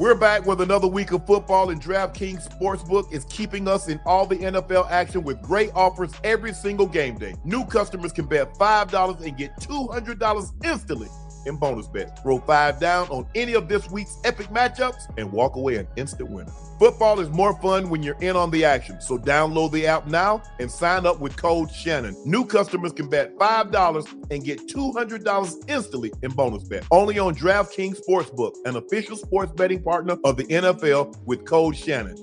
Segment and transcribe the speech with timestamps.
[0.00, 4.24] We're back with another week of football, and DraftKings Sportsbook is keeping us in all
[4.24, 7.34] the NFL action with great offers every single game day.
[7.44, 11.08] New customers can bet $5 and get $200 instantly
[11.46, 12.20] in bonus bets.
[12.22, 16.30] Throw five down on any of this week's epic matchups and walk away an instant
[16.30, 16.52] winner.
[16.78, 20.42] Football is more fun when you're in on the action, so download the app now
[20.58, 22.16] and sign up with code Shannon.
[22.24, 26.86] New customers can bet $5 and get $200 instantly in bonus bet.
[26.90, 32.16] Only on DraftKings Sportsbook, an official sports betting partner of the NFL with code Shannon.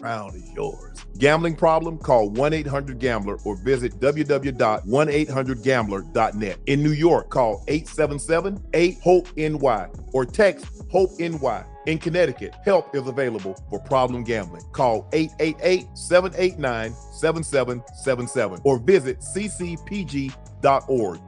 [0.00, 1.06] Crown is yours.
[1.16, 1.96] Gambling problem?
[1.96, 6.58] Call 1 800 Gambler or visit www.1800Gambler.net.
[6.66, 11.64] In New York, call 877 8 HOPE NY or text HOPE NY.
[11.86, 14.62] In Connecticut, help is available for problem gambling.
[14.72, 19.22] Call 888 789 7777 or visit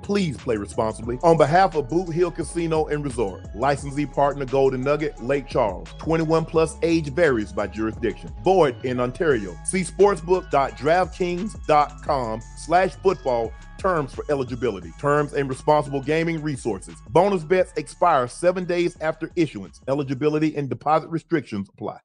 [0.02, 1.18] Please play responsibly.
[1.22, 5.88] On behalf of Boot Hill Casino and Resort, licensee partner Golden Nugget, Lake Charles.
[5.98, 8.30] 21 plus age varies by jurisdiction.
[8.42, 9.56] Void in Ontario.
[9.64, 16.96] See sportsbook.draftkings.com slash football terms for eligibility, terms and responsible gaming resources.
[17.10, 19.80] Bonus bets expire seven days after issuance.
[19.88, 21.98] Eligibility and deposit restrictions apply.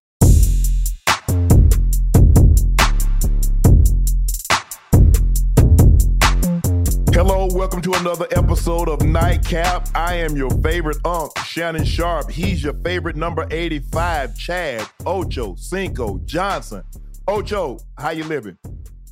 [7.13, 9.88] Hello, welcome to another episode of Nightcap.
[9.94, 12.31] I am your favorite unk, Shannon Sharpe.
[12.31, 16.81] He's your favorite number 85, Chad, Ocho, Cinco, Johnson.
[17.28, 18.57] Ocho, how you living?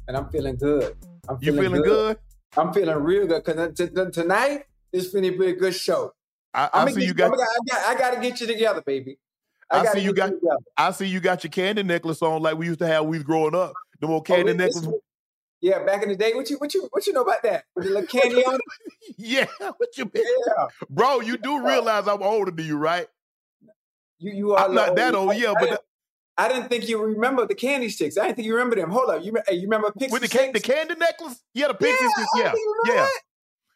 [0.08, 0.96] And I'm feeling good.
[1.30, 2.18] I'm You feeling good?
[2.58, 6.12] I'm feeling real good because t- t- tonight is going to be a good show.
[6.56, 7.38] I, I see gonna you got I
[7.70, 7.86] got.
[7.88, 9.20] I got to get you together, baby.
[9.70, 10.58] I gotta see you got- together.
[10.76, 13.18] I see you got your candy necklace on like we used to have when we
[13.20, 13.72] was growing up.
[14.02, 15.00] The more oh, candy Oh, this- necklace.
[15.62, 17.66] Yeah, back in the day, what you what you what you know about that?
[17.76, 18.62] With the little candy on it?
[19.18, 19.46] Yeah,
[19.78, 20.24] what you mean?
[20.48, 23.08] Yeah, Bro, you do realize I'm older than you, right?
[24.18, 24.66] you you are.
[24.66, 25.30] I'm not that old.
[25.30, 25.82] old, yeah, I, but didn't,
[26.38, 28.18] I didn't think you remember the candy sticks.
[28.18, 28.90] I didn't think you remember them.
[28.90, 31.44] Hold up, you hey, you remember Pixie with the, can- the candy necklace?
[31.54, 32.30] Yeah, the pixie Yeah, sticks.
[32.34, 32.54] I Yeah,
[32.86, 33.10] yeah, that.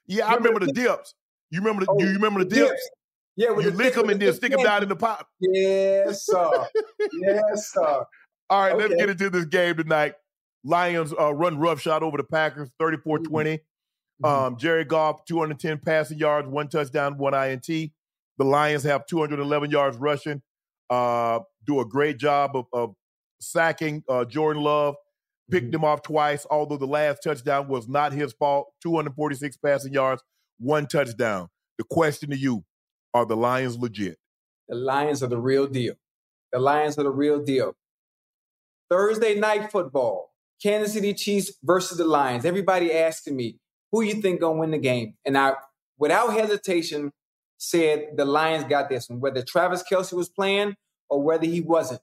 [0.08, 0.28] yeah.
[0.28, 1.14] I Remember the dips.
[1.52, 1.92] You remember the?
[1.92, 2.72] Oh, you remember the dips?
[2.72, 2.90] Dips.
[3.36, 5.28] Yeah, with You the lick them and the then stick them down in the pot.
[5.40, 6.68] Yes, sir.
[7.22, 8.06] yes, sir.
[8.50, 10.16] All right, let's get into this game tonight.
[10.66, 13.00] Lions uh, run roughshod over the Packers, 34-20.
[13.30, 14.26] Mm-hmm.
[14.26, 17.68] Um, Jared Goff, 210 passing yards, one touchdown, one INT.
[17.68, 17.92] The
[18.44, 20.42] Lions have 211 yards rushing.
[20.90, 22.96] Uh, do a great job of, of
[23.40, 24.96] sacking uh, Jordan Love.
[25.52, 25.76] Picked Mm-hmm.
[25.76, 28.66] him off twice, although the last touchdown was not his fault.
[28.82, 30.24] 246 passing yards,
[30.58, 31.50] one touchdown.
[31.78, 32.66] The question to you:
[33.14, 34.18] Are the Lions legit?
[34.68, 35.94] The Lions are the real deal.
[36.52, 37.76] The Lions are the real deal.
[38.90, 42.46] Thursday night football, Kansas City Chiefs versus the Lions.
[42.46, 43.60] Everybody asking me,
[43.92, 45.16] who you think gonna win the game?
[45.26, 45.54] And I,
[45.98, 47.12] without hesitation,
[47.58, 50.76] said the Lions got this one, whether Travis Kelce was playing
[51.10, 52.02] or whether he wasn't.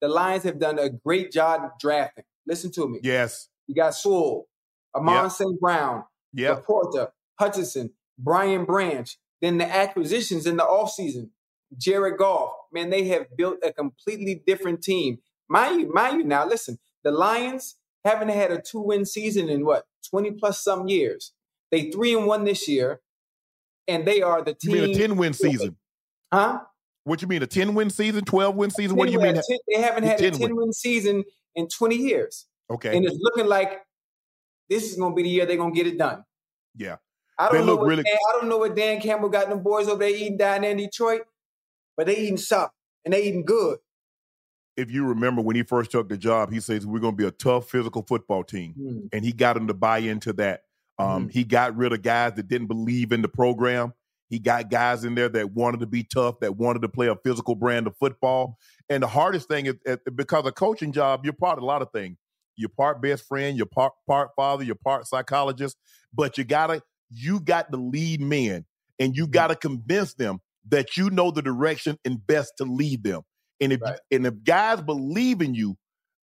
[0.00, 2.24] The Lions have done a great job drafting.
[2.46, 3.00] Listen to me.
[3.02, 3.48] Yes.
[3.66, 4.46] You got Sewell,
[4.94, 5.32] Amon Yep.
[5.32, 5.60] St.
[5.60, 6.04] Brown,
[6.34, 6.64] Yep.
[6.66, 7.10] Laporta,
[7.40, 11.30] Hutchinson, Brian Branch, then the acquisitions in the offseason,
[11.76, 12.52] Jared Goff.
[12.72, 15.18] Man, they have built a completely different team.
[15.48, 19.64] Mind you, mind you now, listen, The Lions haven't had a two win season in
[19.64, 21.32] what twenty plus some years.
[21.70, 23.00] They three and one this year,
[23.88, 24.74] and they are the team.
[24.74, 25.76] You mean a ten win season?
[26.32, 26.60] Huh?
[27.04, 28.96] What you mean a ten win season, twelve win season?
[28.96, 29.34] What do you mean?
[29.34, 29.42] 10
[29.72, 31.24] they haven't had a ten win season
[31.54, 32.46] in twenty years.
[32.70, 33.82] Okay, and it's looking like
[34.68, 36.24] this is going to be the year they're going to get it done.
[36.76, 36.96] Yeah,
[37.38, 37.76] I don't they know.
[37.76, 38.02] What really...
[38.02, 40.70] Dan, I don't know what Dan Campbell got them boys over there eating down there
[40.70, 41.22] in Detroit,
[41.96, 42.70] but they eating something
[43.04, 43.78] and they eating good.
[44.76, 47.26] If you remember when he first took the job, he says we're going to be
[47.26, 49.08] a tough physical football team, mm.
[49.12, 50.62] and he got them to buy into that.
[50.98, 51.32] Um, mm.
[51.32, 53.94] He got rid of guys that didn't believe in the program.
[54.28, 57.16] He got guys in there that wanted to be tough, that wanted to play a
[57.16, 58.58] physical brand of football.
[58.88, 59.74] And the hardest thing is,
[60.14, 62.16] because a coaching job, you're part of a lot of things.
[62.56, 65.76] You're part best friend, you're part part father, you're part psychologist,
[66.12, 68.64] but you gotta you got to lead men
[68.98, 69.32] and you mm-hmm.
[69.32, 73.22] got to convince them that you know the direction and best to lead them.
[73.60, 73.98] And if right.
[74.10, 75.76] and if guys believe in you,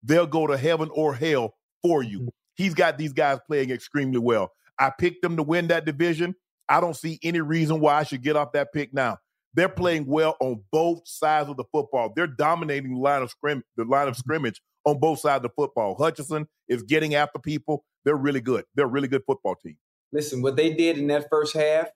[0.03, 2.21] they'll go to heaven or hell for you.
[2.21, 2.29] Mm-hmm.
[2.57, 4.53] He's got these guys playing extremely well.
[4.79, 6.35] I picked them to win that division.
[6.69, 9.19] I don't see any reason why I should get off that pick now.
[9.55, 12.13] They're playing well on both sides of the football.
[12.15, 14.21] They're dominating the line of scrim- the line of mm-hmm.
[14.21, 15.97] scrimmage on both sides of the football.
[15.97, 17.85] Hutchinson is getting after people.
[18.05, 18.65] They're really good.
[18.75, 19.77] They're a really good football team.
[20.13, 21.89] Listen, what they did in that first half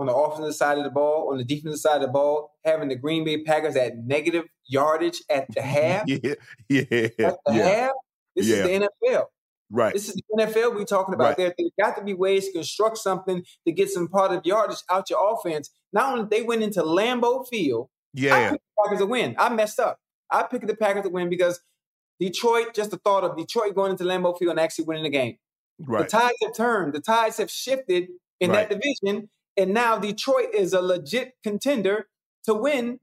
[0.00, 2.88] on the offensive side of the ball, on the defensive side of the ball, having
[2.88, 6.04] the Green Bay Packers at negative yardage at the half.
[6.06, 6.34] yeah,
[6.68, 7.68] yeah, at the yeah.
[7.68, 7.90] half.
[8.34, 8.56] This yeah.
[8.56, 9.24] is the NFL.
[9.70, 9.92] Right.
[9.92, 11.28] This is the NFL we're talking about.
[11.28, 11.36] Right.
[11.36, 14.78] There, there's got to be ways to construct something to get some part of yardage
[14.90, 15.70] out your offense.
[15.92, 17.88] Not only they went into Lambeau Field.
[18.14, 18.34] Yeah.
[18.34, 19.36] I picked the Packers to win.
[19.38, 19.98] I messed up.
[20.30, 21.60] I picked the Packers to win because
[22.18, 25.36] Detroit, just the thought of Detroit going into Lambeau Field and actually winning the game.
[25.78, 26.02] Right.
[26.02, 26.92] The tides have turned.
[26.92, 28.08] The tides have shifted
[28.40, 28.68] in right.
[28.68, 29.28] that division,
[29.60, 32.08] and now Detroit is a legit contender
[32.44, 33.00] to win,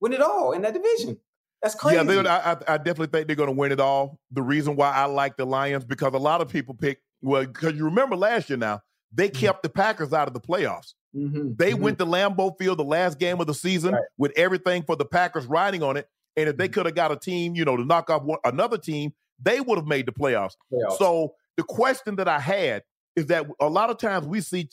[0.00, 1.18] win it all in that division.
[1.62, 1.96] That's crazy.
[1.96, 4.20] Yeah, I, I definitely think they're going to win it all.
[4.30, 7.74] The reason why I like the Lions because a lot of people pick well because
[7.74, 8.80] you remember last year now
[9.12, 9.40] they mm-hmm.
[9.40, 10.94] kept the Packers out of the playoffs.
[11.16, 11.54] Mm-hmm.
[11.56, 11.82] They mm-hmm.
[11.82, 14.02] went to Lambeau Field the last game of the season right.
[14.18, 16.08] with everything for the Packers riding on it.
[16.36, 16.74] And if they mm-hmm.
[16.74, 19.12] could have got a team, you know, to knock off one, another team,
[19.42, 20.54] they would have made the playoffs.
[20.72, 20.98] playoffs.
[20.98, 22.82] So the question that I had
[23.18, 24.68] is that a lot of times we see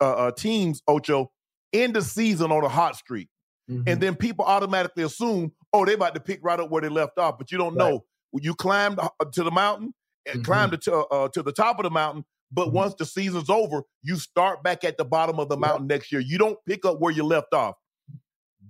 [0.00, 1.32] uh, uh, teams, Ocho,
[1.72, 3.28] end the season on a hot streak.
[3.68, 3.82] Mm-hmm.
[3.88, 7.18] And then people automatically assume, oh, they're about to pick right up where they left
[7.18, 7.36] off.
[7.38, 7.90] But you don't right.
[7.90, 8.04] know.
[8.30, 9.92] When you climb uh, to the mountain
[10.26, 10.44] and mm-hmm.
[10.44, 12.76] climb to, uh, to the top of the mountain, but mm-hmm.
[12.76, 15.98] once the season's over, you start back at the bottom of the mountain yep.
[15.98, 16.20] next year.
[16.20, 17.74] You don't pick up where you left off.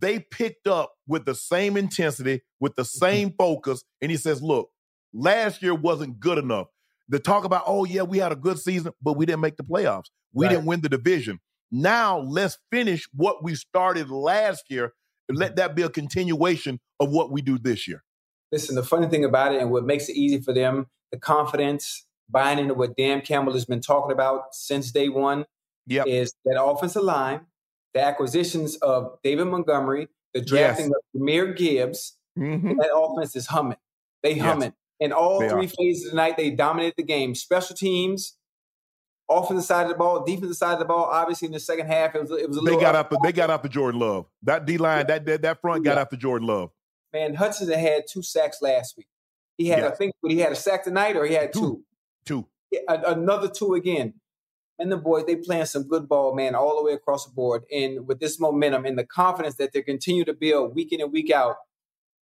[0.00, 2.98] They picked up with the same intensity, with the mm-hmm.
[2.98, 3.84] same focus.
[4.00, 4.70] And he says, look,
[5.12, 6.68] last year wasn't good enough
[7.08, 9.64] the talk about, oh, yeah, we had a good season, but we didn't make the
[9.64, 10.10] playoffs.
[10.32, 10.52] We right.
[10.52, 11.40] didn't win the division.
[11.70, 14.92] Now let's finish what we started last year
[15.28, 18.02] and let that be a continuation of what we do this year.
[18.50, 22.06] Listen, the funny thing about it and what makes it easy for them, the confidence,
[22.30, 25.44] buying into what Dan Campbell has been talking about since day one,
[25.86, 26.06] yep.
[26.06, 27.42] is that offensive line,
[27.94, 30.94] the acquisitions of David Montgomery, the drafting yes.
[30.94, 32.78] of Jahmyr Gibbs, mm-hmm.
[32.78, 33.78] that offense is humming.
[34.22, 34.72] They humming.
[34.72, 34.74] Yes.
[35.00, 35.68] In all they three are.
[35.68, 37.34] phases tonight, they dominated the game.
[37.34, 38.36] Special teams,
[39.30, 41.04] offensive side of the ball, defensive side of the ball.
[41.04, 43.50] Obviously, in the second half, it was it was a they got after they got
[43.50, 44.26] after Jordan Love.
[44.42, 45.04] That D line, yeah.
[45.04, 46.00] that, that that front got yeah.
[46.00, 46.70] after Jordan Love.
[47.12, 49.06] Man, Hudson had two sacks last week.
[49.56, 49.92] He had, yes.
[49.92, 51.82] I think, but he had a sack tonight, or he had two.
[52.24, 52.46] Two.
[52.70, 54.14] Yeah, another two again.
[54.78, 57.64] And the boys, they playing some good ball, man, all the way across the board.
[57.72, 61.10] And with this momentum and the confidence that they continue to build week in and
[61.10, 61.56] week out,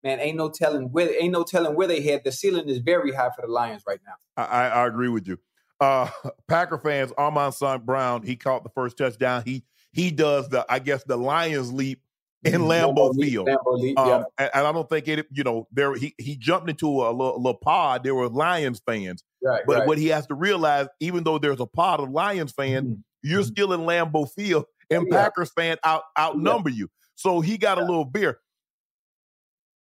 [0.03, 2.23] man, ain't no telling where ain't no telling where they head.
[2.25, 4.15] The ceiling is very high for the Lions right now.
[4.37, 5.39] I, I agree with you.
[5.81, 6.09] Uh,
[6.49, 7.85] Packer fans, Amon-Ra St.
[7.85, 9.43] Brown, he caught the first touchdown.
[9.45, 12.01] He he does the I guess the Lions leap
[12.45, 12.65] in mm-hmm.
[12.65, 13.49] Lambeau, Lambeau Field.
[13.49, 14.23] Lambeau leap, um, yeah.
[14.39, 17.37] and, and, I don't think it, you know, there he he jumped into a little,
[17.37, 18.03] little pod.
[18.03, 19.89] There were Lions fans, right, but right.
[19.89, 23.01] what he has to realize, even though there's a pod of Lions fans, mm-hmm.
[23.23, 23.49] you're mm-hmm.
[23.49, 25.23] still in Lambeau Field, and yeah.
[25.23, 26.77] Packers fan out outnumber yeah.
[26.77, 26.89] you.
[27.15, 28.39] So he got a little beer.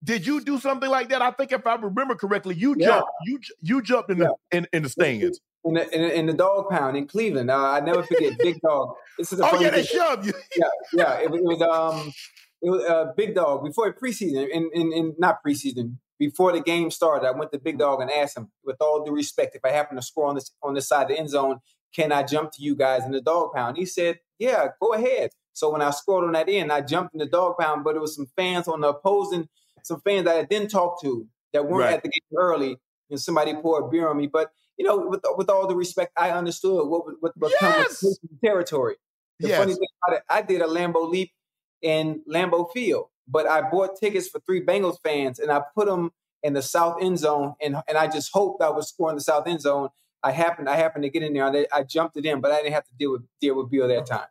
[0.04, 1.22] Did you do something like that?
[1.22, 2.86] I think if I remember correctly, you yeah.
[2.86, 4.28] jumped you you jumped in yeah.
[4.50, 5.40] the in, in the stands.
[5.64, 7.48] In the, in, in the dog pound in Cleveland.
[7.48, 8.94] Uh, I never forget Big Dog.
[9.16, 10.32] This is oh yeah, they shoved you.
[10.56, 11.14] yeah, yeah.
[11.18, 12.12] It, it, was um,
[12.60, 14.48] it was uh, Big Dog before preseason.
[14.50, 17.26] In, in in not preseason before the game started.
[17.26, 19.96] I went to Big Dog and asked him, with all due respect, if I happen
[19.96, 21.60] to score on this on this side of the end zone,
[21.94, 23.76] can I jump to you guys in the dog pound?
[23.76, 25.30] He said, Yeah, go ahead.
[25.52, 28.00] So when I scored on that end, I jumped in the dog pound, but it
[28.00, 29.48] was some fans on the opposing
[29.82, 31.94] some fans that I didn't talk to that weren't right.
[31.94, 32.76] at the game early,
[33.10, 34.26] and somebody poured beer on me.
[34.26, 38.00] But you know, with with all the respect, I understood what what, what yes!
[38.00, 38.96] comes with territory.
[39.38, 39.58] The yes.
[39.58, 41.32] funny thing about it, I did a Lambeau leap
[41.80, 46.12] in Lambeau Field, but I bought tickets for three Bengals fans, and I put them
[46.42, 49.46] in the south end zone, and and I just hoped I was scoring the south
[49.46, 49.88] end zone.
[50.22, 51.46] I happened I happened to get in there.
[51.46, 53.88] I, I jumped it in, but I didn't have to deal with deal with Beal
[53.88, 54.04] that oh.
[54.04, 54.28] time.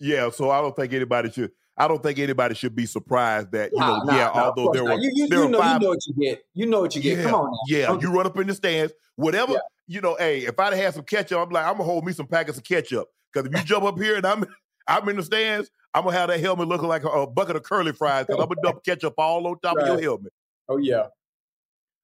[0.00, 1.50] Yeah, so I don't think anybody should.
[1.78, 3.98] I don't think anybody should be surprised that you know.
[4.04, 6.06] Nah, yeah, nah, although there were, you, you, there you know, five, you know what
[6.06, 6.44] you get.
[6.54, 7.18] You know what you get.
[7.18, 7.58] Yeah, Come on, now.
[7.68, 7.86] yeah.
[7.86, 9.52] Don't you run up in the stands, whatever.
[9.52, 9.58] Yeah.
[9.86, 12.26] You know, hey, if I'd had some ketchup, I'm like, I'm gonna hold me some
[12.26, 14.44] packets of ketchup because if you jump up here and I'm
[14.88, 17.62] I'm in the stands, I'm gonna have that helmet looking like a, a bucket of
[17.62, 19.88] curly fries because I'm gonna dump ketchup all on top Right.
[19.88, 20.32] of your helmet.
[20.68, 21.06] Oh yeah.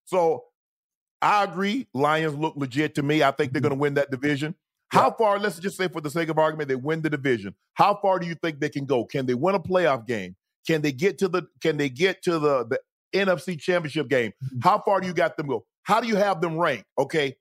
[0.05, 0.45] So
[1.25, 1.89] I agree.
[1.95, 3.23] Lions look legit to me.
[3.23, 3.81] I think they're going to mm-hmm.
[3.81, 4.55] win that division.
[4.89, 7.55] How far, let's just say for the sake of argument, they win the division.
[7.75, 9.05] How far do you think they can go?
[9.05, 10.37] Can they win a playoff game?
[10.67, 12.81] Can they get to the can they get to the, the
[13.15, 14.33] NFC championship game?
[14.45, 14.61] Mm-hmm.
[14.63, 15.65] How far do you got them go?
[15.83, 16.87] How do you have them ranked?
[16.99, 17.37] Okay.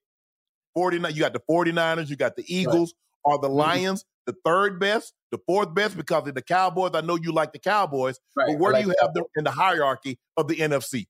[0.75, 2.93] 49, you got the 49ers, you got the Eagles.
[3.25, 3.57] Are the mm-hmm.
[3.57, 5.95] Lions the third best, the fourth best?
[5.95, 8.47] Because of the Cowboys, I know you like the Cowboys, Right.
[8.47, 11.05] but where I do like you have them in the hierarchy of the NFC?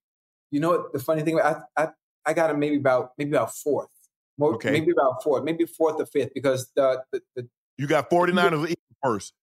[0.52, 0.94] You know what?
[0.94, 1.88] The funny thing, I I,
[2.26, 3.90] I got them maybe about maybe about fourth.
[4.38, 4.72] More, Okay.
[4.72, 7.48] Maybe about fourth, maybe fourth or fifth, because the the, the
[7.78, 9.34] You got 49ers or Eagles first.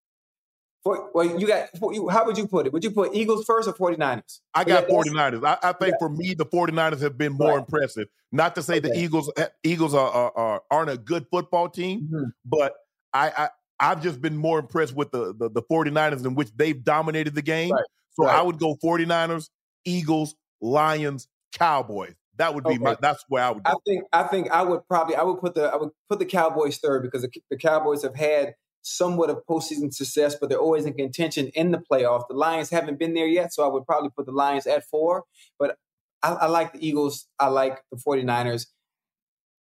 [0.82, 1.68] for, well, you got
[2.10, 2.72] how would you put it?
[2.72, 4.40] Would you put Eagles first or 49ers?
[4.54, 5.44] I got Yeah, that's- 49ers.
[5.44, 5.96] I, I think yeah.
[5.98, 7.58] for me, the 49ers have been more Right.
[7.58, 8.08] impressive.
[8.32, 12.08] Not to say the Eagles eh, Eagles are, are, are aren't a good football team,
[12.12, 12.32] Mhm.
[12.44, 12.74] but
[13.12, 13.48] I, I
[13.82, 17.42] I've just been more impressed with the, the the 49ers in which they've dominated the
[17.42, 17.72] game.
[17.72, 17.84] Right.
[18.12, 19.48] So I would go 49ers,
[19.84, 22.14] Eagles, Lions, Cowboys.
[22.40, 25.14] That would be my that's where I would I think I think I would probably
[25.14, 28.16] I would put the I would put the Cowboys third because the, the Cowboys have
[28.16, 32.28] had somewhat of postseason success, but they're always in contention in the playoff.
[32.28, 35.24] The Lions haven't been there yet, so I would probably put the Lions at four.
[35.58, 35.76] But
[36.22, 37.28] I, I like the Eagles.
[37.38, 38.68] I like the 49ers.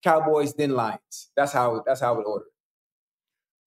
[0.04, 1.32] Cowboys, then Lions.
[1.36, 2.52] That's how that's how I would order it.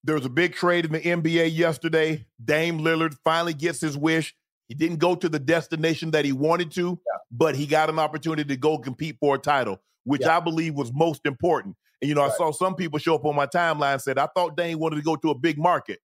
[0.04, 2.26] There was a big trade in the NBA yesterday.
[2.42, 4.36] Dame Lillard finally gets his wish.
[4.70, 6.96] He didn't go to the destination that he wanted to,
[7.32, 10.36] but he got an opportunity to go compete for a title, which Yeah.
[10.36, 11.74] I believe was most important.
[12.00, 14.56] And you know, I saw some people show up on my timeline said, I thought
[14.56, 15.98] Dame wanted to go to a big market.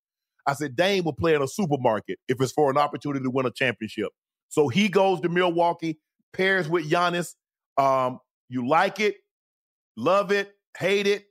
[0.48, 3.46] I said, Dame will play in a supermarket if it's for an opportunity to win
[3.46, 4.08] a championship.
[4.48, 6.00] So he goes to Milwaukee,
[6.32, 7.34] pairs with Giannis.
[7.78, 8.18] Um,
[8.48, 9.14] you like it,
[9.96, 11.24] love it, hate it.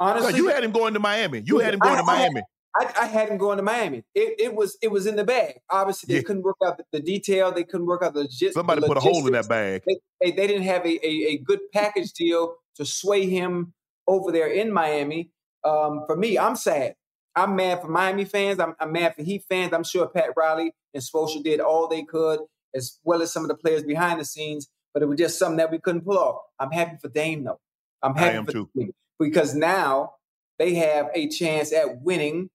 [0.00, 1.42] Honestly, you had him going to Miami.
[1.44, 2.42] You had him going to I had- Miami.
[2.74, 4.04] I, I had him going to Miami.
[4.14, 5.60] It, it was it was in the bag.
[5.70, 6.26] Obviously, they Yeah.
[6.26, 7.50] couldn't work out the, the detail.
[7.52, 8.54] They couldn't work out the legit.
[8.54, 9.82] Somebody the put a hole in that bag.
[9.86, 13.72] they, they, they didn't have a, a, a good package deal to sway him
[14.06, 15.30] over there in Miami.
[15.64, 16.94] Um, for me, I'm sad.
[17.36, 18.58] I'm mad for Miami fans.
[18.60, 19.72] I'm, I'm mad for Heat fans.
[19.72, 22.40] I'm sure Pat Riley and Spoelstra did all they could,
[22.74, 24.68] as well as some of the players behind the scenes.
[24.92, 26.42] But it was just something that we couldn't pull off.
[26.58, 27.60] I'm happy for Dame though.
[28.02, 28.70] I'm happy for too.
[28.76, 30.14] Dame because now
[30.58, 32.50] they have a chance at winning,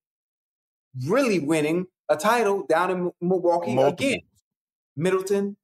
[1.08, 4.06] really winning a title down in Milwaukee Multiple.
[4.08, 4.20] again.
[4.96, 5.58] Middleton,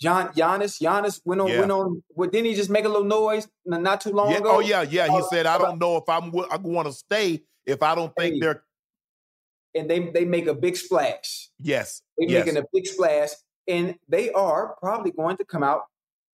[0.00, 0.80] John Giannis.
[0.80, 1.60] Giannis went on Yeah.
[1.60, 2.02] went on.
[2.08, 4.38] What didn't he just make a little noise not too long Yeah.
[4.38, 4.56] ago?
[4.56, 5.06] Oh yeah, yeah.
[5.08, 8.14] He Uh, said, "I don't know if I'm I want to stay if I don't
[8.16, 8.40] think Hey.
[8.40, 8.64] they're
[9.74, 11.50] And they they make a big splash.
[11.58, 13.30] yes, They're yes, making a big splash,
[13.68, 15.82] and they are probably going to come out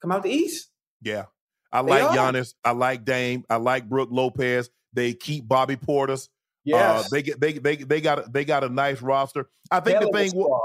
[0.01, 0.69] come out the East.
[1.01, 1.27] yeah."
[1.75, 2.17] I They like are.
[2.17, 2.55] Giannis.
[2.65, 3.45] I like Dame.
[3.49, 4.69] I like Brook Lopez.
[4.93, 6.29] They keep Bobby Portis.
[6.65, 9.49] Yes, Uh, they get they they they got a, they got a nice roster.
[9.71, 10.31] I think Hell the thing.
[10.31, 10.61] squad.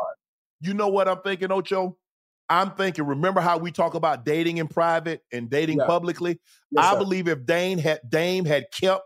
[0.62, 1.98] You know what I'm thinking, Ocho?
[2.50, 3.06] I'm thinking.
[3.06, 5.86] Remember how we talk about dating in private and dating Yeah.
[5.88, 6.40] publicly?
[6.72, 7.00] Yes, I sir.
[7.00, 9.04] believe if Dame had Dame had kept,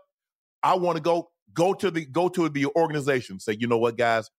[0.62, 3.40] I want to go go to the go to the organization.
[3.40, 4.30] Say, you know what, guys,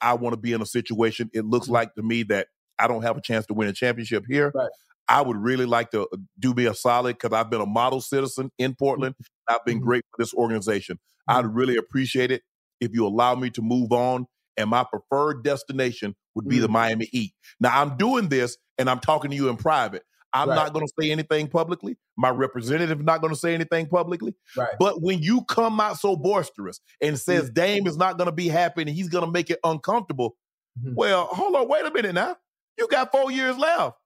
[0.00, 1.30] I want to be in a situation.
[1.34, 1.72] It looks Mhm.
[1.72, 2.48] like to me that
[2.78, 4.52] I don't have a chance to win a championship here.
[4.54, 4.68] Right.
[5.08, 8.00] I would really like to uh, do me a solid because I've been a model
[8.00, 9.14] citizen in Portland.
[9.48, 9.84] I've been Mhm.
[9.84, 10.98] great for this organization.
[11.28, 12.42] I'd really appreciate it
[12.80, 14.26] if you allow me to move on.
[14.56, 16.72] And my preferred destination would be the Mm.
[16.72, 17.34] Miami Heat.
[17.60, 20.02] Now I'm doing this and I'm talking to you in private.
[20.32, 20.54] I'm Right.
[20.56, 21.96] not going to say anything publicly.
[22.16, 24.34] My representative is not going to say anything publicly.
[24.56, 24.74] Right.
[24.78, 28.48] But when you come out so boisterous and says Dame is not going to be
[28.48, 30.36] happy and he's going to make it uncomfortable,
[30.82, 30.94] Mhm.
[30.94, 32.36] well, hold on, wait a minute now.
[32.78, 33.96] You got four years left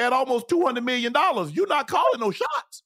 [0.00, 1.52] at almost two hundred million dollars.
[1.52, 2.82] You're not calling no shots.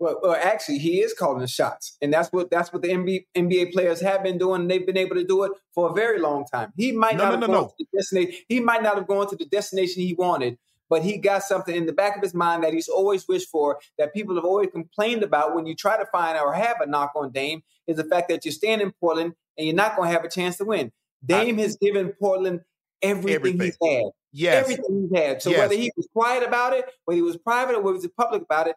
[0.00, 3.26] Well, well, actually, he is calling the shots, and that's what that's what the NBA,
[3.36, 4.62] NBA players have been doing.
[4.62, 6.72] And they've been able to do it for a very long time.
[6.76, 8.34] He might No, not no, have no, gone to the destination.
[8.48, 10.58] He might not have gone to the destination he wanted,
[10.90, 13.78] but he got something in the back of his mind that he's always wished for.
[13.98, 17.12] That people have always complained about when you try to find or have a knock
[17.14, 20.12] on Dame is the fact that you're staying in Portland and you're not going to
[20.12, 20.90] have a chance to win.
[21.24, 22.60] Dame has given Portland
[23.00, 24.02] everything, he's had.
[24.36, 24.64] Yes.
[24.64, 25.40] Everything he's had.
[25.40, 25.60] So Yes.
[25.60, 28.42] whether he was quiet about it, whether he was private or whether he was public
[28.42, 28.74] about it,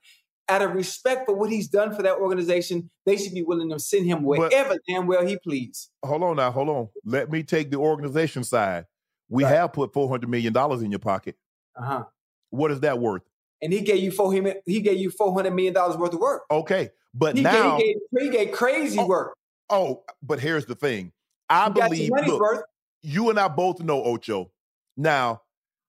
[0.48, 3.80] out of respect for what he's done for that organization, they should be willing to
[3.80, 5.90] send him But- wherever damn well he please.
[6.06, 6.90] Hold on now, hold on.
[7.04, 8.86] Let me take the organization side.
[9.30, 9.56] We Right.
[9.56, 11.36] have put four hundred million dollars in your pocket.
[11.76, 12.04] Uh huh.
[12.52, 13.24] What is that worth?
[13.62, 16.44] And he gave you four he gave you four hundred million dollars worth of work.
[16.52, 19.36] Okay, but he now gave, he, gave, he gave crazy oh, work.
[19.72, 21.12] Oh, but here's the thing.
[21.50, 22.64] I believe look,
[23.02, 24.52] you and I both know Ocho.
[24.96, 25.42] Now,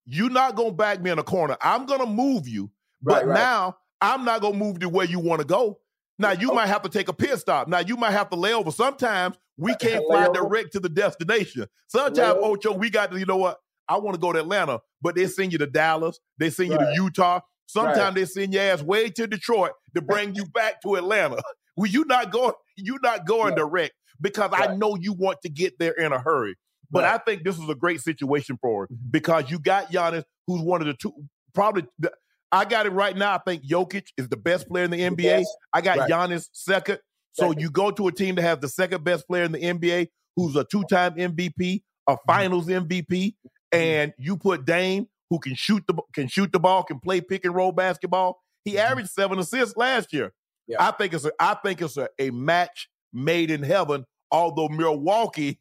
[0.08, 1.56] you're not gonna back me in a corner.
[1.60, 2.70] I'm gonna move you,
[3.02, 3.34] but right, right.
[3.34, 5.78] now I'm not gonna move to where you want to go.
[6.18, 6.54] Now you oh.
[6.54, 7.68] might have to take a pit stop.
[7.68, 8.70] Now you might have to lay over.
[8.70, 11.66] Sometimes we can't fly direct to the destination.
[11.88, 13.58] Sometimes, Ocho, we got to, you know what?
[13.88, 16.80] I want to go to Atlanta, but they send you to Dallas, they send right.
[16.80, 17.40] you to Utah.
[17.66, 18.14] Sometimes right.
[18.14, 21.40] they send your ass way to Detroit to bring you back to Atlanta.
[21.76, 24.50] Well, you not going, You're not going direct because.
[24.52, 26.56] I know you want to get there in a hurry.
[26.90, 29.10] But I think this is a great situation for him mm-hmm.
[29.10, 31.12] because you got Giannis, who's one of the two,
[31.54, 31.86] probably.
[31.98, 32.12] The,
[32.50, 33.34] I got it right now.
[33.34, 35.22] I think Jokic is the best player in the NBA.
[35.22, 35.46] Yes.
[35.72, 36.10] I got right.
[36.10, 36.98] Giannis second.
[37.32, 37.60] So second.
[37.60, 40.56] you go to a team that has the second best player in the NBA, who's
[40.56, 42.14] a two-time MVP, a mm-hmm.
[42.26, 43.48] Finals MVP, mm-hmm.
[43.72, 47.44] and you put Dame, who can shoot the can shoot the ball, can play pick
[47.44, 48.40] and roll basketball.
[48.64, 50.32] He averaged seven assists last year.
[50.66, 50.76] Yeah.
[50.80, 54.04] I think it's a I think it's a, a match made in heaven.
[54.30, 55.60] Although Milwaukee,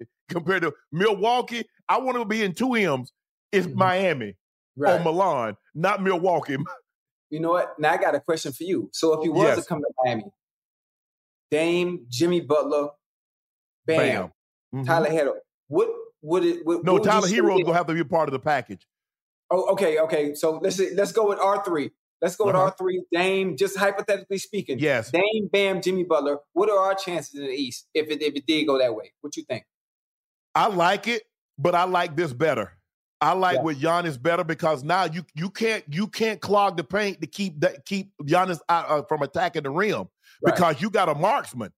[0.28, 3.12] compared to Milwaukee, I want to be in two M's.
[3.50, 3.78] It's mm-hmm.
[3.78, 4.36] Miami
[4.78, 5.00] right.
[5.00, 6.56] or Milan, not Milwaukee.
[7.30, 7.78] You know what?
[7.78, 8.88] Now I got a question for you.
[8.94, 9.58] So if you was yes.
[9.58, 10.24] to come to Miami,
[11.50, 12.88] Dame, Jimmy Butler,
[13.86, 14.24] Bam, Bam.
[14.74, 14.84] Mm-hmm.
[14.84, 15.34] Tyler Herro,
[15.66, 15.88] what
[16.22, 16.64] would it?
[16.64, 18.86] What, no, what Tyler Herro is gonna have to be a part of the package.
[19.50, 20.34] Oh, okay, okay.
[20.34, 21.90] So let's let's go with R three.
[22.22, 22.52] Let's go uh-huh.
[22.52, 23.04] with R three.
[23.12, 24.78] Dame, just hypothetically speaking.
[24.78, 25.10] Yes.
[25.10, 26.38] Dame, Bam, Jimmy Butler.
[26.54, 29.12] What are our chances in the East if it if it did go that way?
[29.20, 29.64] What you think?
[30.54, 31.22] I like it,
[31.58, 32.72] but I like this better.
[33.20, 33.62] I like yeah.
[33.62, 37.60] with Giannis better because now you you can't you can't clog the paint to keep
[37.60, 40.08] that keep Giannis out, uh, from attacking the rim
[40.42, 40.54] right.
[40.54, 41.72] because you got a marksman.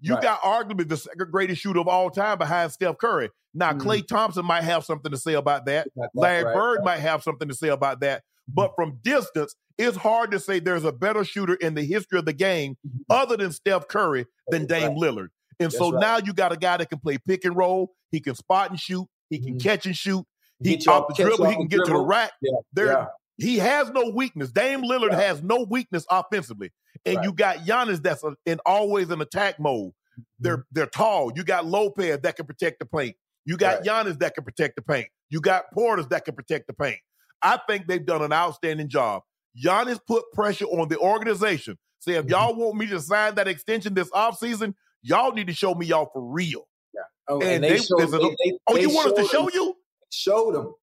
[0.00, 0.22] You right.
[0.22, 3.30] got arguably the second greatest shooter of all time behind Steph Curry.
[3.54, 3.88] Now, mm-hmm.
[3.88, 5.88] Klay Thompson might have something to say about that.
[6.14, 8.22] Larry right, Bird might have something to say about that.
[8.48, 8.90] But mm-hmm.
[8.90, 12.32] from distance, it's hard to say there's a better shooter in the history of the
[12.32, 13.02] game mm-hmm.
[13.10, 15.28] other than Steph Curry than Dame Lillard.
[15.58, 17.92] And That's so now you got a guy that can play pick and roll.
[18.10, 19.06] He can spot and shoot.
[19.30, 19.58] He can mm-hmm.
[19.58, 20.24] catch and shoot.
[20.62, 21.48] He off the dribble.
[21.48, 21.92] He can get dribble.
[21.92, 22.32] to the rack.
[22.40, 22.52] Yeah.
[22.72, 23.06] There, yeah.
[23.36, 24.52] he has no weakness.
[24.52, 26.70] Dame Lillard has no weakness offensively,
[27.04, 27.24] and right.
[27.24, 29.90] you got Giannis that's a, in always in attack mode.
[29.90, 30.22] Mm-hmm.
[30.40, 31.32] They're they're tall.
[31.34, 33.16] You got Lopez that can protect the paint.
[33.44, 33.86] You got right.
[33.86, 35.08] Giannis that can protect the paint.
[35.30, 36.98] You got Portis that can protect the paint.
[37.42, 39.22] I think they've done an outstanding job.
[39.62, 41.76] Giannis put pressure on the organization.
[41.98, 42.30] Say, if mm-hmm.
[42.30, 46.10] y'all want me to sign that extension this offseason, y'all need to show me y'all
[46.12, 46.66] for real.
[46.94, 47.00] Yeah.
[47.28, 48.06] Oh, and, and they, they, showed, oh,
[48.44, 49.76] they, they, oh, you want us to show you?
[50.10, 50.74] Showed them.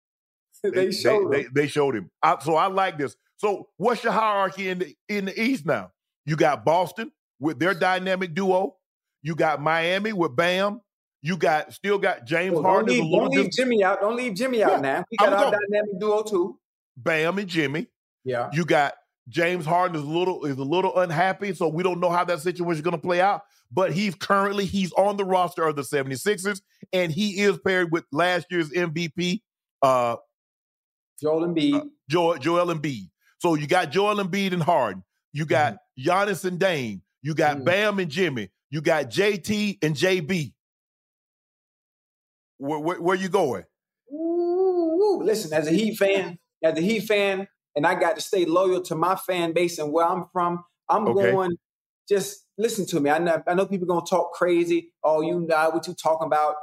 [0.63, 2.09] they showed they, they, showed him.
[2.21, 3.15] I, so I like this.
[3.37, 5.91] So what's your hierarchy in the in the East now?
[6.25, 8.75] You got Boston with their dynamic duo.
[9.21, 10.81] You got Miami with Bam.
[11.21, 12.97] You got still got James well, Harden.
[12.97, 14.01] Don't leave, don't leave Jimmy out.
[14.01, 15.05] Don't leave Jimmy out yeah, now.
[15.11, 16.59] We got I'm our dynamic duo too.
[16.97, 17.87] Bam and Jimmy.
[18.23, 18.49] Yeah.
[18.53, 18.93] You got
[19.29, 22.41] James Harden is a little is a little unhappy, so we don't know how that
[22.41, 23.43] situation is going to play out.
[23.71, 26.61] But he's currently he's on the roster of the 76ers,
[26.91, 29.41] and he is paired with last year's MVP,
[29.81, 30.15] uh,
[31.21, 31.75] Joel Embiid.
[31.75, 33.09] Uh, Joel, Joel Embiid.
[33.37, 35.03] So you got Joel Embiid and Harden.
[35.31, 36.09] You got mm-hmm.
[36.09, 37.01] Giannis and Dame.
[37.21, 37.65] You got mm-hmm.
[37.65, 38.49] Bam and Jimmy.
[38.71, 40.53] You got JT and JB.
[42.57, 43.63] Where, where, where you going?
[44.11, 47.47] Ooh, listen, as a Heat fan, as a Heat fan,
[47.79, 50.65] and I got to stay loyal to my fan base and where I'm from.
[50.89, 51.31] I'm okay.
[51.31, 51.55] going.
[52.09, 53.09] Just listen to me.
[53.09, 54.91] I know, I know people gonna talk crazy.
[55.01, 56.55] Oh, you know what you talking about?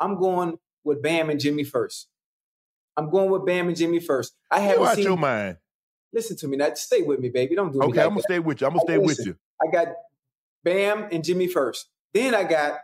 [0.00, 2.08] I'm going with Bam and Jimmy first.
[2.96, 4.34] I'm going with Bam and Jimmy first.
[4.50, 5.04] I haven't you seen.
[5.04, 5.58] your mind.
[6.12, 6.74] Listen to me now.
[6.74, 7.54] Stay with me, baby.
[7.54, 7.92] Don't do okay, me.
[7.92, 8.66] Okay, I'm gonna stay with you.
[8.66, 9.36] I'm gonna stay listen, with you.
[9.62, 9.94] I got
[10.64, 11.86] Bam and Jimmy first.
[12.12, 12.80] Then I got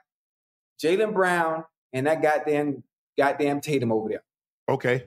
[0.80, 2.84] Jaylen Brown and that goddamn
[3.18, 4.22] goddamn Tatum over there.
[4.68, 5.06] Okay.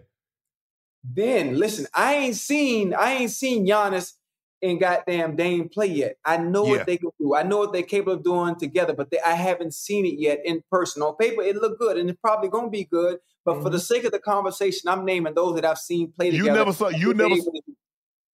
[1.13, 4.13] Then listen, I ain't seen I ain't seen Giannis
[4.61, 6.17] and goddamn Dame play yet.
[6.25, 6.71] I know yeah.
[6.71, 7.35] what they can do.
[7.35, 10.39] I know what they're capable of doing together, but they, I haven't seen it yet
[10.43, 11.03] in person.
[11.03, 13.19] On paper, it looked good, and it's probably gonna be good.
[13.43, 13.63] But mm-hmm.
[13.63, 13.83] for the mm-hmm.
[13.83, 16.49] sake of the conversation, I'm naming those that I've seen play together.
[16.49, 17.35] You never saw you never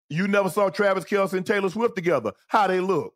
[0.09, 2.33] you never saw Travis Kelce and Taylor Swift together.
[2.49, 3.15] How they look?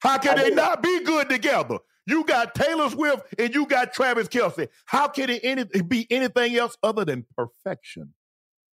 [0.00, 0.56] How can I they did.
[0.56, 1.78] not be good together?
[2.06, 4.68] You got Taylor Swift and you got Travis Kelce.
[4.86, 8.12] How can it any, be anything else other than perfection?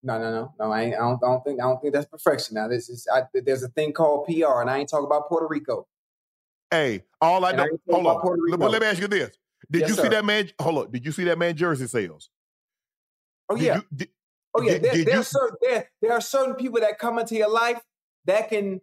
[0.03, 0.73] No, no, no, no.
[0.73, 1.61] I, I, don't, I don't think.
[1.61, 2.55] I don't think that's perfection.
[2.55, 3.07] Now, this is.
[3.13, 5.87] I, there's a thing called PR, and I ain't talking about Puerto Rico.
[6.71, 7.67] Hey, all I know.
[7.91, 8.59] Hold on.
[8.59, 9.31] But let me ask you this:
[9.71, 10.03] Did yes, you sir.
[10.03, 10.51] see that man?
[10.61, 10.91] Hold on.
[10.93, 12.31] Did you see that man jersey sales?
[13.49, 13.77] Oh yeah.
[13.77, 14.09] You, did,
[14.55, 14.73] oh yeah.
[14.73, 17.35] Did, there, did there, you, are certain, there, there are certain people that come into
[17.35, 17.81] your life
[18.27, 18.81] that can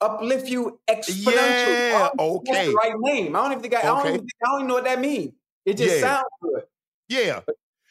[0.00, 1.90] uplift you exponentially.
[1.90, 2.08] Yeah.
[2.18, 2.72] Oh, okay.
[2.72, 3.34] right name.
[3.34, 3.88] I don't even think I, okay.
[3.88, 5.32] I, don't even I don't even know what that means.
[5.64, 6.00] It just yeah.
[6.00, 6.62] sounds good.
[7.08, 7.40] Yeah.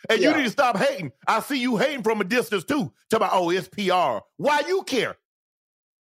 [0.10, 0.30] And Yeah.
[0.30, 1.12] you need to stop hating.
[1.28, 2.92] I see you hating from a distance too.
[3.10, 4.26] Talk about, oh, it's PR.
[4.38, 5.18] Why you care?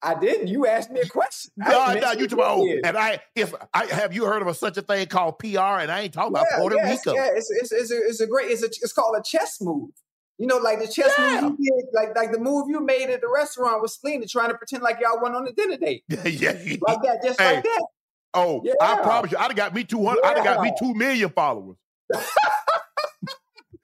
[0.02, 0.48] I didn't.
[0.48, 1.52] You asked me a question.
[1.56, 4.76] No, no, you about, oh, and I, if I have you heard of a, such
[4.76, 5.48] a thing called PR,
[5.80, 7.16] and I ain't talking about Yeah, Puerto yes, Rico.
[7.16, 8.52] Yeah, it's, it's, it's, a, it's a great.
[8.52, 9.92] It's a, it's called a chess move.
[10.38, 11.42] You know, like the chess Yeah.
[11.42, 14.50] move you did, like like the move you made at the restaurant with Selena, trying
[14.50, 16.52] to pretend like y'all went on a dinner date, yeah.
[16.82, 17.56] like that, just Hey.
[17.56, 17.86] like that.
[18.34, 21.30] Oh, I promise you, I'd have got me 200, I'd have got me 2 million
[21.30, 21.78] followers.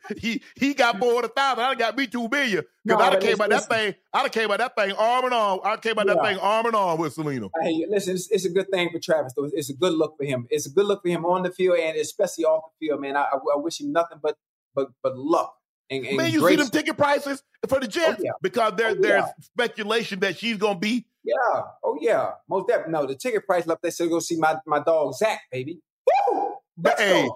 [0.18, 1.00] he he got mm.
[1.00, 2.64] 400,000, I'd have got me 2 million.
[2.86, 5.34] No, Because have but came out that thing, have came out that thing arm in
[5.34, 5.60] arm.
[5.64, 6.30] I came out that Yeah.
[6.30, 7.48] thing arm in arm with Selena.
[7.62, 9.34] Hey, listen, it's, it's a good thing for Travis.
[9.36, 10.48] Though it's a good look for him.
[10.50, 13.16] It's a good look for him on the field and especially off the field, man.
[13.18, 14.38] I, I, I wish him nothing but
[14.76, 15.56] but but luck.
[15.92, 18.22] And, and Man, you see them ticket prices for the oh, Jets?
[18.24, 18.32] yeah.
[18.44, 19.32] Because there, Oh, there's yeah.
[19.42, 21.08] speculation that she's going to be.
[21.24, 21.62] Yeah.
[21.84, 22.32] Oh yeah.
[22.48, 22.94] Most definitely.
[22.94, 23.82] No, the ticket price left.
[23.82, 25.82] They said go see my my dog Zach, baby.
[26.30, 26.54] Woo!
[26.78, 27.28] But hey,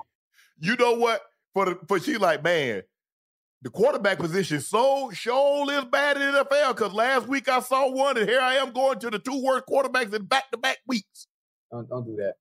[0.60, 1.22] you know what?
[1.54, 2.82] For the for she like, man,
[3.62, 6.76] the quarterback position so sure is bad in the NFL.
[6.76, 9.66] Because last week I saw one, and here I am going to the two worst
[9.68, 11.28] quarterbacks in back to back weeks.
[11.72, 12.36] Don't, don't do that.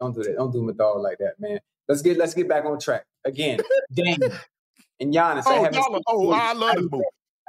[0.00, 0.36] Don't do that.
[0.36, 1.58] Don't do my dog like that, man.
[1.88, 3.60] Let's get let's get back on track again.
[3.92, 4.18] Dame
[5.00, 5.46] and Giannis.
[5.46, 7.02] I Oh, haven't y'all, seen- oh, I love this move.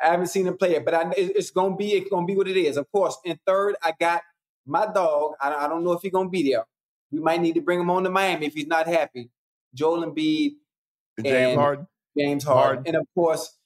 [0.04, 2.48] I haven't seen him play it, but I, it's gonna be it's gonna be what
[2.48, 2.78] it is.
[2.78, 3.16] Of course.
[3.24, 4.22] In third, I got
[4.66, 5.34] my dog.
[5.40, 6.66] I, I don't know if he's gonna be there.
[7.12, 9.30] We might need to bring him on to Miami if he's not happy.
[9.74, 10.56] Joel Embiid,
[11.22, 11.88] James Harden.
[12.18, 12.84] James Harden, Harden.
[12.88, 13.58] and of course,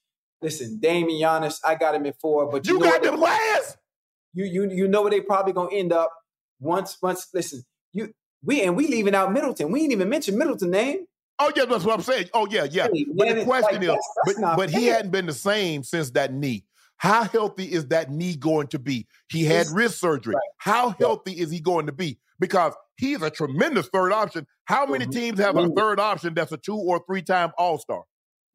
[0.41, 1.59] listen, Dame and Giannis.
[1.63, 3.77] I got him at four, but you, You know got them last.
[4.33, 6.11] you you you know where they probably gonna end up
[6.59, 8.11] once once listen you
[8.43, 9.71] we and we leaving out Middleton.
[9.71, 11.05] We ain't even mentioned Middleton name.
[11.39, 12.29] Oh yeah, that's what I'm saying.
[12.33, 12.87] Oh yeah, yeah.
[12.91, 15.83] Hey, But the question like, is, that's- that's but but he hadn't been the same
[15.83, 16.63] since that knee.
[16.97, 19.05] How healthy is that knee going to be?
[19.29, 20.33] He had It's- wrist surgery.
[20.33, 20.41] right.
[20.57, 22.17] How healthy is he going to be?
[22.39, 24.45] Because he's a tremendous third option.
[24.65, 25.11] How many Mhm.
[25.11, 28.03] teams have a third option that's a two or three time All Star?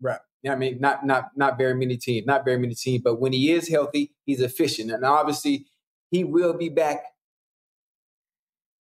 [0.00, 0.20] Right.
[0.42, 3.02] Yeah, I mean, not not not very many teams, not very many teams.
[3.02, 5.66] But when he is healthy, he's efficient, and obviously
[6.10, 7.04] he will be back.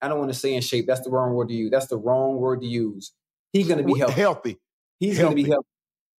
[0.02, 0.86] I don't want to say in shape.
[0.86, 1.70] That's the wrong word to use.
[1.70, 3.12] That's the wrong word to use.
[3.52, 4.14] He's going to be healthy.
[4.14, 4.58] Healthy.
[4.98, 5.68] He's going to be healthy.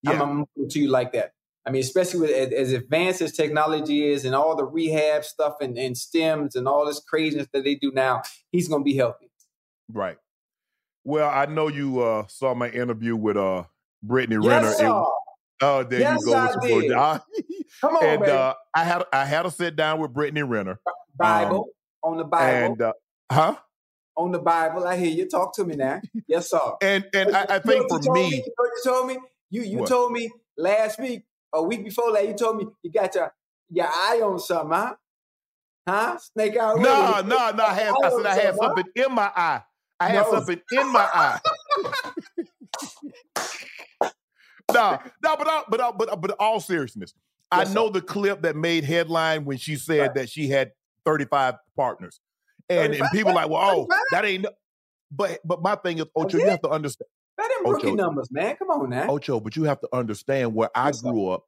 [0.03, 0.21] Yeah.
[0.21, 1.31] I'm, I'm to you like that.
[1.65, 5.55] I mean, especially with as, as advanced as technology is and all the rehab stuff
[5.61, 8.95] and, and stems and all this craziness that they do now, he's going to be
[8.95, 9.30] healthy.
[9.91, 10.17] Right.
[11.03, 13.63] Well, I know you uh, saw my interview with uh,
[14.03, 14.67] Brittany Renner.
[14.67, 15.03] Yes, It- sir.
[15.61, 16.37] oh, there Yes, you go.
[16.37, 16.91] I with did.
[17.81, 18.31] Come on, and baby.
[18.31, 20.79] uh, I had I had to sit down with Brittany Renner.
[21.17, 21.69] Bible
[22.03, 22.93] on the Bible And uh,
[23.31, 23.55] huh?
[24.17, 24.87] on the Bible.
[24.87, 25.27] I hear you.
[25.27, 26.01] Talk to me now.
[26.27, 26.59] Yes, sir.
[26.81, 29.17] And and I, I You know think for told me, you know you told me
[29.49, 29.89] you you What?
[29.89, 31.23] told me last week,
[31.53, 33.33] a week before that, you told me you got your
[33.69, 34.95] your eye on something, huh?
[35.87, 36.17] Huh?
[36.19, 36.77] Snake out.
[36.79, 37.63] no, no, no.
[37.65, 38.67] I had I said I had Huh?
[38.67, 39.61] something in my eye.
[40.01, 40.31] I had No.
[40.31, 41.39] something in my eye.
[44.73, 44.99] no, nah,
[45.35, 47.13] but I, but I, but but all seriousness,
[47.51, 47.75] I Yes, sir.
[47.75, 50.13] know the clip that made headline when she said Right.
[50.15, 50.71] that she had
[51.05, 52.19] thirty five partners,
[52.67, 53.99] and and people like, well, oh, 35?
[54.11, 54.45] that ain't.
[55.11, 57.07] But but my thing is, Ocho, you have to understand.
[57.37, 57.95] That them rookie Ocho.
[57.95, 58.55] numbers, man.
[58.55, 59.07] Come on now.
[59.07, 61.11] Ocho, but you have to understand where I Yes, sir.
[61.11, 61.43] grew up.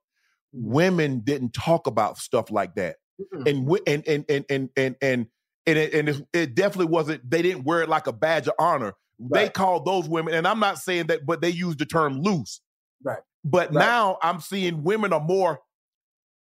[0.56, 0.72] Mm-hmm.
[0.72, 3.48] Women didn't talk about stuff like that, Mm-mm.
[3.48, 5.28] and and and and and and and
[5.66, 7.30] and it, and it, it definitely wasn't.
[7.30, 8.94] They didn't wear it like a badge of honor.
[9.20, 12.60] They called those women, and I'm not saying that, but they used the term loose.
[13.04, 13.20] Right.
[13.46, 13.86] But Right.
[13.86, 15.60] now I'm seeing women are more.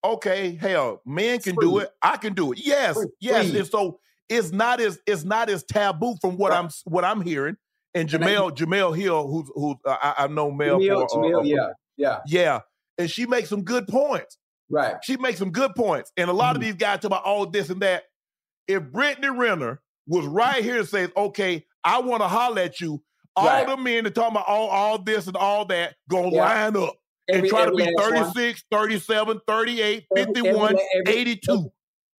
[0.05, 1.91] Okay, hell, men can do it.
[2.03, 2.59] I can do it.
[2.65, 3.07] Yes, Free.
[3.21, 3.51] yes.
[3.51, 3.59] Free.
[3.61, 6.59] And so it's not as it's not as taboo from what Right.
[6.59, 7.57] I'm what I'm hearing.
[7.95, 11.25] And And I- Jemele Jemele Hill, who's who's uh, I, I know Mel Jemele, for,
[11.25, 12.61] uh, Jemele, uh, yeah, yeah, yeah,
[12.99, 14.39] and she makes some good points.
[14.71, 14.97] right.
[15.05, 16.11] She makes some good points.
[16.17, 16.65] And a lot of Mhm.
[16.65, 18.05] these guys talk about all this and that.
[18.69, 23.03] If Brittany Renner was right here and says, okay, I want to holler at you,
[23.37, 23.67] all Right.
[23.67, 26.45] the men that talking about all, all this and all that gonna Yeah.
[26.45, 26.95] line up
[27.29, 28.25] and Every- try to be last one.
[28.35, 31.73] 36, 37, 38, Every- every 51, every- 82.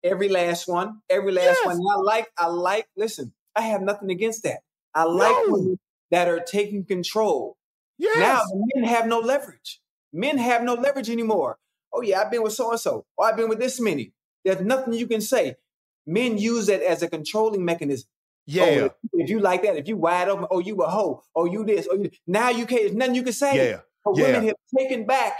[0.03, 1.65] Every last one, every last Yes.
[1.65, 1.75] one.
[1.77, 2.87] And I like, I like.
[2.97, 4.59] Listen, I have nothing against that.
[4.93, 5.53] I like No.
[5.53, 5.79] women
[6.11, 7.57] that are taking control.
[7.97, 8.17] Yes.
[8.17, 8.41] Now
[8.75, 9.81] men have no leverage.
[10.11, 11.57] Men have no leverage anymore.
[11.93, 13.05] Oh yeah, I've been with so and so.
[13.17, 14.13] Oh, I've been with this many.
[14.43, 15.55] There's nothing you can say.
[16.05, 18.07] Men use that as a controlling mechanism.
[18.45, 18.63] yeah.
[18.89, 21.63] Oh, if, you like that, if you wide open, oh you a hoe, oh you
[21.65, 22.81] this, oh you now you can't.
[22.83, 23.55] There's nothing you can say.
[23.69, 23.79] yeah.
[24.03, 24.23] But yeah.
[24.27, 25.33] women have taken back.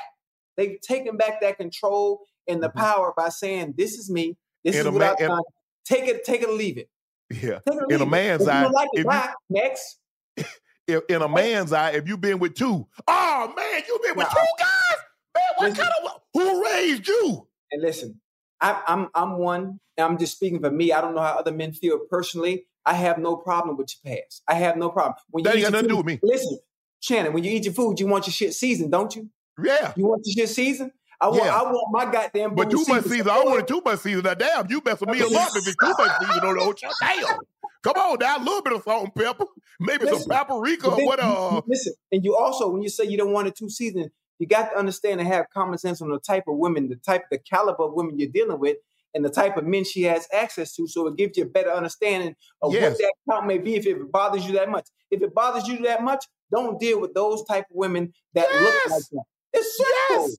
[0.56, 2.76] They've taken back that control and the Mhm.
[2.76, 4.38] power by saying, "This is me.
[4.64, 5.42] This is what man- I've and- done.
[5.86, 6.90] Take it, take it or leave it.
[7.30, 7.60] Yeah.
[7.66, 10.00] It In a man's eye, like if it, you- Next.
[10.88, 14.28] If, in a man's eye, if you've been with two, oh man, you've been with
[14.30, 14.98] two guys?
[15.34, 15.86] Man, what Listen.
[15.86, 17.48] kind of who raised you?
[17.72, 18.20] And listen,
[18.64, 19.80] I, I'm I'm one.
[19.98, 20.92] and I'm just speaking for me.
[20.92, 22.66] I don't know how other men feel personally.
[22.86, 24.42] I have no problem with your past.
[24.48, 25.16] I have no problem.
[25.30, 26.20] When That ain't got nothing to do with me.
[26.24, 26.60] Listen,
[27.00, 29.30] Shannon, when you eat your food, you want your shit seasoned, don't you?
[29.64, 29.94] Yeah.
[29.96, 30.92] You want your season?
[31.22, 31.56] I want, Yeah.
[31.56, 32.56] I want my goddamn.
[32.56, 33.30] But too much season.
[33.30, 34.24] I wanted too much season.
[34.24, 36.90] Now, damn, you messing me up if it's too much season on the Ocho.
[37.02, 37.40] Damn.
[37.84, 39.46] Come on now, a little bit of salt and pepper.
[39.80, 41.20] Maybe Listen, some paprika But or then what.
[41.20, 44.10] Uh, listen, and you also when you say you don't want a two season,
[44.44, 47.24] you got to understand and have common sense on the type of women, the type,
[47.32, 48.76] the caliber of women you're dealing with,
[49.14, 50.86] and the type of men she has access to.
[50.86, 52.92] So it gives you a better understanding of Yes.
[52.92, 54.88] what that count may be if it bothers you that much.
[55.10, 58.76] If it bothers you that much, don't deal with those type of women that look
[58.92, 59.24] like that.
[59.54, 59.94] It's simple.
[60.10, 60.38] Yes.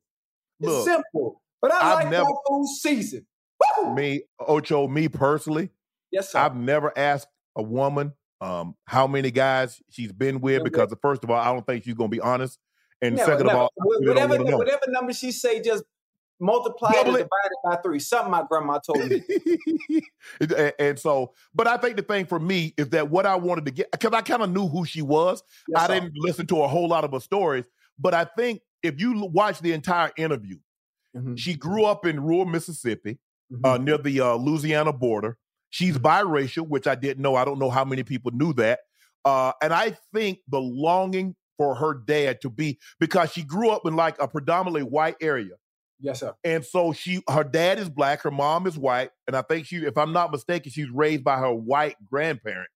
[0.60, 1.42] It's Look, simple.
[1.62, 3.26] But I I've like never- my food season.
[3.78, 3.94] Woo!
[3.94, 5.70] me, Ocho, me personally,
[6.10, 6.38] Yes, sir.
[6.40, 11.30] I've never asked a woman um, how many guys she's been with because, first of
[11.30, 12.58] all, I don't think she's going to be honest.
[13.02, 13.58] And Never, second never.
[13.58, 15.84] of all, whatever, whatever number she say, just
[16.40, 17.04] multiply it it.
[17.06, 17.98] divide it by three.
[17.98, 19.22] Something my grandma told me.
[20.40, 23.64] and, and so, but I think the thing for me is that what I wanted
[23.66, 25.42] to get, because I kind of knew who she was.
[25.68, 27.64] Yes, I didn't listen to a whole lot of her stories,
[27.98, 30.56] but I think if you watch the entire interview,
[31.16, 31.38] Mhm.
[31.38, 33.18] she grew up in rural Mississippi
[33.52, 33.60] Mhm.
[33.64, 35.38] uh, near the uh, Louisiana border.
[35.70, 37.36] She's biracial, which I didn't know.
[37.36, 38.80] I don't know how many people knew that.
[39.24, 43.82] Uh, and I think the longing for her dad to be because she grew up
[43.86, 45.54] in like a predominantly white area.
[46.00, 46.34] yes, sir.
[46.44, 49.76] And so she her dad is black, her mom is white, and I think she,
[49.76, 52.68] if I'm not mistaken, she's raised by her white grandparent,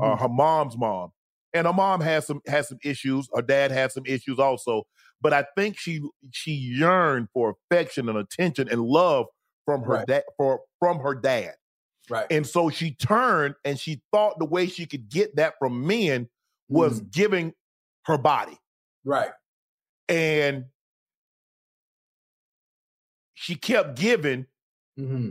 [0.00, 0.20] uh, Mhm.
[0.20, 1.12] her mom's mom.
[1.54, 3.28] And her mom has some has some issues.
[3.34, 4.84] Her dad had some issues also.
[5.20, 9.26] But I think she she yearned for affection and attention and love
[9.64, 10.06] from her Right.
[10.06, 11.54] dad for from her dad.
[12.10, 12.26] right.
[12.30, 16.28] And so she turned and she thought the way she could get that from men
[16.68, 17.10] was Mm.
[17.12, 17.54] giving
[18.08, 18.58] her body.
[19.04, 19.30] right.
[20.08, 20.64] And
[23.34, 24.46] she kept giving
[24.96, 25.30] hmm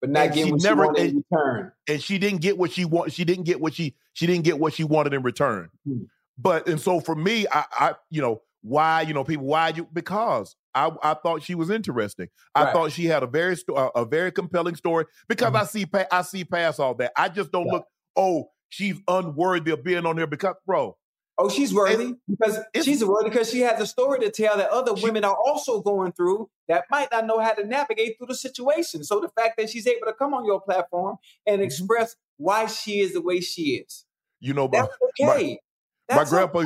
[0.00, 1.72] But not getting she what never- she wanted in and- return.
[1.88, 3.12] and she didn't get what she want.
[3.12, 5.70] She didn't get what she she didn't get what she wanted in return.
[5.84, 6.02] Hmm.
[6.36, 9.88] But and so for me, I, I you know why you know people why you
[9.92, 12.28] because I I thought she was interesting.
[12.54, 12.72] I Right.
[12.72, 15.60] thought she had a very sto- a, a very compelling story because Mhm.
[15.60, 17.12] I see pa- I see past all that.
[17.16, 17.72] I just don't Yeah.
[17.72, 20.96] look oh she's unworthy of being on here because bro
[21.40, 24.70] Oh, she's worthy because it's- she's worthy because she has a story to tell that
[24.70, 28.34] other women are also going through that might not know how to navigate through the
[28.34, 29.04] situation.
[29.04, 31.64] So the fact that she's able to come on your platform and Mhm.
[31.64, 34.04] express why she is the way she is,
[34.40, 35.60] you know my, that's okay.
[36.08, 36.64] my That's grandpa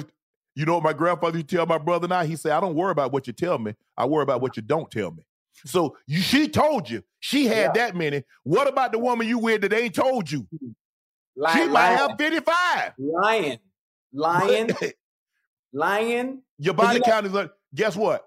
[0.54, 2.60] you know what my grandfather used to tell my brother and I he said I
[2.60, 5.22] don't worry about what you tell me I worry about what you don't tell me.
[5.66, 8.24] So you, she told you she had that many.
[8.42, 10.46] What about the woman you with that ain't told you?
[11.36, 12.92] Ly- She might lying, have 55.
[12.98, 13.58] lying,
[14.12, 14.70] lying,
[15.72, 16.42] lying.
[16.58, 18.24] Your body you know- count is like, guess what?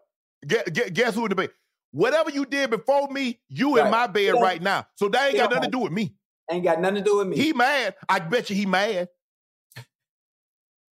[0.48, 1.52] Guess, guess who in the bed?
[1.91, 4.86] Whatever you did before me, you in my bed You right now.
[4.95, 6.13] So that ain't you got nothing to do with me.
[6.52, 7.38] Ain't got nothing to do with me.
[7.38, 7.95] He mad.
[8.10, 9.08] I bet you he mad.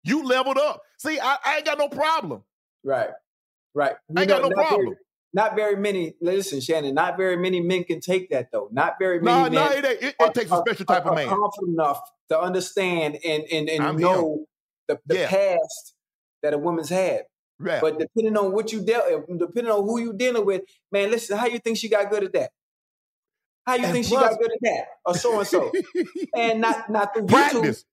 [0.04, 0.82] You leveled up.
[0.98, 2.42] See, I, I ain't got no problem.
[2.84, 3.10] Right.
[3.74, 3.94] Right.
[4.16, 4.94] I ain't got no not very- problem.
[5.34, 6.14] not very many.
[6.20, 6.94] Listen, Shannon.
[6.94, 8.68] Not very many men can take that though.
[8.72, 11.04] Not very No, many no, it, ain't- it, are- it takes a are- special type
[11.06, 11.28] are, of man.
[11.28, 12.00] confident enough
[12.30, 14.46] to understand and and and I'm know
[14.88, 15.28] the, the Yeah.
[15.28, 15.94] past
[16.42, 17.22] that a woman's had.
[17.80, 19.04] But depending on what you dealt,
[19.38, 21.10] depending on who you dealing with, man.
[21.10, 22.50] Listen, how you think she got good at that?
[23.64, 24.84] How you And think she got good at that?
[25.06, 25.70] Or so and so,
[26.36, 27.84] and not not through YouTube,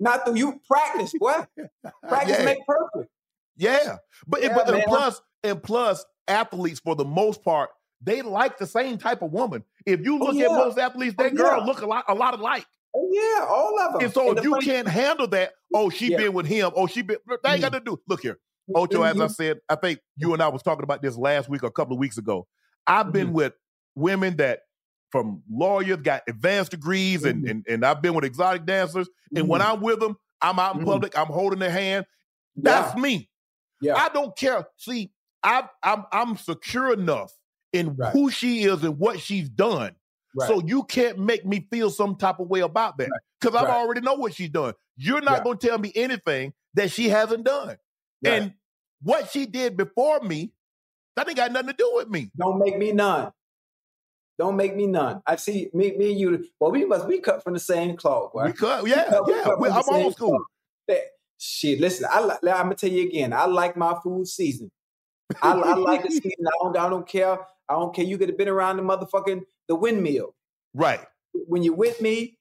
[0.00, 1.46] not through you practice, boy.
[2.08, 2.44] Practice yeah.
[2.44, 3.10] make perfect.
[3.56, 3.96] Yeah.
[4.26, 7.70] But, Yeah, but and plus, and plus, athletes for the most part,
[8.02, 9.62] they like the same type of woman.
[9.86, 10.46] If you Oh, look yeah.
[10.46, 12.66] at most athletes, oh, that Oh, girl look a lot, a lot alike.
[12.96, 14.02] Oh yeah, all of them.
[14.04, 16.18] And so And if you funny- can't handle that, oh, she Yeah.
[16.18, 17.60] been with him, oh, she been that ain't mm-hmm.
[17.62, 18.00] got to do.
[18.08, 18.34] Look here.
[18.70, 18.76] Mm-hmm.
[18.76, 19.32] Ocho, and as I mm-hmm.
[19.34, 21.94] said, I think you and I was talking about this last week or a couple
[21.94, 22.46] of weeks ago.
[22.86, 23.36] I've been Mm-hmm.
[23.36, 23.52] with
[23.96, 24.60] women that
[25.10, 29.08] from lawyers got advanced degrees and, and and I've been with exotic dancers.
[29.36, 29.60] And when.
[29.62, 32.06] I'm with them, I'm out in public, I'm holding their hand.
[32.56, 33.28] That's me.
[33.80, 34.66] yeah, I don't care.
[34.76, 37.32] See, I I'm I'm secure enough
[37.72, 38.12] in Right.
[38.12, 39.94] who she is and what she's done.
[40.34, 40.48] Right.
[40.48, 43.08] So you can't make me feel some type of way about that.
[43.40, 43.74] Because I Right.
[43.74, 44.74] already know what she's done.
[44.96, 45.44] You're not Yeah.
[45.44, 47.68] going to tell me anything that she hasn't done.
[47.68, 47.78] Right.
[48.42, 48.54] And
[49.02, 50.52] what she did before me,
[51.16, 52.30] that ain't got nothing to do with me.
[52.36, 53.32] Don't make me none.
[54.38, 55.22] Don't make me none.
[55.26, 56.44] I see me, me and you.
[56.58, 58.32] Well, we must be cut from the same cloth.
[58.34, 60.38] Because yeah, cut- we yeah, cut we- from I'm old school.
[60.88, 61.02] That-
[61.38, 62.06] shit, listen.
[62.10, 63.32] I, I'm gonna tell you again.
[63.32, 64.70] I like my food seasoned.
[65.40, 66.32] I, I like the season.
[66.46, 66.76] I don't.
[66.76, 67.38] I don't care.
[67.68, 68.04] I don't care.
[68.04, 70.34] You could have been around the motherfucking the windmill.
[70.74, 71.00] Right.
[71.32, 72.38] When you're with me,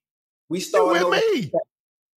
[0.49, 0.87] we You start.
[0.93, 1.51] with over- me.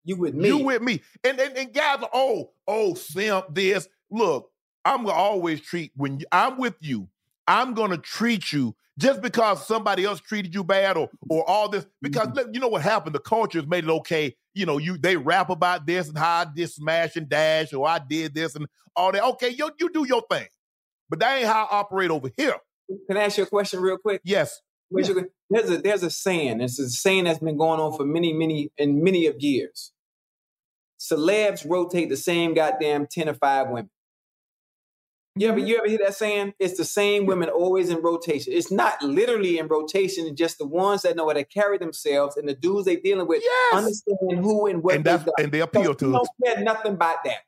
[0.03, 0.47] You with me?
[0.47, 1.01] You with me.
[1.23, 3.87] And, and and guys are oh, oh, simp this.
[4.11, 4.51] Look,
[4.83, 7.07] I'm gonna always treat when you- I'm with you,
[7.47, 11.85] I'm gonna treat you just because somebody else treated you bad or or all this.
[12.01, 12.53] Because Mm-hmm.
[12.53, 13.15] you know what happened?
[13.15, 14.35] The culture has made it okay.
[14.53, 17.87] You know, you they rap about this and how I did smash and dash, or
[17.87, 19.23] I did this and all that.
[19.23, 20.47] Okay, you you do your thing.
[21.09, 22.55] but that ain't how I operate over here.
[23.07, 24.21] Can I ask you a question real quick?
[24.23, 24.61] Yes.
[25.49, 26.61] There's a there's a saying.
[26.61, 29.91] It's a saying that's been going on for many, many, and many of years.
[30.99, 33.89] Celebs rotate the same goddamn ten or five women.
[35.37, 35.67] You ever mm-hmm.
[35.67, 36.53] you ever hear that saying?
[36.59, 38.53] It's the same women always in rotation.
[38.53, 40.25] It's not literally in rotation.
[40.27, 43.27] It's just the ones that know how to carry themselves and the dudes they dealing
[43.27, 43.73] with Yes.
[43.73, 47.39] understand who and what And they and they appeal to don't care nothing about that.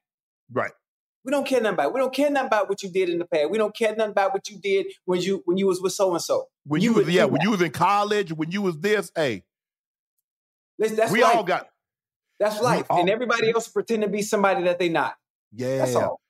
[0.52, 0.72] Right.
[1.28, 1.88] We don't care nothing about.
[1.88, 1.94] It.
[1.94, 3.50] We don't care nothing about what you did in the past.
[3.52, 6.14] We don't care nothing about what you did when you when you was with so
[6.14, 6.46] and so.
[6.66, 7.44] When You you, was yeah, when that.
[7.44, 9.44] you was in college, when you was this, hey,
[10.80, 11.36] That's we life.
[11.36, 11.68] all got
[12.40, 12.86] That's life.
[12.90, 15.16] all- and everybody else pretend to be somebody that they not.
[15.54, 15.80] yeah.
[15.80, 16.22] That's all.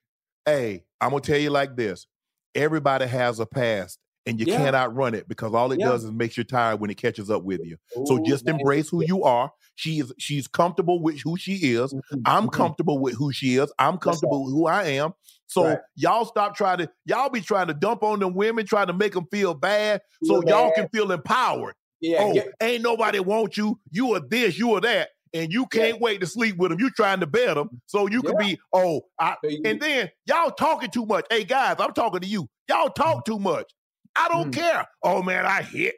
[0.45, 2.07] Hey, I'm gonna tell you like this:
[2.55, 4.57] everybody has a past, and you Yeah.
[4.57, 5.87] can't outrun it because all it Yeah.
[5.87, 7.77] does is makes you tired when it catches up with you.
[8.05, 9.51] So just embrace who you are.
[9.75, 11.93] She is she's comfortable with who she is.
[11.93, 12.51] Mhm, I'm mhm.
[12.51, 13.71] comfortable with who she is.
[13.79, 15.13] I'm comfortable with who I am.
[15.47, 15.79] So Right.
[15.95, 19.13] y'all stop trying to y'all be trying to dump on them women, trying to make
[19.13, 21.75] them feel bad, so Feel y'all can feel empowered.
[22.01, 23.79] Yeah, oh, get- ain't nobody want you.
[23.91, 26.79] You are this, you are that, and you can't wait to sleep with them.
[26.79, 29.01] You're trying to bed them, so you can be oh.
[29.19, 31.25] I, and then y'all talking too much.
[31.29, 32.47] Hey guys, I'm talking to you.
[32.69, 33.71] Y'all talk too much.
[34.17, 34.55] I don't Mhm.
[34.55, 34.87] care.
[35.03, 35.95] Oh man, I hit.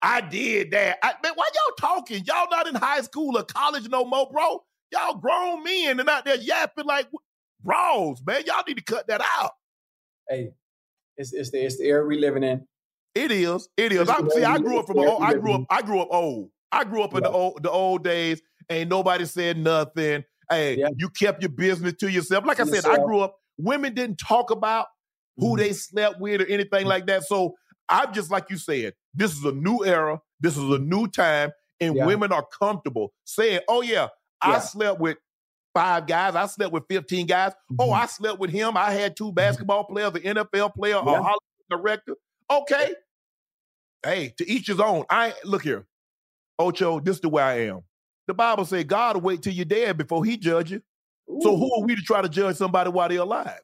[0.00, 0.98] I did that.
[1.02, 2.22] I, man, why y'all talking?
[2.24, 4.62] Y'all not in high school or college no more, bro.
[4.92, 7.08] Y'all grown men and out there yapping like
[7.62, 8.42] bros, man.
[8.46, 9.52] Y'all need to cut that out.
[10.28, 10.50] hey,
[11.16, 12.66] it's it's the it's the era we living in.
[13.14, 13.68] It is.
[13.76, 14.08] It is.
[14.08, 14.98] I, see, I grew up from.
[15.00, 15.62] old- I grew up.
[15.70, 16.50] I grew up old.
[16.70, 18.40] I grew up in the old the old days.
[18.70, 20.24] Ain't nobody said nothing.
[20.50, 20.88] Hey, Yeah.
[20.96, 22.44] you kept your business to yourself.
[22.46, 23.36] Like I said, I grew up.
[23.58, 24.86] Women didn't talk about
[25.38, 25.58] who Mhm.
[25.58, 27.24] they slept with or anything like that.
[27.24, 27.54] So
[27.88, 28.94] I'm just like you said.
[29.14, 30.20] This is a new era.
[30.40, 32.04] This is a new time, and Yeah.
[32.06, 34.08] women are comfortable saying, "Oh yeah,
[34.42, 34.58] I Yeah.
[34.60, 35.16] slept with."
[35.74, 36.34] Five guys.
[36.34, 37.52] I slept with 15 guys.
[37.78, 37.92] Oh, Mhm.
[38.02, 38.76] I slept with him.
[38.76, 41.38] I had two basketball players, an NFL player, a Hollywood
[41.70, 42.16] director.
[42.50, 42.94] Okay.
[44.04, 45.04] Hey, to each his own.
[45.10, 45.86] I look here.
[46.58, 47.82] Ocho, this is the way I am.
[48.26, 50.82] The Bible say God will wait till you're dead before he judge you.
[51.42, 53.60] So who are we to try to judge somebody while they're alive?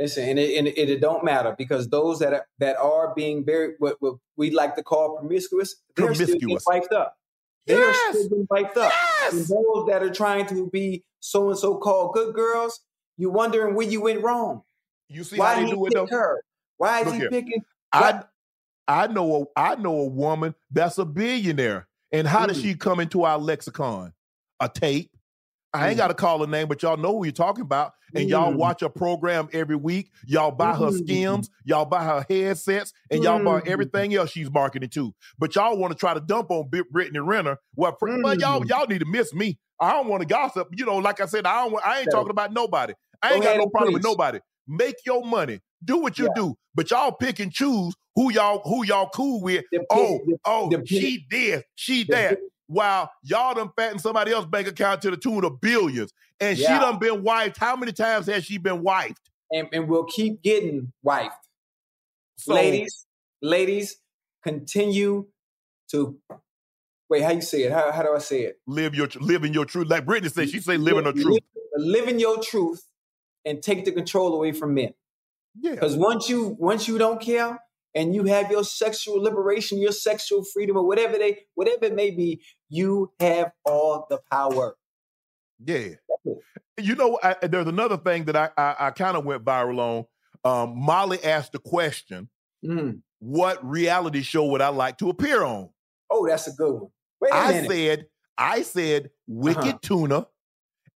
[0.00, 3.44] Listen, and it, and it, it don't matter because those that are, that are being
[3.44, 6.64] very what, what we like to call promiscuous, they're still being Promiscuous.
[6.66, 7.16] wiped up.
[7.66, 8.08] They are Yes.
[8.10, 8.92] still getting wiped up.
[9.30, 12.80] And those that are trying to be so and so called good girls,
[13.18, 14.62] you wondering where you went wrong.
[15.10, 16.04] You see Why how they he do it though?
[16.04, 16.42] picked her?
[16.78, 17.30] Why is Look he here.
[17.30, 17.62] picking?
[17.92, 18.22] I
[18.88, 21.86] I know a I know a woman that's a billionaire.
[22.10, 22.62] And how does Mm.
[22.62, 24.14] she come into our lexicon?
[24.60, 25.10] A tape.
[25.72, 25.98] I ain't Mm.
[25.98, 27.92] got to call her name, but y'all know who you're talking about.
[28.14, 28.56] And y'all Mm.
[28.56, 30.10] watch her program every week.
[30.26, 30.98] Y'all buy her Mm.
[30.98, 33.68] skims, y'all buy her headsets, and y'all buy Mm.
[33.68, 35.14] everything else she's marketing to.
[35.38, 37.56] But y'all want to try to dump on Brit- Brittany Renner.
[37.76, 38.68] Well, but y'all Mm.
[38.68, 39.58] y'all need to miss me.
[39.80, 40.68] I don't want to gossip.
[40.72, 41.86] You know, like I said, I don't.
[41.86, 42.94] I ain't talking about nobody.
[43.22, 44.40] I ain't got no problem with nobody.
[44.66, 45.60] Make your money.
[45.84, 46.32] Do what you Yeah.
[46.42, 46.54] do.
[46.74, 49.64] But y'all pick and choose who y'all who y'all cool with.
[49.70, 54.48] The Oh, the- oh, the she did, she pit- While y'all done fattened somebody else's
[54.48, 57.58] bank account to the tune of billions, and she done been wiped.
[57.58, 59.30] How many times has she been wiped?
[59.50, 61.48] and, and we'll keep getting wiped.
[62.36, 63.06] So, ladies,
[63.42, 63.96] ladies,
[64.42, 65.26] continue
[65.90, 66.18] to
[67.08, 67.22] wait.
[67.22, 67.72] How you say it?
[67.72, 68.60] How, how do I say it?
[68.66, 69.88] live your live in your truth.
[69.88, 71.38] Like Brittany said, she say live in her truth.
[72.06, 72.82] In your truth
[73.44, 74.92] and take the control away from men.
[75.58, 77.58] Yeah, Because once you once you don't care
[77.94, 82.10] and you have your sexual liberation, your sexual freedom, or whatever they whatever it may
[82.10, 84.76] be, you have all the power.
[85.64, 85.90] yeah.
[86.78, 90.06] You know, I, there's another thing that I I, I kind of went viral
[90.44, 90.70] on.
[90.70, 92.28] Um, Molly asked the question,
[92.64, 93.02] Mm.
[93.18, 95.68] "What reality show would I like to appear on?"
[96.08, 96.90] Oh, that's a good one.
[97.20, 97.70] Wait a I minute.
[97.70, 98.06] said,
[98.38, 99.78] I said, Wicked Uh-huh.
[99.82, 100.26] Tuna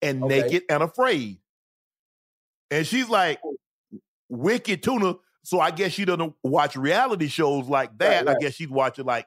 [0.00, 0.40] and Okay.
[0.42, 1.38] Naked and Afraid.
[2.70, 3.40] And she's like,
[4.28, 5.16] Wicked Tuna.
[5.44, 8.24] So I guess she doesn't watch reality shows like that.
[8.24, 8.36] Right, right.
[8.36, 9.26] I guess she's watching like,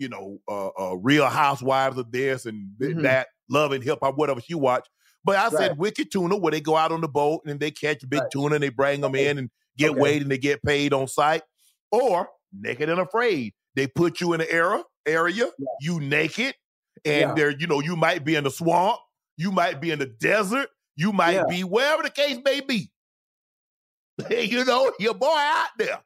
[0.00, 3.02] you know, uh, uh, Real Housewives of this and th- Mhm.
[3.02, 4.86] that, Love and Hip Hop, whatever she watch.
[5.22, 8.08] But I said Wicked Tuna, where they go out on the boat and they catch
[8.08, 8.30] big Right.
[8.32, 9.28] tuna and they bring them Okay.
[9.28, 10.00] in and get Okay.
[10.00, 11.42] weighed and they get paid on site.
[11.92, 13.52] Or Naked and Afraid.
[13.76, 15.66] They put you in an era area, Yeah.
[15.80, 16.54] you naked,
[17.04, 17.34] and Yeah.
[17.34, 18.98] there, you know, you might be in the swamp,
[19.36, 21.44] you might be in the desert, you might Yeah.
[21.48, 22.90] be wherever the case may be.
[24.30, 26.02] you know, your boy out there.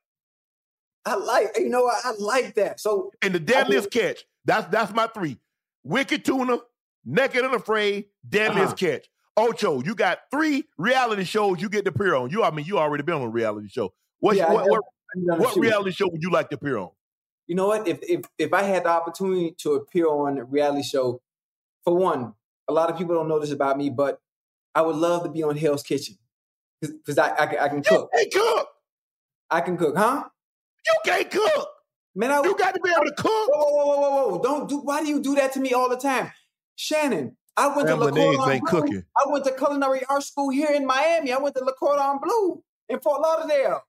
[1.06, 2.04] I like you know what?
[2.04, 2.80] I like that.
[2.80, 4.24] So And the deadliest catch.
[4.44, 5.38] That's that's my three.
[5.84, 6.58] Wicked tuna,
[7.04, 8.92] naked and afraid, deadliest Uh-huh.
[8.98, 9.08] catch.
[9.36, 12.30] Ocho, you got three reality shows you get to appear on.
[12.30, 13.92] You, I mean, you already been on a reality show.
[14.20, 14.80] What's, Yeah, what, what,
[15.16, 16.90] I've done a what reality show would you like to appear on?
[17.46, 17.86] you know what?
[17.88, 21.20] If if if I had the opportunity to appear on a reality show,
[21.84, 22.32] for one,
[22.68, 24.20] a lot of people don't know this about me, but
[24.74, 26.16] I would love to be on Hell's Kitchen
[26.80, 28.10] because I, I can- I can You cook.
[28.12, 28.68] can cook.
[29.50, 30.24] I can cook, huh?
[30.86, 31.68] You can't cook.
[32.14, 33.30] Man, I, You got to be able to cook.
[33.50, 34.42] Whoa, whoa, whoa, whoa, whoa, whoa!
[34.42, 34.78] Don't do.
[34.78, 36.30] Why do you do that to me all the time,
[36.76, 37.36] Shannon?
[37.56, 38.80] I went Scrambled to eggs LaCour ain't Blue.
[38.80, 39.04] cooking.
[39.16, 41.32] I went to culinary art school here in Miami.
[41.32, 43.80] I went to Le Cordon Bleu in Fort Lauderdale.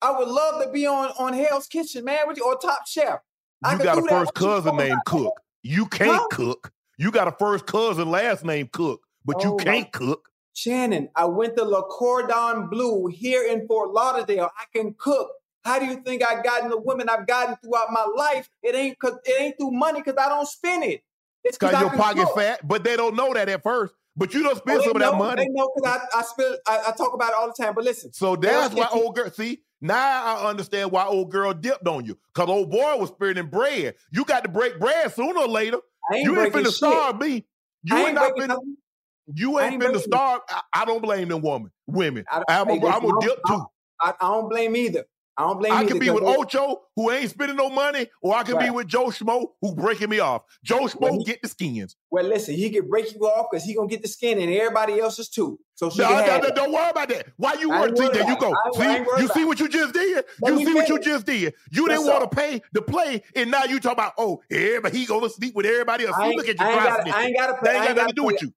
[0.00, 3.20] I would love to be on on Hell's Kitchen, man, with you or Top Chef.
[3.64, 4.98] I You could got a do first cousin named?
[5.06, 5.34] Cook.
[5.62, 6.28] You can't Huh?
[6.30, 6.72] cook.
[6.98, 10.28] You got a first cousin last name Cook, but you Oh, my- can't cook.
[10.54, 14.50] Shannon, I went to Le Cordon Bleu here in Fort Lauderdale.
[14.58, 15.30] I can cook.
[15.64, 18.48] How do you think I gotten the women I've gotten throughout my life?
[18.62, 21.02] It ain't cause it ain't through money because I don't spend it.
[21.44, 22.36] It's Cause I your pocket cook.
[22.36, 23.94] fat, but they don't know that at first.
[24.16, 25.44] But you don't Oh, spend they some of that money.
[25.44, 27.74] They know because I, I spend I, I talk about it all the time.
[27.74, 29.30] But listen, So that's why old girl.
[29.30, 29.96] See, now
[30.36, 32.18] I understand why old girl dipped on you.
[32.34, 33.94] Cause old boy was spending bread.
[34.12, 35.78] You got to break bread sooner or later.
[36.10, 36.74] I ain't You ain't finna shit.
[36.74, 37.46] starve me.
[37.84, 38.48] You ain't, ain't not finna.
[38.48, 38.76] nothing.
[39.34, 40.40] You ain't, ain't finna starve.
[40.48, 42.24] I, I don't blame them woman, women.
[42.30, 43.66] I, I'm hey, a, I'm listen, a I dip too.
[44.00, 45.04] I, I don't blame either.
[45.36, 48.42] I don't blame I can be with Ocho, who ain't spending no money, or I
[48.42, 50.42] can be with Joe Schmo, who breaking me off.
[50.62, 51.96] Joe Schmo Well, he- get the skins.
[52.10, 55.00] Well, listen, he can break you off because he gonna get the skin and everybody
[55.00, 55.58] else's too.
[55.74, 57.28] So she No, no, no, don't worry about that.
[57.38, 57.96] Why you worry?
[57.96, 58.52] See, there you go.
[58.52, 60.24] I ain't- I see, you see what you just did.
[60.46, 61.54] You see what you just did.
[61.70, 64.98] You That's didn't want to pay to play, and now you talk about oh, everybody
[64.98, 66.16] he gonna sleep with everybody else.
[66.36, 68.08] Look at you, I ain't cross got I ain't got to That ain't got nothing
[68.08, 68.52] to do with you.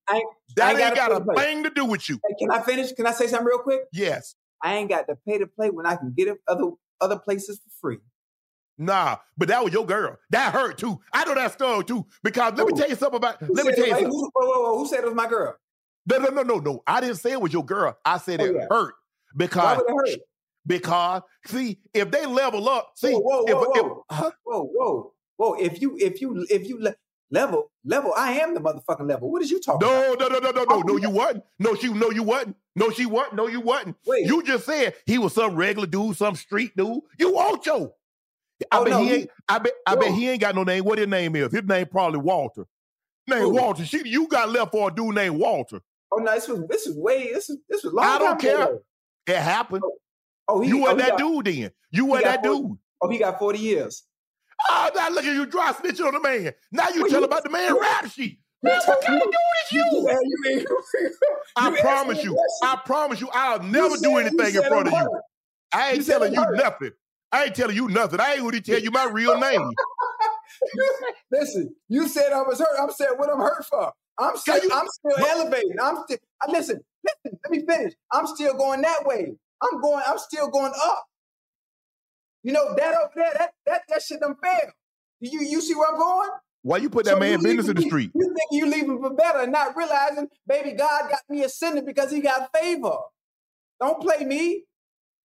[0.56, 1.44] That ain't got a pay to play.
[1.44, 2.20] thing to do with you.
[2.38, 2.92] Can I finish?
[2.92, 3.80] Can I say something real quick?
[3.92, 4.34] Yes.
[4.62, 7.58] I ain't got to pay to play when I can get it other other places
[7.58, 7.98] for free.
[8.78, 10.18] Nah, but that was your girl.
[10.30, 11.00] That hurt too.
[11.12, 12.06] I know that story too.
[12.22, 13.40] Because let me tell you something about.
[13.42, 14.10] Who Let me tell it- you something.
[14.10, 15.56] Who, whoa, whoa, whoa, who said it was my girl?
[16.08, 16.82] No, no, no, no, no.
[16.86, 17.96] I didn't say it was your girl.
[18.04, 18.66] I said Oh, it yeah.
[18.70, 18.94] hurt
[19.36, 20.18] because it hurt?
[20.66, 22.92] because see if they level up.
[22.96, 24.04] See, Whoa, whoa, if, whoa, if- whoa.
[24.10, 24.30] huh?
[24.44, 25.54] Whoa, whoa, whoa!
[25.54, 26.78] If you if you if you
[27.30, 29.30] level level, I am the motherfucking level.
[29.30, 30.18] What is you talking about?
[30.18, 30.96] no, no, no, no, no, oh, no, no.
[30.96, 31.44] You wasn't.
[31.58, 32.56] No, she, no, you wasn't.
[32.74, 33.34] No, she wasn't.
[33.36, 33.96] No, you wasn't.
[34.06, 34.26] Wait.
[34.26, 37.00] You just said he was some regular dude, some street dude.
[37.18, 37.94] You Ocho.
[38.70, 39.30] I Oh, bet no, he he- ain't.
[39.48, 39.72] I bet.
[39.86, 40.84] I bet he ain't got no name.
[40.84, 41.52] What his name is?
[41.52, 42.64] His name probably Walter.
[43.28, 43.54] Name Who?
[43.54, 43.84] Walter.
[43.84, 45.80] She, you got left for a dude named Walter.
[46.12, 48.06] Oh no, this was this is way this is this was long.
[48.06, 48.62] I don't care.
[48.62, 48.78] ago.
[49.26, 49.82] It happened.
[49.84, 49.96] Oh,
[50.48, 51.70] oh he, you oh, that got, dude then.
[51.90, 52.78] You wasn't that forty- dude.
[53.02, 54.04] Oh, he got forty years.
[54.68, 56.52] Oh, now look at you dry snitching on the man.
[56.72, 58.38] Now you Well, tell you- about the man rap sheet.
[58.62, 59.84] Man, what kind of dude is you?
[59.92, 60.66] You ain't-
[61.56, 62.38] I promise you.
[62.62, 63.28] I promise you.
[63.32, 64.98] I'll You never do anything in front of you.
[64.98, 65.22] hurt.
[65.72, 66.56] I ain't You telling you hurt.
[66.56, 66.90] nothing.
[67.32, 68.18] I ain't telling you nothing.
[68.20, 69.70] I ain't going to tell you my real name.
[71.30, 72.78] Listen, you said I was hurt.
[72.80, 73.92] I'm saying what I'm hurt for.
[74.18, 75.76] I'm still, you- I'm still elevating.
[75.82, 76.18] I'm still.
[76.48, 77.38] Listen, listen.
[77.44, 77.92] Let me finish.
[78.12, 79.32] I'm still going that way.
[79.62, 80.02] I'm going.
[80.06, 81.04] I'm still going up.
[82.46, 83.32] You know that over there.
[83.36, 84.70] That that that shit done failed.
[85.18, 86.30] You you see where I'm going?
[86.62, 88.12] Why you put that So man business in the street?
[88.14, 92.12] You think you leaving for better and not realizing, baby, God got me ascended because
[92.12, 92.98] he got favor.
[93.80, 94.62] Don't play me.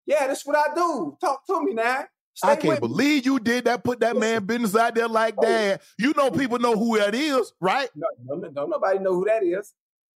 [0.08, 1.16] Yeah, that's what I do.
[1.22, 2.06] Talk to me now.
[2.34, 3.84] Stay I can't believe you did that.
[3.84, 5.46] Put that man business out there like Oh.
[5.46, 5.84] that.
[6.00, 7.90] You know people know who that is, right?
[7.94, 9.72] No, no, no, don't nobody know who that is.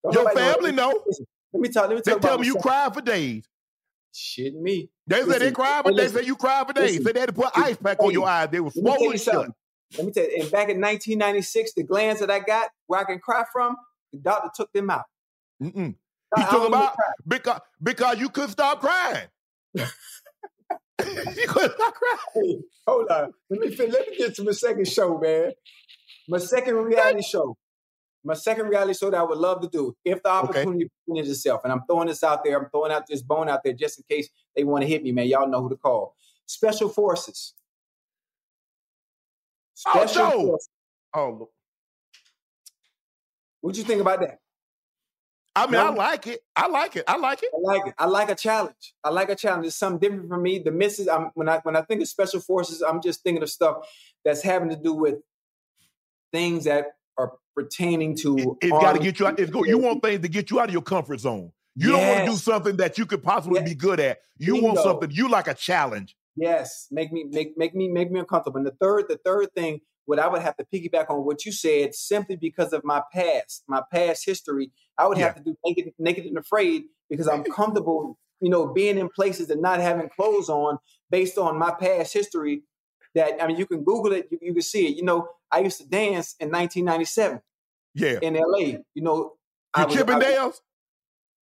[0.05, 1.03] Don't Your know family know.
[1.05, 1.83] Listen, let me tell.
[1.83, 3.45] Let me They tell me you cried for days.
[4.13, 4.89] Shit, me.
[5.07, 6.83] They said they Listen, cried, but hey, they said you cried for days.
[6.83, 8.49] listen, Said they had to put listen, ice pack on your eyes.
[8.51, 9.49] They were swollen shut.
[9.97, 10.37] Let me tell you.
[10.41, 13.75] And back in 1996, the glands that I got where I can cry from,
[14.11, 15.05] the doctor took them out.
[15.61, 15.95] Mm-mm.
[16.35, 16.95] He I took them out
[17.27, 19.27] because because you couldn't stop crying.
[19.75, 19.85] you
[21.47, 22.61] couldn't stop crying.
[22.87, 23.33] Hold on.
[23.49, 25.51] Let me let me get to my second show, man.
[26.27, 27.57] My second reality show.
[28.23, 31.61] My second reality show that I would love to do if the opportunity presents itself.
[31.63, 32.57] And I'm throwing this out there.
[32.57, 35.11] I'm throwing out this bone out there just in case they want to hit me,
[35.11, 35.27] man.
[35.27, 36.15] Y'all know who to call.
[36.45, 37.53] Special Forces.
[39.87, 40.45] Oh, Special Joe.
[40.47, 40.69] Forces.
[41.13, 41.49] Oh.
[43.61, 44.39] What you think about that?
[45.55, 45.87] I mean, No.
[45.87, 46.39] I like it.
[46.55, 47.03] I like it.
[47.07, 47.49] I like it.
[47.53, 47.93] I like it.
[47.97, 48.93] I like a challenge.
[49.03, 49.67] I like a challenge.
[49.67, 50.59] It's something different for me.
[50.59, 51.07] The misses.
[51.07, 53.87] I'm, when I when I think of special forces, I'm just thinking of stuff
[54.25, 55.15] that's having to do with
[56.31, 58.57] things that are pertaining to.
[58.61, 59.39] It's got to get you out.
[59.39, 61.51] It's go, you want things to get you out of your comfort zone.
[61.75, 63.65] You don't want to do something that you could possibly Yeah.
[63.65, 64.19] be good at.
[64.37, 66.15] You want something you like a challenge.
[66.35, 68.57] Yes, make me make make me make me uncomfortable.
[68.57, 71.51] And the third, the third thing, what I would have to piggyback on what you
[71.51, 75.93] said, simply because of my past, my past history, I would have to do naked,
[75.99, 80.49] naked and afraid because I'm comfortable, you know, being in places and not having clothes
[80.49, 80.79] on
[81.11, 82.63] based on my past history.
[83.15, 84.95] That I mean, you can Google it, you, you can see it.
[84.95, 87.41] You know, I used to dance in 1997
[87.95, 88.19] Yeah.
[88.21, 88.79] in LA.
[88.95, 89.33] You know,
[89.73, 90.55] I You was- Chippendales?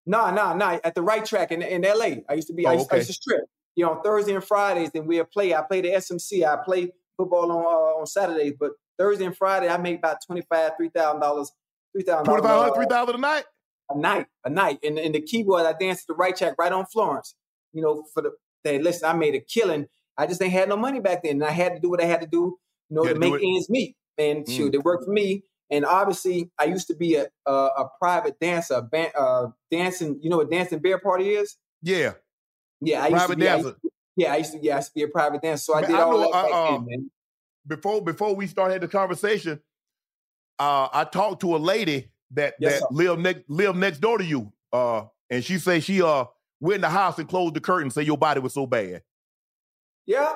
[0.05, 0.79] no, no, no.
[0.83, 2.23] At the right track in, in LA.
[2.29, 3.41] I used to be, I, Oh, used, I used to strip.
[3.75, 5.53] You know, on Thursday and Fridays, then we'll play.
[5.53, 6.43] I play the SMC.
[6.45, 10.71] I play football on uh, on Saturdays, but Thursday and Friday, I make about 25,
[10.79, 11.47] $3,000,
[11.97, 13.45] $3,000 Twenty five hundred, three uh, a night?
[13.89, 14.79] a night, a night.
[14.83, 17.35] And, and the keyboard, I danced at the right track right on Florence,
[17.73, 18.31] you know, for the
[18.63, 19.87] that listen, I made a killing.
[20.21, 22.05] I just ain't had no money back then, and I had to do what I
[22.05, 22.57] had to do,
[22.89, 23.95] you know, You to to make ends meet.
[24.17, 24.51] And Mm.
[24.55, 25.43] shoot, it worked for me.
[25.71, 30.19] And obviously, I used to be a a, a private dancer, a ban- uh, dancing.
[30.21, 31.57] You know what dancing bear party is?
[31.81, 32.13] Yeah,
[32.81, 33.47] Yeah, I used private to be.
[33.49, 33.79] I used- dancer.
[34.15, 34.59] yeah, I used to.
[34.61, 35.63] Yeah, I used to be a private dancer.
[35.63, 37.11] So I did I all know, that back uh, uh, then, man.
[37.65, 39.59] Before before we started the conversation,
[40.59, 42.87] uh, I talked to a lady that Yes, that sir.
[42.91, 46.25] live next live next door to you, uh, and she said she uh
[46.59, 49.01] went in the house and closed the curtain, say your body was so bad.
[50.05, 50.33] Yeah.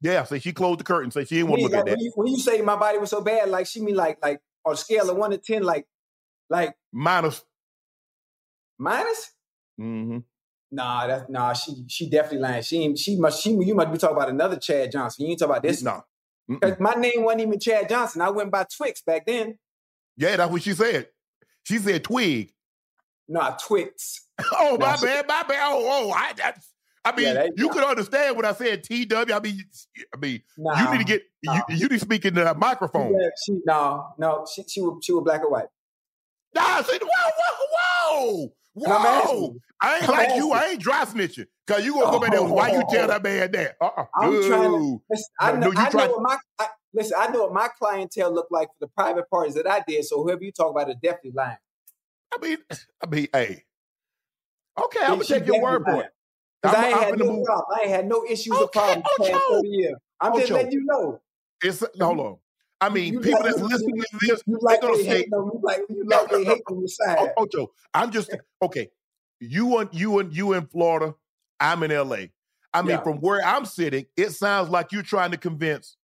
[0.00, 1.92] Yeah, say she closed the curtain, say she didn't want to look at that.
[1.96, 4.40] when, you, when you say my body was so bad, like she mean like like
[4.64, 5.86] on a scale of one to ten, like
[6.50, 7.42] like Minus.
[8.78, 9.30] minus?
[9.80, 10.18] Mm-hmm.
[10.72, 11.52] Nah, that's nah.
[11.52, 12.62] She she definitely lying.
[12.62, 15.24] She she must she you must be talking about another Chad Johnson.
[15.24, 15.82] You ain't talking about this.
[15.82, 16.02] No.
[16.50, 16.60] Mm-mm.
[16.60, 18.20] 'Cause my name wasn't even Chad Johnson.
[18.20, 19.58] I went by Twix back then.
[20.16, 21.08] Yeah, that's what she said.
[21.64, 22.52] She said twig.
[23.28, 24.20] Nah, Twix.
[24.52, 25.60] Oh, my she- bad, my bad.
[25.72, 26.68] Oh, oh, I, that's,
[27.04, 29.32] I mean, Yeah, you could understand what I said TW.
[29.32, 29.64] I mean,
[30.14, 31.54] I mean, Nah, you need to get nah.
[31.68, 33.12] you, you need to speak in the microphone.
[33.12, 35.66] yeah, she no no she she was she was black or white.
[36.54, 37.30] Nah, I said, whoa,
[37.72, 38.42] whoa,
[38.76, 39.56] And whoa, whoa.
[39.80, 40.52] I ain't I'm like you.
[40.52, 41.46] I ain't dry snitching.
[41.66, 42.40] Cause you gonna come in there.
[42.40, 42.52] Oh.
[42.52, 43.76] Why you tell that man that?
[43.80, 44.04] Uh-uh.
[44.14, 47.16] I'm trying to- Listen, I know, no, you I know what my I, listen.
[47.18, 50.04] I know what my clientele looked like for the private parties that I did.
[50.04, 51.56] So whoever you talk about is definitely lying.
[52.32, 52.58] I mean,
[53.02, 53.64] I mean, hey.
[54.82, 56.10] Okay, I'm gonna take your word for it.
[56.64, 57.78] Because I had no move- problem.
[57.82, 59.54] I had no issues or Okay, problems the past Ocho.
[59.56, 59.94] 30 years.
[60.20, 60.54] I'm just Ocho.
[60.54, 61.20] letting you know.
[61.62, 62.36] It's hold on.
[62.80, 65.02] I mean, you people like- that's you- listening to this, you they're like gonna they
[65.04, 65.50] say, hate them.
[65.52, 66.86] You like you like no, they hate them.
[67.08, 68.90] Oh, Ocho, I'm just okay.
[69.40, 71.14] You and you and you in Florida.
[71.60, 72.26] I'm in LA.
[72.72, 73.02] I mean, Yeah.
[73.02, 75.96] from where I'm sitting, it sounds like you're trying to convince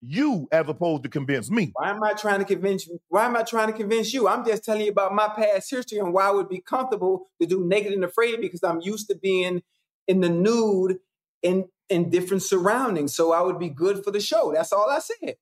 [0.00, 1.70] you as opposed to convince me.
[1.74, 3.00] Why am I trying to convince you?
[3.08, 4.28] Why am I trying to convince you?
[4.28, 7.46] I'm just telling you about my past history and why I would be comfortable to
[7.46, 9.62] do naked and afraid because I'm used to being
[10.08, 10.98] in the nude
[11.42, 13.14] in in different surroundings.
[13.14, 14.52] So I would be good for the show.
[14.52, 15.36] That's all I said.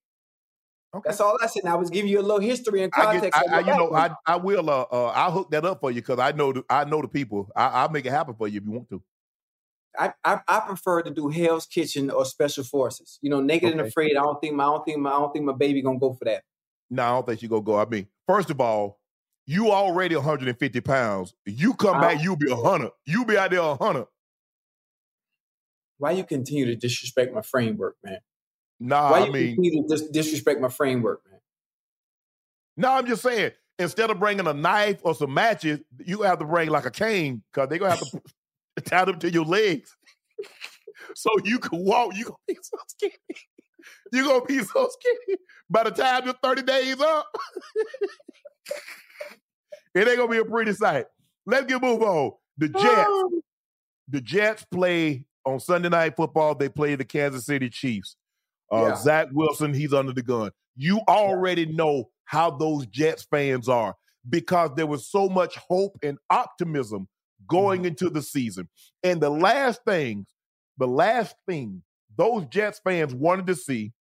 [0.92, 1.08] Okay.
[1.08, 1.62] That's all I said.
[1.62, 3.94] And I was giving you a little history and I, get, I, I you know,
[3.94, 4.68] I, I will.
[4.68, 7.08] Uh, uh, I'll hook that up for you because I know, the, I know the
[7.08, 7.48] people.
[7.54, 9.02] I, I'll make it happen for you if you want to.
[9.98, 13.18] I, I I prefer to do Hell's Kitchen or Special Forces.
[13.22, 14.16] You know, Naked and Afraid.
[14.16, 16.12] I don't think my I don't think my I don't think my baby gonna go
[16.12, 16.42] for that.
[16.90, 17.78] No, I don't think you gonna go.
[17.78, 19.00] I mean, first of all,
[19.46, 21.34] you already 150 pounds.
[21.44, 22.92] You come back, you'll be a hundred.
[23.04, 24.06] You'll be out there a hundred.
[26.00, 28.20] Why you continue to disrespect my framework, man?
[28.80, 31.40] Nah, Why I you mean, continue to dis- disrespect my framework, man?
[32.78, 33.50] no, I'm just saying.
[33.78, 37.42] Instead of bringing a knife or some matches, you have to bring like a cane
[37.52, 38.20] because they're gonna have to
[38.84, 39.94] tie them to your legs,
[41.14, 42.16] so you can walk.
[42.16, 43.14] You gonna be so skinny.
[44.10, 45.38] You gonna be so skinny
[45.68, 47.26] by the time the 30 days up.
[49.94, 51.04] it ain't gonna be a pretty sight.
[51.44, 52.32] Let's get move on.
[52.56, 52.84] The Jets.
[53.06, 53.42] Oh.
[54.08, 56.54] the Jets play on Sunday night football.
[56.54, 58.16] They play the Kansas City Chiefs.
[58.72, 58.96] Uh, Yeah.
[58.96, 60.50] Zach Wilson, he's under the gun.
[60.76, 63.94] You already know how those Jets fans are
[64.28, 67.08] because there was so much hope and optimism
[67.48, 68.68] going into the season.
[69.02, 70.26] And the last thing,
[70.78, 71.82] the last thing
[72.16, 73.92] those Jets fans wanted to see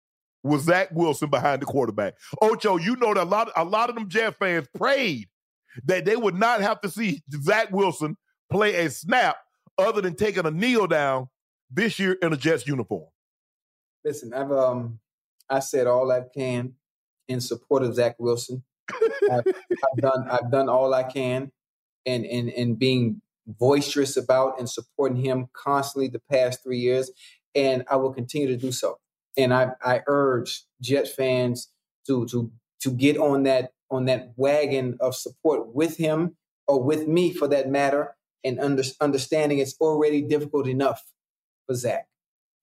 [0.43, 2.15] was Zach Wilson behind the quarterback.
[2.41, 5.27] Ocho, you know that a lot, a lot of them Jets fans prayed
[5.85, 8.17] that they would not have to see Zach Wilson
[8.51, 9.37] play a snap
[9.79, 11.29] other than taking a kneel down
[11.71, 13.07] this year in a Jets uniform.
[14.03, 14.99] Listen, I've um
[15.49, 16.73] I said all I can
[17.27, 18.63] in support of Zach Wilson.
[19.31, 21.51] I've, I've done I've done all I can
[22.05, 27.11] and and and being boisterous about and supporting him constantly the past three years,
[27.55, 28.99] and I will continue to do so.
[29.37, 31.71] And I I urge Jet fans
[32.07, 32.51] to to
[32.81, 36.35] to get on that on that wagon of support with him
[36.67, 41.03] or with me for that matter, and under, understanding it's already difficult enough
[41.67, 42.07] for Zach.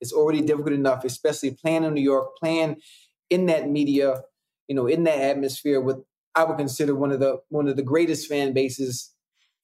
[0.00, 2.76] It's already difficult enough, especially playing in New York, playing
[3.30, 4.22] in that media,
[4.68, 5.98] you know, in that atmosphere with
[6.34, 9.14] I would consider one of the one of the greatest fan bases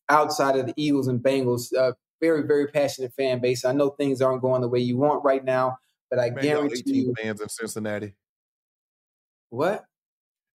[0.09, 1.75] outside of the Eagles and Bengals.
[1.75, 3.65] Uh, very, very passionate fan base.
[3.65, 6.83] I know things aren't going the way you want right now, but I Man, guarantee
[6.87, 8.15] you fans in Cincinnati.
[9.51, 9.85] what?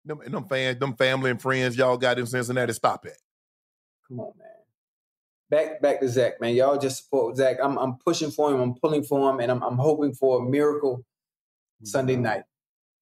[0.05, 3.17] Them, them fans, them family and friends y'all got in Cincinnati, stop it.
[4.07, 4.47] Come on, man.
[5.49, 6.55] Back back to Zach, man.
[6.55, 7.57] Y'all just support Zach.
[7.63, 10.49] I'm I'm pushing for him, I'm pulling for him, and I'm I'm hoping for a
[10.49, 11.85] miracle mm-hmm.
[11.85, 12.43] Sunday night.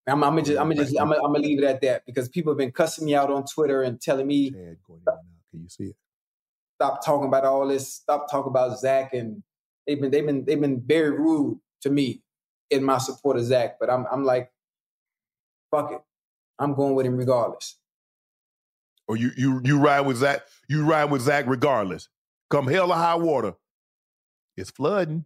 [0.08, 2.04] I'm, I'm gonna just, I'm gonna just, I'm gonna, I'm gonna leave it at that
[2.06, 5.14] because people have been cussing me out on Twitter and telling me Chad going in.
[5.52, 5.96] Can you see it?
[6.76, 9.41] stop talking about all this, stop talking about Zach, and
[9.88, 12.22] they've been, they've been, they've been very rude to me
[12.70, 13.78] in my support of Zach.
[13.80, 14.52] But I'm, I'm like,
[15.72, 16.02] fuck it,
[16.60, 17.78] I'm going with him regardless.
[19.08, 22.10] Or you you you ride with Zach, you ride with Zach regardless.
[22.50, 23.54] Come hell or high water.
[24.58, 25.26] It's flooding.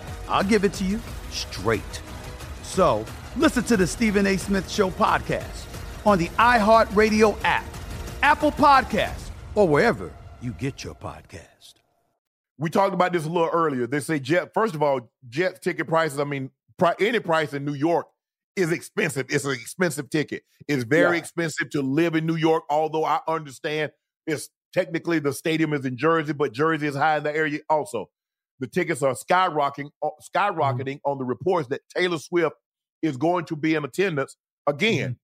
[0.31, 2.01] I'll give it to you straight.
[2.63, 3.05] So
[3.35, 4.37] listen to the Stephen A.
[4.37, 5.65] Smith Show podcast
[6.05, 7.65] on the iHeartRadio app,
[8.23, 10.11] Apple Podcasts, or wherever
[10.41, 11.73] you get your podcast.
[12.57, 13.87] We talked about this a little earlier.
[13.87, 14.53] They say jet.
[14.53, 16.19] First of all, jet ticket prices.
[16.19, 18.07] I mean, pri- any price in New York
[18.55, 19.25] is expensive.
[19.29, 20.43] It's an expensive ticket.
[20.67, 21.21] It's very Yeah.
[21.21, 22.63] expensive to live in New York.
[22.69, 23.91] Although I understand
[24.27, 28.09] it's technically the stadium is in Jersey, but Jersey is high in the area also.
[28.61, 32.55] The tickets are skyrocketing, uh, skyrocketing on the reports that Taylor Swift
[33.01, 34.37] is going to be in attendance
[34.67, 35.17] again.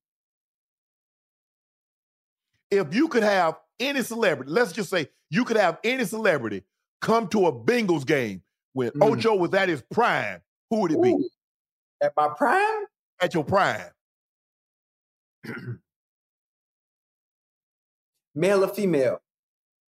[2.72, 6.64] If you could have any celebrity, let's just say you could have any celebrity
[7.00, 8.42] come to a Bengals game
[8.74, 9.20] when Mhm.
[9.20, 11.30] Ocho was at his prime, who would it be Ooh.
[12.02, 12.86] At my prime?
[13.22, 13.92] at your prime?
[18.34, 19.22] Male or female?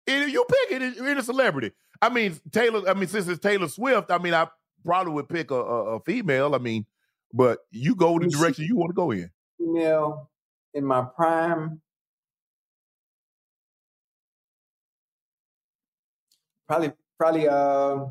[0.07, 1.71] Either you pick it, any celebrity.
[2.01, 2.87] I mean, Taylor.
[2.89, 4.47] I mean, since it's Taylor Swift, I mean, I
[4.85, 6.55] probably would pick a, a, a female.
[6.55, 6.85] I mean,
[7.33, 8.39] but you go the Let me see.
[8.39, 9.29] direction you want to go in.
[9.59, 10.29] Female
[10.73, 11.81] in my prime.
[16.67, 18.05] Probably, probably, uh,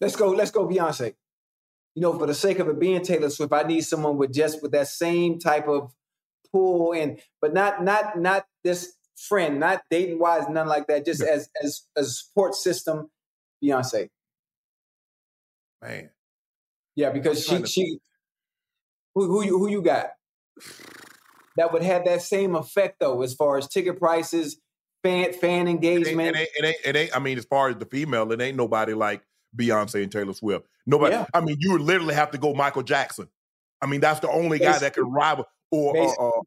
[0.00, 1.14] let's go, let's go Beyonce.
[1.94, 4.60] You know, for the sake of it being Taylor Swift, I need someone with just
[4.62, 5.92] with that same type of
[6.50, 11.04] pull and but not not not this friend, not dating wise, none like that.
[11.04, 13.10] Just as as as a support system,
[13.62, 14.08] Beyonce.
[15.82, 16.10] Man,
[16.96, 17.98] Yeah, because she to she
[19.14, 20.10] who who you who you got
[21.56, 24.56] that would have that same effect though, as far as ticket prices,
[25.02, 26.36] fan fan it ain't, engagement.
[26.36, 27.16] it, ain't, it, ain't, it ain't.
[27.16, 29.22] I mean, as far as the female, it ain't nobody like
[29.56, 30.66] Beyonce and Taylor Swift.
[30.86, 31.14] Nobody.
[31.14, 31.26] Yeah.
[31.32, 33.28] I mean, you would literally have to go Michael Jackson.
[33.80, 35.12] I mean, that's the only guy that can Basically.
[35.12, 36.40] rival, or uh, uh,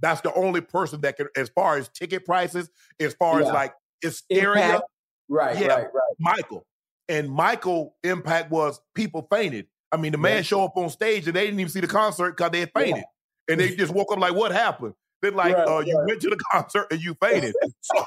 [0.00, 2.70] that's the only person that can, as far as ticket prices,
[3.00, 4.82] as far as like hysteria.
[5.28, 5.66] Right, Yeah.
[5.68, 6.14] right, right.
[6.18, 6.66] Michael.
[7.08, 9.66] And Michael impact was people fainted.
[9.92, 10.42] I mean, the man Yeah.
[10.42, 12.82] show up on stage and they didn't even see the concert because they had Yeah.
[12.82, 13.04] fainted.
[13.48, 14.94] And they just woke up like, what happened?
[15.22, 17.54] They're like, Right, uh, you went to the concert and you fainted.
[17.80, 18.04] so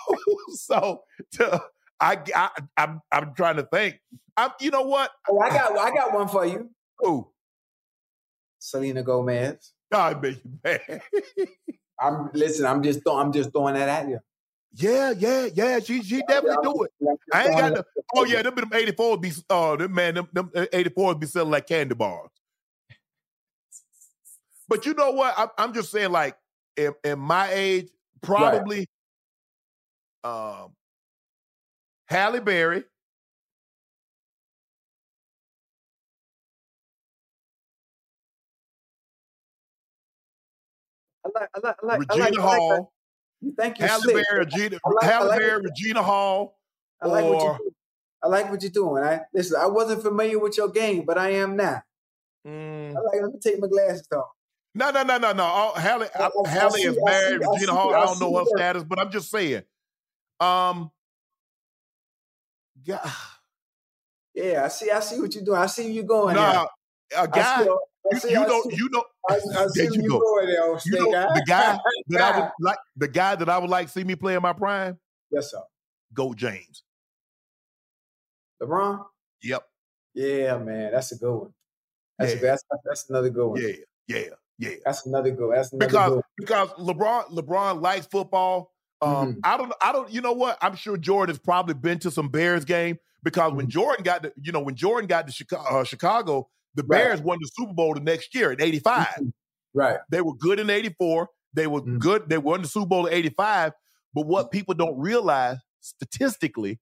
[0.52, 1.62] so to,
[2.00, 4.00] I, I I'm I'm trying to think.
[4.38, 5.12] I'm you know what?
[5.30, 6.70] Oh, I got I got one for you.
[7.00, 7.32] Who?
[8.60, 9.72] Selena Gomez.
[9.92, 11.02] God make you mad.
[12.02, 14.20] I'm listen, I'm just throwing I'm just throwing that at you.
[14.74, 15.80] yeah, yeah, yeah.
[15.80, 16.92] She she definitely do it.
[17.34, 17.86] I ain't got the,
[18.16, 21.68] oh yeah, them them 84s be uh them man, them, them 84s be selling like
[21.68, 22.30] candy bars.
[24.70, 25.34] But you know what?
[25.36, 26.38] I'm, I'm just saying, like,
[26.78, 27.90] in, in my age,
[28.22, 28.88] probably
[30.24, 30.74] um
[32.06, 32.84] Halle Berry.
[41.36, 42.92] Like I like I like, Regina I like Hall,
[43.42, 43.56] that.
[43.58, 43.88] Thank you.
[43.88, 44.26] Halle slick.
[44.34, 45.64] Regina, I like- Halle it.
[45.64, 46.60] Regina Hall.
[47.02, 47.72] I like what or- you do.
[48.22, 49.04] I like what you're doing.
[49.04, 51.82] I listen, I wasn't familiar with your game, but I am now.
[52.46, 52.90] Mm.
[52.90, 54.26] I like, let me take my glasses off.
[54.76, 55.44] No, no, no, no, no.
[55.46, 57.42] Oh, Halle, I, I, Halle I is married.
[57.42, 57.94] Regina Hall.
[57.94, 59.64] I, don't know her status, but I'm just saying.
[60.40, 60.92] Um,
[62.86, 63.12] God.
[64.34, 64.92] Yeah, I see.
[64.92, 65.58] I see what you're doing.
[65.58, 66.36] I see you going.
[66.36, 66.68] Nah,
[67.18, 67.68] a guy.
[68.12, 69.04] You, you know, you know.
[69.30, 70.22] I, I see you, go.
[70.46, 71.78] there, oh, you know, the guy
[72.08, 72.78] that I would like.
[72.96, 74.98] The guy that I would like see me play in my prime.
[75.32, 75.62] Yes, sir.
[76.14, 76.84] Go James.
[78.62, 79.06] LeBron.
[79.44, 79.64] Yep.
[80.14, 81.54] Yeah, man, that's a good one.
[82.18, 82.40] That's yeah.
[82.40, 83.62] a, that's, that's another good one.
[83.62, 83.74] Yeah,
[84.08, 84.24] yeah,
[84.58, 84.76] yeah.
[84.84, 85.56] That's another good.
[85.56, 88.74] That's another because good because LeBron LeBron likes football.
[89.02, 89.40] Um, mm-hmm.
[89.44, 90.58] I don't I don't you know what?
[90.62, 93.58] I'm sure Jordan has probably been to some Bears game because mm-hmm.
[93.58, 97.20] when Jordan got to you know when Jordan got to Chicago, uh, Chicago the Bears
[97.20, 97.26] right.
[97.26, 99.08] won the Super Bowl the next year in '85.
[99.08, 99.30] Mm-hmm.
[99.74, 99.98] Right.
[100.10, 101.30] They were good in '84.
[101.54, 101.98] They were mm-hmm.
[101.98, 102.30] good.
[102.30, 103.74] They won the Super Bowl in '85.
[104.14, 104.58] But what mm-hmm.
[104.58, 106.80] people don't realize statistically,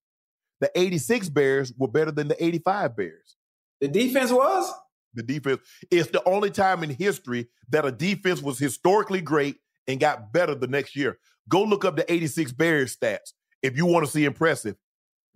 [0.59, 3.35] the '86 Bears were better than the '85 Bears.
[3.81, 4.73] The defense was
[5.13, 5.61] the defense.
[5.91, 9.57] It's the only time in history that a defense was historically great
[9.88, 11.17] and got better the next year.
[11.49, 14.75] Go look up the 86 Bears stats if you want to see impressive.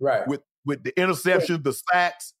[0.00, 0.26] Right.
[0.26, 1.64] With with the interceptions, right.
[1.64, 2.34] the sacks.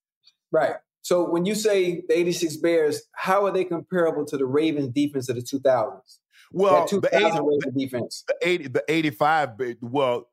[0.50, 0.74] Right.
[1.02, 5.28] So when you say the 86 Bears, how are they comparable to the Ravens defense
[5.28, 6.18] of the 2000s?
[6.52, 8.24] Well, the 80, defense.
[8.28, 9.50] The 80 the 85
[9.80, 10.28] well,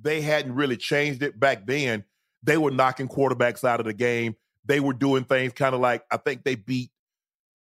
[0.00, 2.04] they hadn't really changed it back then.
[2.42, 4.36] They were knocking quarterbacks out of the game
[4.66, 6.90] they were doing things kind of like I think they beat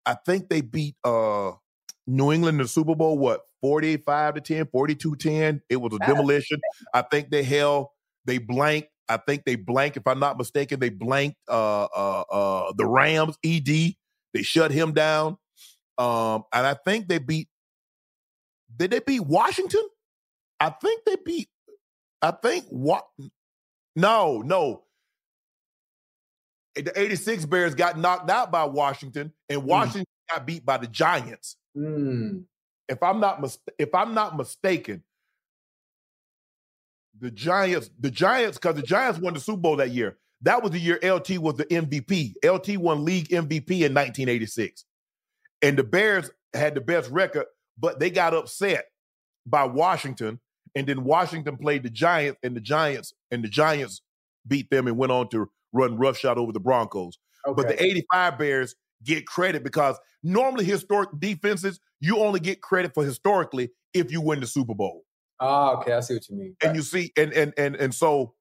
[0.05, 1.51] I think they beat uh
[2.07, 5.61] New England in the Super Bowl, what, 45 to 10, 42 10.
[5.69, 6.59] It was a demolition.
[6.93, 7.87] I think they held,
[8.25, 8.89] they blanked.
[9.07, 13.37] I think they blanked, if I'm not mistaken, they blanked uh uh uh the Rams,
[13.43, 13.67] ED.
[14.33, 15.37] They shut him down.
[15.97, 17.47] Um, and I think they beat
[18.75, 19.87] did they beat Washington?
[20.59, 21.47] I think they beat
[22.21, 23.05] I think what
[23.95, 24.85] no, no
[26.75, 29.67] the 86 Bears got knocked out by Washington, and hmm.
[29.67, 30.35] Washington mm.
[30.35, 31.55] got beat by the Giants.
[31.77, 32.43] Mm.
[32.89, 35.03] If I'm not mis- if I'm not mistaken,
[37.19, 40.17] the Giants, the Giants, because the Giants won the Super Bowl that year.
[40.41, 42.33] That was the year LT was the MVP.
[42.43, 44.85] LT won league MVP in 1986.
[45.61, 47.45] And the Bears had the best record,
[47.77, 48.85] but they got upset
[49.45, 50.39] by Washington.
[50.75, 54.01] And then Washington played the Giants, and the Giants, and the Giants
[54.45, 57.17] beat them and went on to run roughshod over the Broncos.
[57.47, 57.55] Okay.
[57.55, 63.05] But the 85 Bears get credit because normally historic defenses, you only get credit for
[63.05, 65.03] historically if you win the Super Bowl.
[65.39, 65.93] Oh, okay.
[65.93, 66.55] I see what you mean.
[66.61, 66.75] And right.
[66.75, 68.33] you see, and and and and so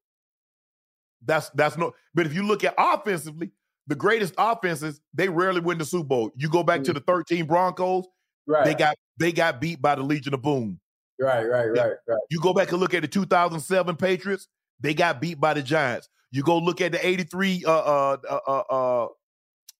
[1.24, 3.50] that's that's no but if you look at offensively,
[3.86, 6.30] the greatest offenses, they rarely win the Super Bowl.
[6.36, 6.92] You go back mm-hmm.
[6.94, 7.06] to mm.
[7.06, 8.06] the 13 Broncos,
[8.46, 8.64] right.
[8.64, 10.80] they got they got beat by the Legion of Boom.
[11.20, 12.18] Right, right, right, right.
[12.30, 14.48] You go back and look at the 2007 Patriots,
[14.80, 16.08] they got beat by the Giants.
[16.32, 19.08] You go look at the 83 uh, uh, uh, uh, uh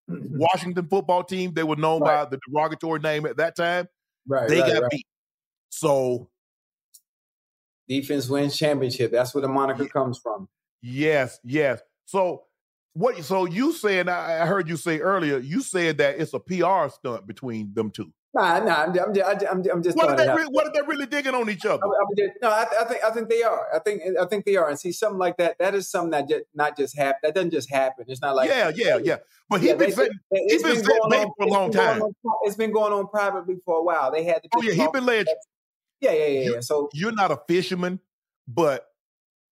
[0.09, 1.53] Washington football team.
[1.53, 2.25] They were known right.
[2.25, 3.89] by the derogatory name at that time.
[4.29, 4.49] Right.
[4.49, 4.91] They right, got right.
[4.91, 5.07] beat.
[5.71, 6.29] So
[7.89, 9.13] defense wins championship.
[9.13, 10.49] That's where the moniker comes from.
[10.83, 11.81] Yes, yes.
[12.05, 12.45] So
[12.93, 16.89] what so you said I heard you say earlier, you said that it's a PR
[16.89, 18.13] stunt between them two.
[18.35, 19.97] Nah, nah, I'm, I'm, I'm, I'm just.
[19.97, 20.27] What are they?
[20.27, 21.85] Really, what are they really digging on each other?
[22.19, 23.69] Just, no, I, I, think I think they are.
[23.73, 24.69] I think I think they are.
[24.69, 25.57] And see, something like that.
[25.61, 27.21] That is something that just not just happen.
[27.23, 28.07] That doesn't just happen.
[28.09, 29.19] It's not like yeah, yeah, yeah.
[29.49, 32.03] But he's yeah, been saying, he's been, been going on, for a long time.
[32.03, 32.13] On,
[32.43, 34.11] it's been going on privately for a while.
[34.11, 34.49] They had to.
[34.57, 35.27] Oh yeah, he's been laying.
[36.05, 36.41] Yeah, yeah, yeah.
[36.43, 38.01] You, so you're not a fisherman,
[38.47, 38.87] but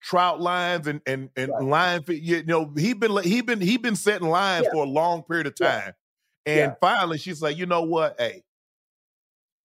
[0.01, 1.63] trout lines and and and right.
[1.63, 2.03] line.
[2.07, 4.71] You know, he been he been he been setting lines yeah.
[4.73, 5.93] for a long period of time,
[6.45, 6.53] yeah.
[6.53, 8.43] and finally she's like, you know what, hey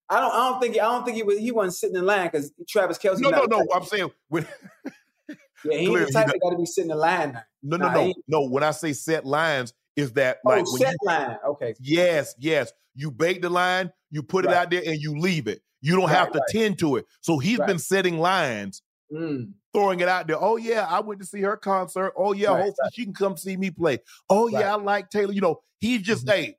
[0.09, 0.33] I don't.
[0.33, 0.75] I don't think.
[0.75, 1.37] I don't think he was.
[1.37, 3.19] He wasn't sitting in line because Travis Kelce.
[3.19, 3.67] No, no, no.
[3.73, 4.47] I'm saying when.
[5.29, 5.35] yeah,
[5.77, 7.33] he ain't the type that got to be sitting in line.
[7.33, 7.43] Now.
[7.61, 8.49] No, no, nah, no, no.
[8.49, 11.37] When I say set lines, is that oh, like set you, line?
[11.45, 11.75] Okay.
[11.79, 12.73] Yes, yes.
[12.95, 14.51] You bake the line, you put right.
[14.51, 15.61] it out there, and you leave it.
[15.81, 16.47] You don't right, have to right.
[16.49, 17.05] tend to it.
[17.21, 18.81] So he's been setting lines,
[19.13, 19.51] mm.
[19.73, 20.41] throwing it out there.
[20.41, 22.13] Oh yeah, I went to see her concert.
[22.17, 23.99] Oh yeah, hopefully she can come see me play.
[24.29, 25.33] Oh yeah, I like Taylor.
[25.33, 26.41] You know, he's just mm-hmm.
[26.41, 26.57] hey,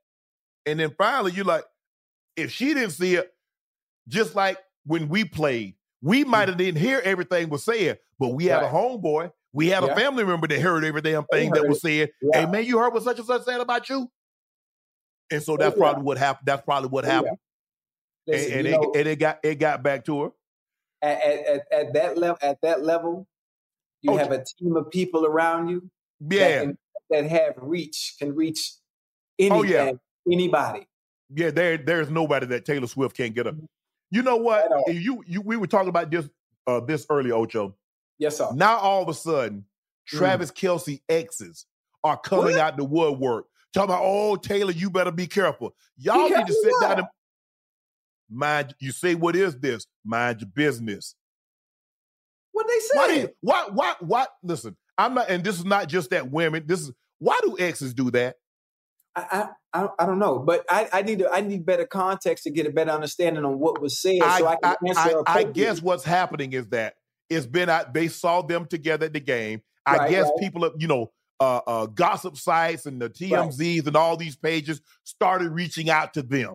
[0.66, 1.64] and then finally you're like,
[2.36, 3.32] if she didn't see it,
[4.08, 8.46] just like when we played, we might have didn't hear everything was said, but we
[8.46, 9.92] had a homeboy, we had yeah.
[9.92, 12.10] a family member that heard every damn thing that was said.
[12.22, 12.40] Yeah.
[12.40, 14.10] Hey man, you heard what such and such said about you?
[15.30, 16.46] And so that's oh, probably what happened.
[16.46, 17.36] That's probably what oh, happened.
[18.30, 20.30] Listen, and, and, it, know, and, it, got it got back to her.
[21.02, 23.26] At, at, at that level, at that level,
[24.02, 25.90] you oh, have a team of people around you.
[26.20, 26.78] Yeah, that, can,
[27.10, 28.74] that have reach, can reach
[29.38, 29.92] anything, oh, yeah.
[30.30, 30.86] anybody.
[31.34, 33.64] Yeah, there there's nobody that Taylor Swift can't get a mm-hmm.
[34.12, 34.68] You know what?
[34.88, 36.28] You you we were talking about this
[36.66, 37.76] uh this early, Ocho.
[38.18, 38.48] Yes, sir.
[38.52, 40.18] Now all of a sudden, mm.
[40.18, 40.56] Travis mm.
[40.56, 41.66] Kelce exes
[42.02, 42.58] are coming what?
[42.58, 45.74] out the woodwork talking about, oh, Taylor, you better be careful.
[45.96, 46.82] Y'all Be need to sit what?
[46.82, 47.08] down and
[48.30, 48.74] mind.
[48.80, 49.86] You say, what is this?
[50.04, 51.14] Mind your business.
[52.52, 53.20] What they Why do say?
[53.22, 54.26] you, why, why, why?
[54.42, 56.64] Listen, I'm not, and this is not just that women.
[56.66, 58.36] This is why do exes do that?
[59.16, 62.44] I, I, I, I don't know, but I, I need to, I need better context
[62.44, 65.22] to get a better understanding on what was said, I, so I I, can answer.
[65.26, 66.94] I, I guess what's happening is that
[67.28, 67.92] it's been out.
[67.94, 69.62] They saw them together at the game.
[69.86, 70.34] I Right, guess right.
[70.38, 71.10] people, have, you know,
[71.40, 76.22] uh, uh, gossip sites and the TMZs and all these pages started reaching out to
[76.22, 76.54] them,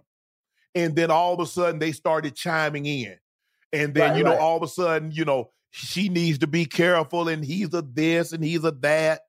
[0.76, 3.18] and then all of a sudden they started chiming in,
[3.74, 4.40] and then Right, you know right.
[4.40, 8.32] all of a sudden you know she needs to be careful, and he's a this
[8.34, 9.22] and he's a that.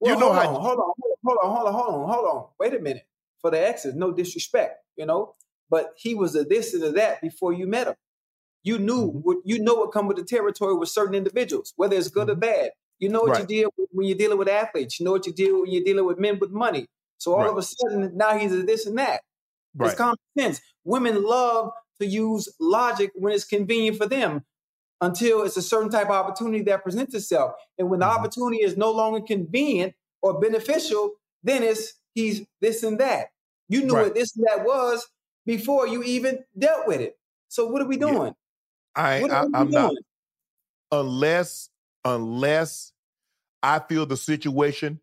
[0.00, 0.92] Well, you know hold how- on, hold on,
[1.24, 2.46] hold on, hold on, hold on, hold on.
[2.58, 3.04] Wait a minute.
[3.40, 5.32] For the exes, no disrespect, you know,
[5.70, 7.94] but he was a this and a that before you met him.
[8.62, 9.18] You knew Mm-hmm.
[9.20, 12.34] what you know what come with the territory with certain individuals, whether it's good or
[12.34, 12.72] bad.
[12.98, 15.00] You know what you deal with when you're dealing with athletes.
[15.00, 16.86] You know what you deal when you're dealing with men with money.
[17.16, 17.50] So all Right.
[17.50, 19.22] of a sudden now he's a this and that.
[19.74, 19.90] Right.
[19.90, 20.60] It's common sense.
[20.84, 24.44] Women love to use logic when it's convenient for them
[25.00, 27.54] until it's a certain type of opportunity that presents itself.
[27.78, 28.16] And when the Mhm.
[28.20, 31.12] opportunity is no longer convenient or beneficial,
[31.42, 33.28] then it's he's this and that.
[33.68, 34.04] You knew Right.
[34.04, 35.08] what this and that was
[35.46, 37.18] before you even dealt with it.
[37.48, 38.34] So what are we doing?
[38.96, 39.94] I, What, I what are we I'm not
[40.92, 41.70] unless
[42.04, 42.92] unless
[43.62, 45.00] I feel the situation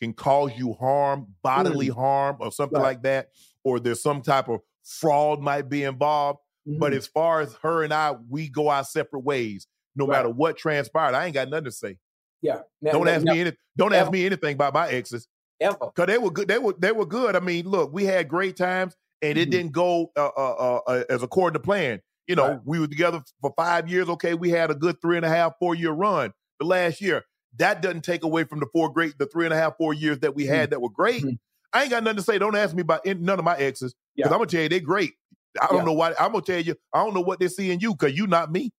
[0.00, 2.82] can cause you harm, bodily harm, or something Mm.
[2.82, 2.88] Right.
[2.88, 3.32] like that,
[3.66, 6.38] or there's some type of fraud might be involved.
[6.78, 6.96] But Mhm.
[6.96, 9.66] as far as her and I, we go our separate ways.
[9.96, 10.18] No Right.
[10.18, 11.98] matter what transpired, I ain't got nothing to say.
[12.42, 13.52] yeah, Now- Don't ask now, me any.
[13.76, 15.26] Don't ask me anything about my exes
[15.60, 15.76] ever.
[15.80, 16.46] because they were good.
[16.48, 17.34] They were they were good.
[17.34, 19.52] I mean, look, we had great times, and it Mhm.
[19.52, 22.02] didn't go uh, uh, uh, uh, as according to plan.
[22.28, 22.60] You know, Right.
[22.64, 24.08] we were together for five years.
[24.10, 27.24] Okay, we had a good three and a half, four year run the last year.
[27.56, 30.18] That doesn't take away from the four great, the three and a half, four years
[30.20, 31.24] that we had that were great.
[31.24, 31.38] Mhm.
[31.72, 32.38] I ain't got nothing to say.
[32.38, 34.34] Don't ask me about any, none of my exes because Yeah.
[34.34, 35.14] I'm gonna tell you they're great.
[35.60, 35.84] I don't Yeah.
[35.84, 36.14] know why.
[36.18, 38.50] I'm gonna tell you I don't know what they see in you because you not
[38.52, 38.70] me.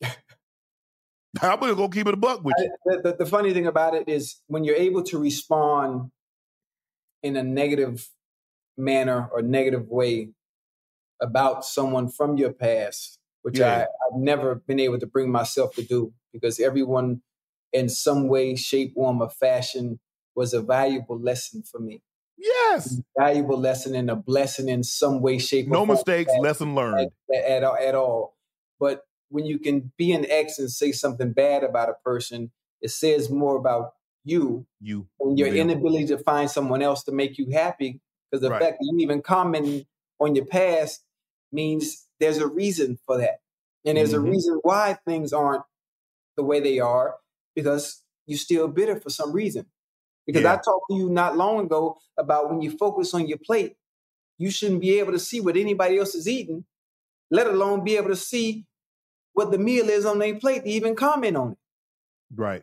[1.42, 2.76] I'm gonna go keep it a buck with I- you.
[2.86, 6.10] the, the, the funny thing about it is when you're able to respond
[7.22, 8.08] in a negative
[8.76, 10.30] manner or negative way
[11.20, 13.86] about someone from your past, which I, Yeah.
[14.12, 17.22] I've never been able to bring myself to do because everyone
[17.72, 19.98] in some way, shape, form, or fashion
[20.36, 22.02] was a valuable lesson for me.
[22.36, 23.00] Yes.
[23.18, 26.32] Valuable lesson and a blessing in some way, shape, No form mistakes.
[26.34, 27.10] at- Lesson learned.
[27.34, 28.36] at, at, at all.
[28.80, 32.90] But when you can be an ex and say something bad about a person, it
[32.90, 33.92] says more about
[34.24, 35.06] you You.
[35.20, 35.62] and your Yeah.
[35.62, 38.00] inability to find someone else to make you happy.
[38.30, 38.60] Because the Right.
[38.62, 39.86] fact that you even comment
[40.20, 41.04] on your past
[41.52, 43.40] means there's a reason for that.
[43.84, 44.16] And there's Mhm.
[44.16, 45.62] a reason why things aren't
[46.36, 47.16] the way they are
[47.54, 49.66] because you're still bitter for some reason.
[50.26, 53.76] Because I talked to you not long ago about when you focus on your plate,
[54.38, 56.64] you shouldn't be able to see what anybody else is eating,
[57.30, 58.64] let alone be able to see
[59.34, 61.58] what the meal is on their plate to even comment on it.
[62.34, 62.62] Right.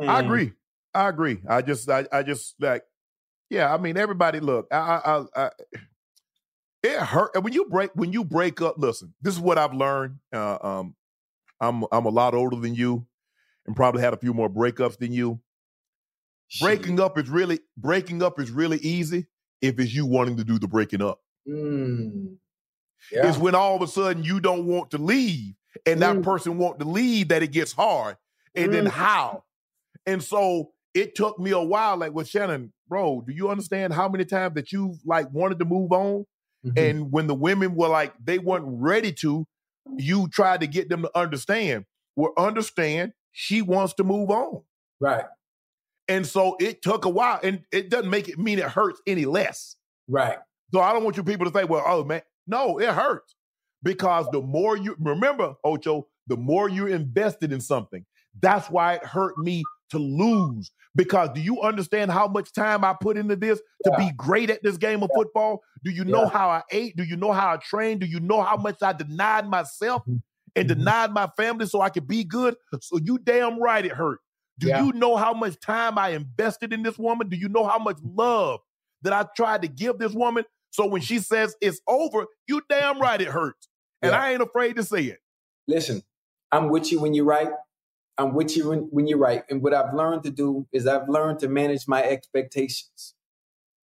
[0.00, 0.52] I agree.
[0.94, 1.38] I agree.
[1.48, 2.84] I just, I, I just like,
[3.50, 3.72] yeah.
[3.72, 4.40] I mean, everybody.
[4.40, 5.50] Look, I, I, I,
[6.82, 8.76] it hurt and when you break when you break up.
[8.78, 10.18] Listen, this is what I've learned.
[10.32, 10.96] Uh, um,
[11.60, 13.06] I'm, I'm a lot older than you,
[13.66, 15.40] and probably had a few more breakups than you.
[16.60, 19.26] Breaking up is really breaking up is really easy
[19.60, 21.20] if it's you wanting to do the breaking up.
[21.48, 22.36] Mm.
[23.10, 25.54] It's when all of a sudden you don't want to leave,
[25.86, 26.22] and that Mm.
[26.22, 28.16] person want to leave that it gets hard,
[28.54, 28.90] and then Mm.
[28.90, 29.44] how?
[30.06, 31.96] And so it took me a while.
[31.96, 35.64] Like with Shannon, bro, do you understand how many times that you like wanted to
[35.64, 36.26] move on,
[36.64, 36.78] Mhm.
[36.78, 39.46] and when the women were like they weren't ready to,
[39.96, 41.86] you tried to get them to understand.
[42.14, 44.62] Well, understand she wants to move on,
[45.00, 45.24] right,
[46.08, 49.24] and so it took a while, and it doesn't make it mean it hurts any
[49.24, 49.76] less.
[50.08, 50.38] right,
[50.72, 53.34] So I don't want you people to say, well, oh man, no, it hurts.
[53.82, 58.04] Because the more you remember, Ocho, the more you're invested in something.
[58.40, 60.70] That's why it hurt me to lose.
[60.94, 64.62] Because do you understand how much time I put into this to be great at
[64.62, 65.62] this game of football?
[65.84, 66.28] Do you know Yeah.
[66.28, 66.96] how I ate?
[66.96, 68.00] Do you know how I trained?
[68.00, 70.02] Do you know how much I denied myself
[70.54, 70.68] and Mhm.
[70.68, 72.56] denied my family so I could be good?
[72.80, 74.20] So you damn right it hurt.
[74.62, 74.84] Do Yeah.
[74.84, 77.28] you know how much time I invested in this woman?
[77.28, 78.60] Do you know how much love
[79.02, 80.44] that I tried to give this woman?
[80.70, 83.68] So when she says it's over, you damn right it hurts.
[84.00, 84.22] And Yeah.
[84.22, 85.18] I ain't afraid to say it.
[85.66, 86.02] Listen,
[86.52, 87.50] I'm with you when you're right.
[88.18, 89.42] I'm with you when, when you're right.
[89.50, 93.14] And what I've learned to do is I've learned to manage my expectations.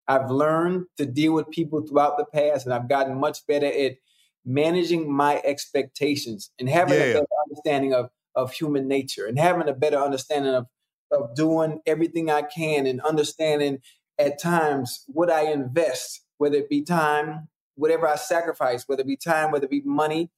[0.07, 3.97] I've learned to deal with people throughout the past, and I've gotten much better at
[4.45, 7.05] managing my expectations and having Yeah.
[7.05, 10.67] a better understanding of, of human nature and having a better understanding of
[11.11, 13.79] of doing everything I can and understanding
[14.19, 19.17] at times what I invest, whether it be time, whatever I sacrifice, whether it be
[19.17, 20.29] time, whether it be money.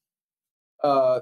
[0.81, 1.21] Uh,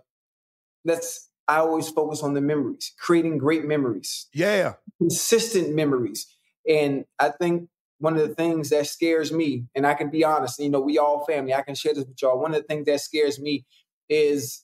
[0.86, 4.28] that's I always focus on the memories, creating great memories.
[4.34, 6.28] Yeah, consistent memories,
[6.68, 10.60] and I think one of the things that scares me, and I can be honest,
[10.60, 11.54] you know, we all family.
[11.54, 12.40] I can share this with y'all.
[12.40, 13.66] One of the things that scares me
[14.08, 14.64] is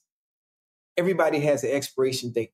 [0.97, 2.51] everybody has an expiration date.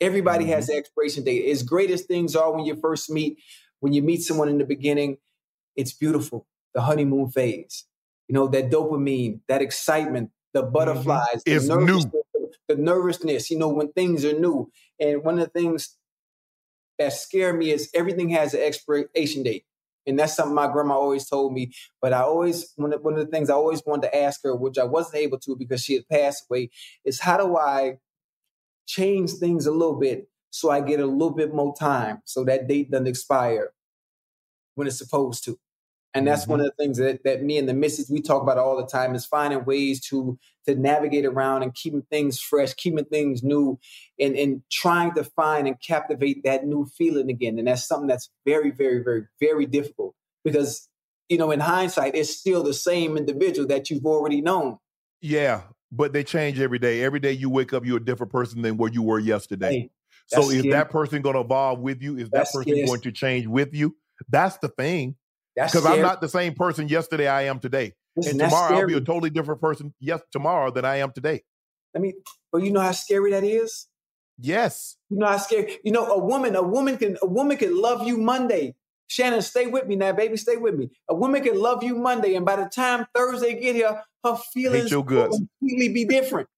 [0.00, 0.54] Everybody mm-hmm.
[0.54, 1.50] has an expiration date.
[1.50, 3.38] As great as things are when you first meet,
[3.80, 5.18] when you meet someone in the beginning,
[5.76, 6.46] it's beautiful.
[6.74, 7.84] The honeymoon phase,
[8.28, 10.72] you know, that dopamine, that excitement, the mm-hmm.
[10.72, 11.66] butterflies, mm-hmm.
[11.66, 12.02] the new.
[12.66, 14.70] The nervousness, you know, when things are new.
[14.98, 15.98] And one of the things
[16.98, 19.66] that scare me is everything has an expiration date.
[20.06, 21.72] And that's something my grandma always told me.
[22.00, 24.54] But I always, one of, one of the things I always wanted to ask her,
[24.54, 26.70] which I wasn't able to because she had passed away,
[27.04, 27.98] is how do I
[28.86, 32.68] change things a little bit so I get a little bit more time so that
[32.68, 33.72] date doesn't expire
[34.74, 35.58] when it's supposed to?
[36.14, 36.52] And that's mm-hmm.
[36.52, 38.86] one of the things that, that me and the missus we talk about all the
[38.86, 43.78] time is finding ways to to navigate around and keeping things fresh, keeping things new,
[44.18, 47.58] and and trying to find and captivate that new feeling again.
[47.58, 50.88] And that's something that's very, very, very, very difficult because
[51.28, 54.78] you know in hindsight it's still the same individual that you've already known.
[55.20, 57.02] Yeah, but they change every day.
[57.02, 59.70] Every day you wake up, you're a different person than what you were yesterday.
[59.70, 59.90] Hey,
[60.26, 60.70] so is scary.
[60.70, 62.16] that person going to evolve with you?
[62.16, 62.86] Is that's that person scary.
[62.86, 63.96] going to change with you?
[64.28, 65.16] That's the thing.
[65.54, 67.94] Because I'm not the same person yesterday I am today.
[68.16, 71.42] Listen, and tomorrow I'll be a totally different person yes tomorrow than I am today.
[71.94, 72.14] I mean,
[72.52, 73.86] but you know how scary that is?
[74.38, 74.96] Yes.
[75.10, 75.78] You know how scary.
[75.84, 78.74] You know, a woman, a woman can a woman can love you Monday.
[79.06, 80.36] Shannon, stay with me now, baby.
[80.36, 80.90] Stay with me.
[81.08, 84.92] A woman can love you Monday, and by the time Thursday get here, her feelings
[84.92, 86.48] will completely be different.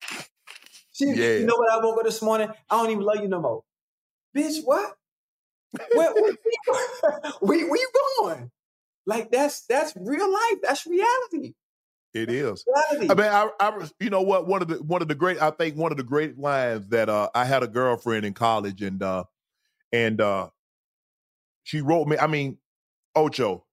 [0.93, 1.39] She, yeah.
[1.39, 1.71] You know what?
[1.71, 2.49] I woke up this morning.
[2.71, 3.63] I don't even love you no more.
[4.35, 4.95] Bitch, what?
[5.95, 6.33] where, where,
[7.41, 7.91] where, where you
[8.21, 8.51] going?
[9.07, 10.59] Like that's that's real life.
[10.63, 11.55] That's reality.
[12.13, 12.65] It is.
[12.67, 13.11] Reality.
[13.11, 14.47] I mean, I, I, you know what?
[14.47, 17.09] One of the one of the great, I think one of the great lines that
[17.09, 19.25] uh, I had a girlfriend in college, and uh,
[19.93, 20.49] and uh,
[21.65, 22.17] she wrote me.
[22.17, 22.59] I mean,
[23.15, 23.67] Ocho,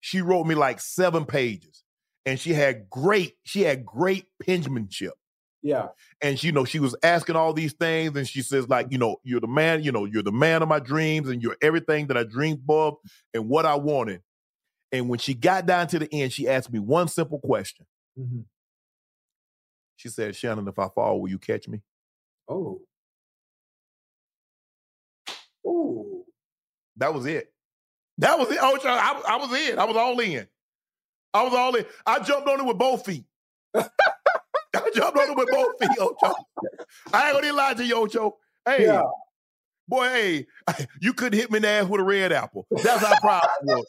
[0.00, 1.84] she wrote me like seven pages,
[2.24, 5.14] and she had great, she had great penmanship.
[5.62, 5.88] Yeah.
[6.20, 9.16] And you know, she was asking all these things, and she says, like, you know,
[9.22, 12.16] you're the man, you know, you're the man of my dreams, and you're everything that
[12.16, 12.96] I dreamed of
[13.32, 14.22] and what I wanted.
[14.92, 17.86] And when she got down to the end, she asked me one simple question.
[18.18, 18.40] Mm-hmm.
[19.96, 21.80] She said, Shannon, if I fall, will you catch me?
[22.46, 22.82] Oh.
[25.66, 26.24] Oh.
[26.96, 27.52] That was it.
[28.18, 28.58] That was it.
[28.60, 29.78] Oh, I, I was in.
[29.78, 30.46] I was all in.
[31.32, 31.86] I was all in.
[32.06, 33.24] I jumped on it with both feet.
[33.74, 36.34] I jumped on it with both feet, Ocho.
[37.12, 38.36] I ain't gonna lie to you, Ocho.
[38.66, 39.02] Hey, yeah.
[39.88, 40.46] boy, hey,
[41.00, 42.66] you couldn't hit me in the ass with a red apple.
[42.70, 43.86] That's our problem was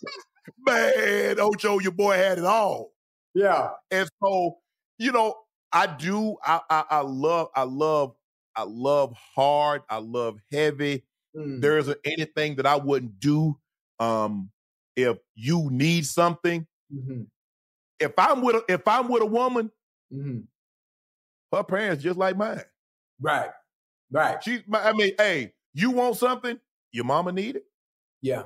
[0.65, 2.91] man, Ocho, your boy had it all.
[3.33, 3.69] Yeah.
[3.91, 4.57] And so,
[4.97, 5.35] you know,
[5.71, 8.15] I do, I, I, I love, I love,
[8.55, 11.03] I love hard, I love heavy.
[11.35, 11.61] Mm.
[11.61, 13.57] There isn't anything that I wouldn't do
[13.99, 14.49] um
[14.95, 16.67] if you need something.
[16.93, 17.23] Mm-hmm.
[17.99, 19.71] If I'm with a, if I'm with a woman,
[20.13, 20.41] mm-hmm.
[21.55, 22.61] her parents just like mine.
[23.19, 23.49] Right.
[24.11, 24.43] Right.
[24.43, 26.59] She I mean, hey, you want something?
[26.91, 27.65] Your mama need it.
[28.21, 28.43] Yeah.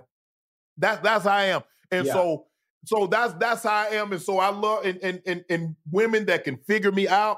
[0.77, 1.63] That's that's how I am.
[1.91, 2.13] And yeah.
[2.13, 2.45] so
[2.85, 4.11] so that's that's how I am.
[4.11, 7.37] And so I love and, and and and women that can figure me out.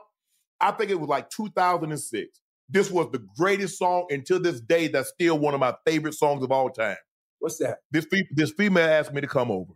[0.62, 2.42] I think it was like 2006.
[2.70, 4.88] This was the greatest song until this day.
[4.88, 6.98] That's still one of my favorite songs of all time.
[7.40, 7.80] What's that?
[7.92, 9.74] This this female asked me to come over.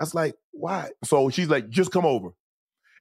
[0.00, 0.90] I was like, why?
[1.04, 2.30] So she's like, just come over.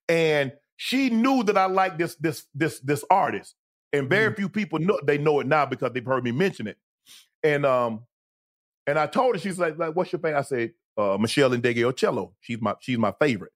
[0.10, 3.56] And she knew that I like this this this this artist.
[3.94, 4.36] And very mm.
[4.36, 6.78] few people know they know it now because they've heard me mention it.
[7.44, 8.06] And um,
[8.90, 10.40] and I told her, she's like, like what's your favorite?
[10.40, 12.32] I said, uh, Meshell Ndegeocello.
[12.42, 13.52] She's my she's my favorite.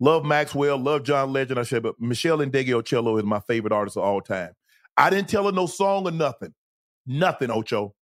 [0.00, 1.58] Love Maxwell, love John Legend.
[1.58, 4.52] I said, but Michelle and Meshell Ndegeocello is my favorite artist of all time.
[4.96, 6.54] I didn't tell her no song or nothing.
[7.06, 7.94] Nothing, Ocho.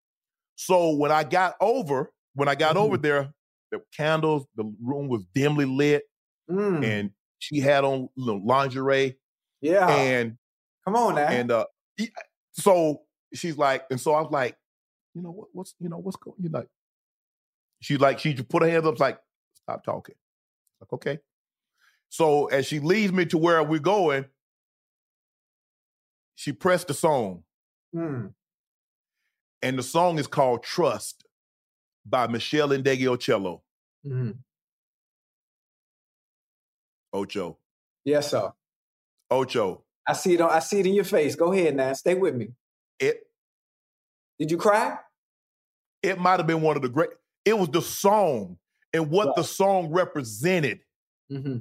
[0.56, 2.86] So when I got over, when I got mm-hmm.
[2.86, 3.34] over there,
[3.72, 6.04] the candles, the room was dimly lit,
[6.50, 6.84] mm.
[6.84, 9.18] and she had on you know, lingerie.
[9.62, 9.88] Yeah.
[9.90, 10.38] And
[10.86, 11.28] come on now.
[11.28, 11.66] And uh
[12.54, 13.02] so
[13.34, 14.56] she's like, and so I was like,
[15.18, 16.68] you know what, what's you know what's going you like
[17.82, 19.20] she like she put her hands up like
[19.54, 20.16] stop talking.
[20.80, 21.20] Like okay.
[22.10, 24.26] So as she leads me to where we're going
[26.36, 27.44] she pressed the song.
[27.96, 28.34] Mm.
[29.62, 31.24] and the song is called trust
[32.06, 33.62] by meshell ndegeocello
[34.06, 34.38] mm.
[37.14, 37.58] ocho.
[38.06, 38.52] Yes sir.
[39.32, 39.84] Ocho.
[40.06, 41.36] I see it on, i see it in your face.
[41.36, 41.94] Go ahead now.
[41.94, 42.50] Stay with me.
[43.00, 43.24] It
[44.38, 44.98] Did you cry?
[46.04, 47.10] It might have been one of the great.
[47.46, 48.58] It was the song
[48.94, 49.36] and what Right.
[49.38, 50.80] the song represented.
[51.32, 51.58] Mm-hmm.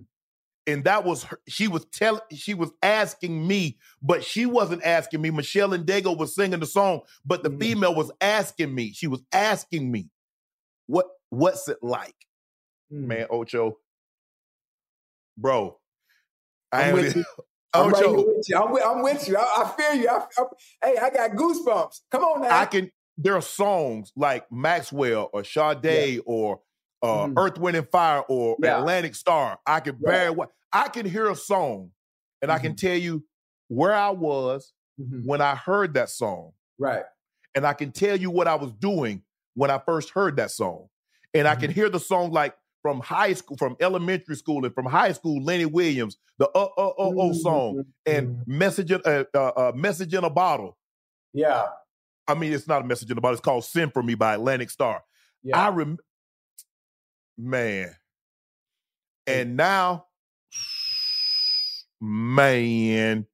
[0.68, 5.20] and that was her, she was telling she was asking me but she wasn't asking
[5.20, 7.60] me michelle and dago was singing the song but the Mhm.
[7.60, 10.08] female was asking me she was asking me
[10.86, 12.14] what what's it like
[12.92, 13.06] Mm.
[13.08, 13.78] man ocho
[15.36, 15.78] bro
[16.72, 17.24] I I'm ain't- with you.
[17.72, 18.56] I'm, right with you.
[18.56, 19.36] I'm, with, I'm with you.
[19.36, 20.08] I, I feel you.
[20.08, 22.00] I, I- hey, I got goosebumps.
[22.10, 22.58] Come on now.
[22.58, 26.60] i can there are songs like maxwell or Sade or
[27.02, 27.34] uh, Mhm.
[27.36, 28.78] earth wind and fire or Yeah.
[28.80, 30.30] Atlantic Starr i can Yeah.
[30.30, 31.92] well i can hear a song
[32.42, 32.86] and i can Mm-hmm.
[32.88, 33.24] tell you
[33.68, 35.24] where i was Mhm.
[35.26, 36.52] when I heard that song.
[36.78, 37.04] Right.
[37.54, 39.22] And I can tell you what I was doing
[39.54, 40.88] when I first heard that song.
[41.34, 41.60] And I Mm-hmm.
[41.60, 45.42] can hear the song like from high school, from elementary school, and from high school,
[45.42, 48.46] Lenny Williams, the uh uh uh oh song, and Mhm.
[48.46, 50.78] message in, uh, uh, uh, message in a bottle.
[51.34, 51.66] Yeah.
[52.28, 53.34] I mean, it's not a message in a bottle.
[53.34, 55.02] It's called "Send for Me" by Atlantic Starr.
[55.42, 55.58] Yeah.
[55.58, 55.98] I rem,
[57.38, 57.94] man,
[59.26, 60.06] and now,
[62.00, 63.26] man,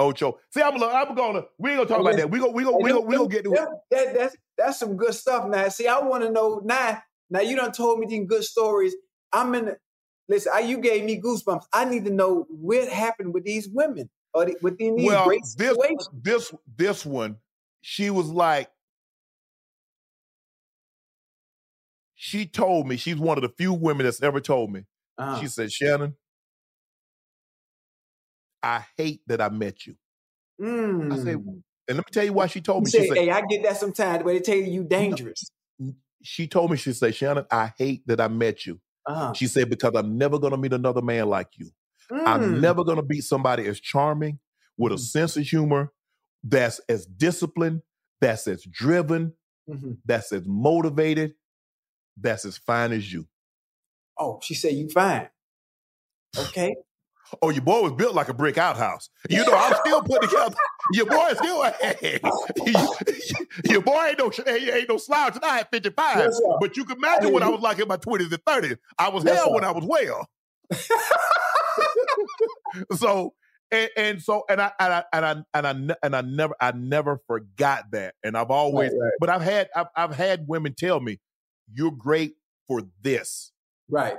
[0.00, 0.38] Ocho.
[0.50, 1.42] See, I'm, gonna- I'm gonna.
[1.58, 2.30] We ain't gonna talk about that.
[2.30, 4.96] We gonna, we gonna, we gonna, we gonna get to That, that, that's that's some
[4.96, 5.46] good stuff.
[5.46, 7.02] Now, see, I want to know now.
[7.28, 8.94] Now you done told me these good stories.
[9.32, 9.66] I'm in.
[9.66, 9.76] The,
[10.28, 11.64] listen, I, you gave me goosebumps.
[11.72, 15.42] I need to know what happened with these women or the, within these well, great
[15.42, 16.08] this situations.
[16.22, 17.36] this this one,
[17.80, 18.70] she was like,
[22.14, 24.84] she told me she's one of the few women that's ever told me.
[25.18, 25.40] Uh-huh.
[25.40, 26.16] She said, Shannon,
[28.62, 29.94] I hate that I met you.
[30.62, 31.62] I said, Mm.
[31.88, 32.90] and let me tell you why she told me.
[32.90, 35.50] say, She said, hey, I get that sometimes, but they tell you you dangerous.
[36.22, 38.78] she told me, she said, Shannon, I hate that I met you.
[39.06, 39.32] Uh-huh.
[39.32, 41.70] She said, because I'm never gonna meet another man like you.
[42.10, 42.60] I'm Mm.
[42.60, 44.38] never gonna meet somebody as charming,
[44.76, 45.00] with a Mhm.
[45.00, 45.90] sense of humor,
[46.42, 47.82] that's as disciplined,
[48.20, 49.34] that's as driven,
[49.68, 49.98] Mhm.
[50.04, 51.34] that's as motivated,
[52.16, 53.26] that's as fine as you.
[54.18, 55.28] Oh, she said you fine.
[56.38, 56.74] Okay.
[57.42, 59.08] Oh, your boy was built like a brick outhouse.
[59.28, 60.56] You know, I'm still putting together.
[60.92, 61.62] Your boy is still
[63.70, 65.36] your boy ain't no ain't no slouch.
[65.36, 67.98] And I had 55, Yes, but you can imagine what I was like in my
[67.98, 68.78] 20s and 30s.
[68.98, 69.54] I was Yes, hell sir.
[69.54, 70.28] when I was well.
[72.96, 73.34] so
[73.72, 76.72] and, and so and I and I and I and I and I never I
[76.72, 78.14] never forgot that.
[78.24, 79.12] And I've always Right, right.
[79.20, 81.18] but I've had I've, I've had women tell me,
[81.72, 82.34] "You're great
[82.66, 83.52] for this."
[83.88, 84.18] Right.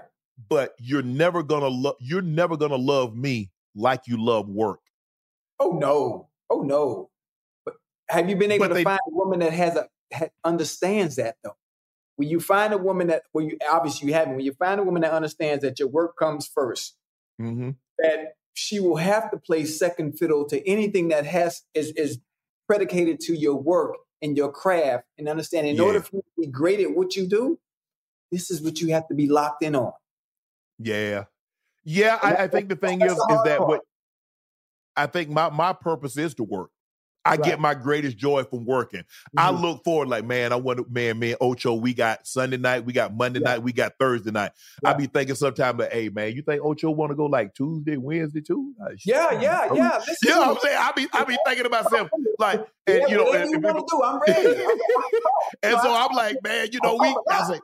[0.50, 4.80] but you're never gonna love you're never gonna love me like you love work.
[5.60, 6.30] Oh no.
[6.50, 7.10] Oh no.
[7.66, 7.76] But
[8.10, 11.16] have you been able But to they- find a woman that has a ha, understands
[11.18, 11.56] that though?
[12.18, 14.84] When you find a woman that well you obviously you haven't, when you find a
[14.84, 16.92] woman that understands that your work comes 1st
[17.42, 17.70] Mm-hmm.
[18.00, 22.20] that she will have to play second fiddle to anything that has is is
[22.68, 25.84] predicated to your work and your craft and understand in Yeah.
[25.84, 27.60] order for you to be great at what you do,
[28.32, 29.94] this is what you have to be locked in on.
[30.80, 31.26] Yeah,
[31.84, 32.20] yeah.
[32.22, 33.68] I, I think the thing is is that part.
[33.70, 33.82] what
[34.96, 36.70] I think my my purpose is to work.
[37.24, 37.44] I Right.
[37.44, 39.04] get my greatest joy from working.
[39.38, 39.62] I Mhm.
[39.62, 41.76] look forward, like man, I want to, man, man, Ocho.
[41.76, 43.50] We got Sunday night, we got Monday Yeah.
[43.52, 44.52] night, we got Thursday night.
[44.84, 47.98] I be thinking sometimes, like, hey man, you think Ocho want to go like Tuesday,
[47.98, 48.74] Wednesday too?
[48.80, 49.78] Like, yeah, yeah, bro.
[49.78, 49.98] yeah.
[50.00, 50.78] Listen, You know what I'm saying?
[50.80, 52.10] I be I be thinking to myself,
[52.40, 54.66] like, and yeah, you know, and- you and- want to do, I'm ready.
[55.64, 57.08] And so I'm like, man, you know, we.
[57.08, 57.62] I'm was like,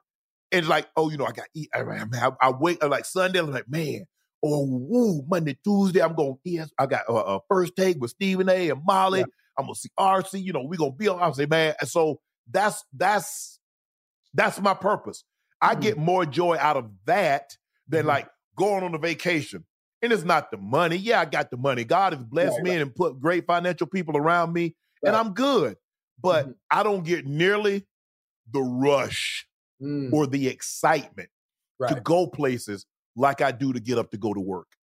[0.51, 1.69] it's like, oh, you know, I got eat.
[1.73, 3.39] I, man, I, I wait like Sunday.
[3.39, 4.05] I'm like, man,
[4.45, 6.37] oh, woo, Monday, Tuesday, I'm going.
[6.43, 8.69] Yes, I got a uh, uh, first take with Stephen A.
[8.69, 9.19] and Molly.
[9.21, 9.25] Yeah.
[9.57, 10.41] I'm gonna see RC.
[10.43, 11.19] You know, we gonna be on.
[11.19, 12.19] I say, man, and so
[12.49, 13.59] that's that's
[14.33, 15.23] that's my purpose.
[15.61, 15.81] I Mhm.
[15.81, 17.57] get more joy out of that
[17.87, 18.09] than Mhm.
[18.09, 19.65] like going on a vacation.
[20.03, 20.95] And it's not the money.
[20.97, 21.83] Yeah, I got the money.
[21.83, 25.77] God has blessed Right, me and put great financial people around me, and I'm good.
[26.19, 26.55] But Mhm.
[26.69, 27.87] I don't get nearly
[28.51, 29.47] the rush
[29.81, 31.29] Mm, or the excitement
[31.87, 32.85] to go places
[33.15, 34.76] like I do to get up to go to work.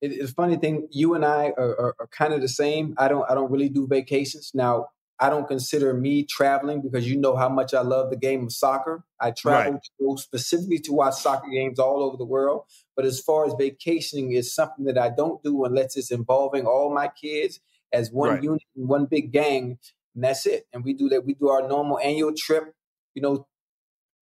[0.00, 0.88] It, it's a funny thing.
[0.90, 2.94] You and I are, are, are kind of the same.
[2.98, 3.28] I don't.
[3.30, 4.88] I don't really do vacations now.
[5.22, 8.52] I don't consider me traveling because you know how much I love the game of
[8.52, 9.04] soccer.
[9.20, 12.64] I travel to specifically to watch soccer games all over the world.
[12.96, 16.94] But as far as vacationing is something that I don't do unless it's involving all
[16.94, 17.60] my kids
[17.92, 18.42] as one Right.
[18.42, 19.78] unit, one big gang,
[20.14, 20.66] and that's it.
[20.72, 21.26] And we do that.
[21.26, 22.74] We do our normal annual trip.
[23.14, 23.46] You know,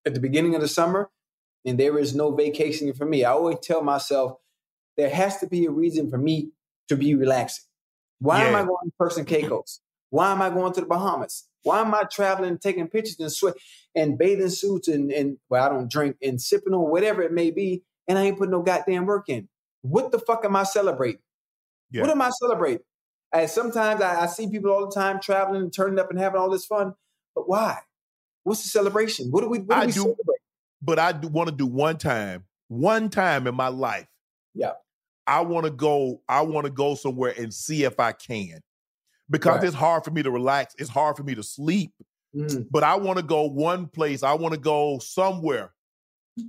[0.05, 1.09] at the beginning of the summer,
[1.65, 3.25] and there is no vacationing for me.
[3.25, 4.37] I always tell myself
[4.97, 6.51] there has to be a reason for me
[6.87, 7.65] to be relaxing.
[8.19, 9.81] Why am I going to Turks and Caicos?
[10.09, 11.47] Why am I going to the Bahamas?
[11.63, 13.55] Why am I traveling taking pictures and sweat
[13.95, 17.51] and bathing suits and, and well, I don't drink and sipping on whatever it may
[17.51, 19.49] be, and I ain't putting no goddamn work in.
[19.81, 21.21] What the fuck am I celebrating?
[21.91, 22.01] Yeah.
[22.01, 22.83] What am I celebrating?
[23.33, 26.39] And sometimes I, I see people all the time traveling and turning up and having
[26.39, 26.93] all this fun,
[27.33, 27.79] but why?
[28.43, 29.31] What's the celebration?
[29.31, 29.59] What do we?
[29.59, 30.39] What do I we do- celebrate?
[30.81, 34.07] But I do want to do one time, one time in my life.
[34.53, 34.73] Yeah.
[35.27, 36.21] I want to go.
[36.29, 38.59] I want to go somewhere and see if I can,
[39.29, 39.63] because Right.
[39.67, 40.75] it's hard for me to relax.
[40.77, 41.93] It's hard for me to sleep.
[42.35, 44.21] Mm, But I want to go one place.
[44.23, 45.73] I want to go somewhere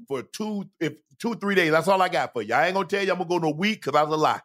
[0.09, 1.71] for two, if two, three days.
[1.71, 2.55] That's all I got for you.
[2.55, 4.41] I ain't gonna tell you I'm gonna go in a week because that's a lie.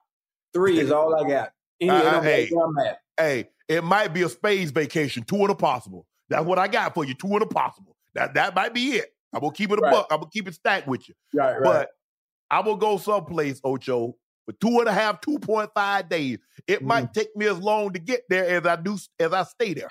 [0.53, 1.53] three is all I got.
[1.81, 2.41] Any Uh, hey.
[2.41, 2.99] that's where I'm at.
[3.17, 6.05] Hey, it might be a space vacation, two and a possible.
[6.29, 7.95] That's what I got for you, two and a possible.
[8.13, 9.13] That that might be it.
[9.33, 9.91] I'm gonna keep it a Right.
[9.91, 10.07] buck.
[10.11, 11.15] I'm gonna keep it stacked with you.
[11.33, 11.63] Right, right.
[11.63, 11.89] But
[12.51, 14.15] I'm gonna go someplace, Ocho,
[14.45, 16.37] for two and a half, two point five days.
[16.67, 16.85] It Mm.
[16.87, 19.89] might take me as long to get there as I do as I stay there.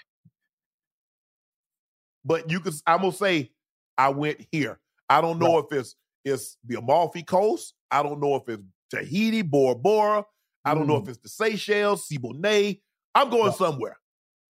[2.24, 3.50] But you can, I'm gonna say,
[3.96, 4.78] I went here.
[5.08, 7.74] I don't know if it's it's the Amalfi Coast.
[7.90, 10.24] I don't know if it's Tahiti, Bora Bora.
[10.64, 12.82] I don't know if it's the Seychelles, Siboney.
[13.14, 13.48] I'm going Mm.
[13.48, 13.56] Right.
[13.56, 13.96] somewhere.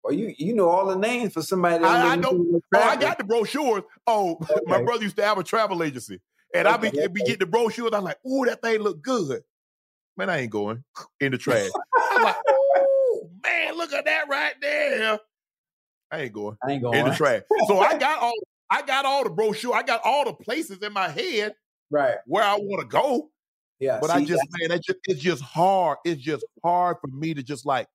[0.03, 1.85] well, you you know all the names for somebody.
[1.85, 3.83] I- I know- Oh, I got the brochures.
[4.07, 6.21] Oh, my brother used to have a travel agency,
[6.55, 7.91] and I be, be getting the brochures.
[7.93, 9.43] I'm like, "Ooh, that thing look good."
[10.17, 10.85] Man, I ain't going
[11.21, 11.71] in the trash.
[12.11, 15.19] I'm like, "Ooh, man, look at that right there."
[16.13, 17.43] I ain't going I ain't going in the trash.
[17.69, 18.35] So I got all,
[18.69, 19.75] I got all the brochure.
[19.75, 21.55] I got all the places in my head
[21.91, 22.17] Right.
[22.27, 23.31] where I want to go.
[23.79, 23.99] Yeah.
[24.01, 25.99] But I see, just, man, that just, it's just hard.
[26.05, 27.87] It's just hard for me to just like.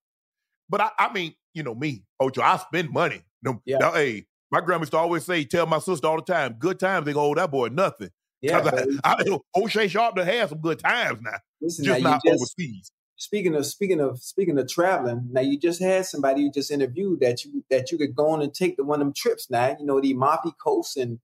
[0.70, 2.42] But I, I mean, you know me, Ocho.
[2.42, 3.22] I spend money.
[3.44, 3.78] No, Yeah.
[3.80, 6.80] no, hey, my grandma used to always say, tell my sister all the time, good
[6.80, 7.06] times.
[7.06, 8.10] They go, oh, that boy nothing.
[8.42, 8.88] Yeah.
[9.04, 12.36] I, I, O'Shea Sharp done had some good times now, listen, just now, not just,
[12.36, 12.92] overseas.
[13.16, 17.20] speaking of speaking of speaking of traveling, now you just had somebody you just interviewed
[17.22, 19.76] that you that you could go on and take the one of them trips now.
[19.80, 21.20] You know the Amalfi Coast and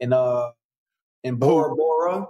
[0.00, 0.50] and uh
[1.24, 2.26] and Bora Bora.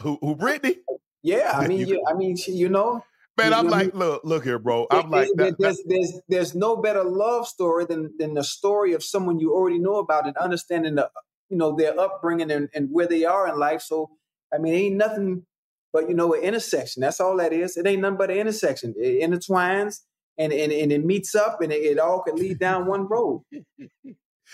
[0.00, 0.76] Who, who, Brittany?
[1.22, 3.04] Yeah, I mean, you, I mean, she- you know,
[3.38, 4.86] Man, You I'm know like, look, look here, bro.
[4.90, 8.34] I'm it- like, it- that, that- there's there's there's no better love story than than
[8.34, 11.10] the story of someone you already know about and understanding the
[11.50, 13.82] you know their upbringing and, and where they are in life.
[13.82, 14.10] So
[14.52, 15.44] I mean, ain't nothing
[15.92, 17.00] but you know an intersection.
[17.02, 17.76] That's all that is.
[17.76, 18.94] It ain't nothing but an intersection.
[18.96, 20.00] It intertwines
[20.38, 23.42] and and, and it meets up and it, it all could lead down one road.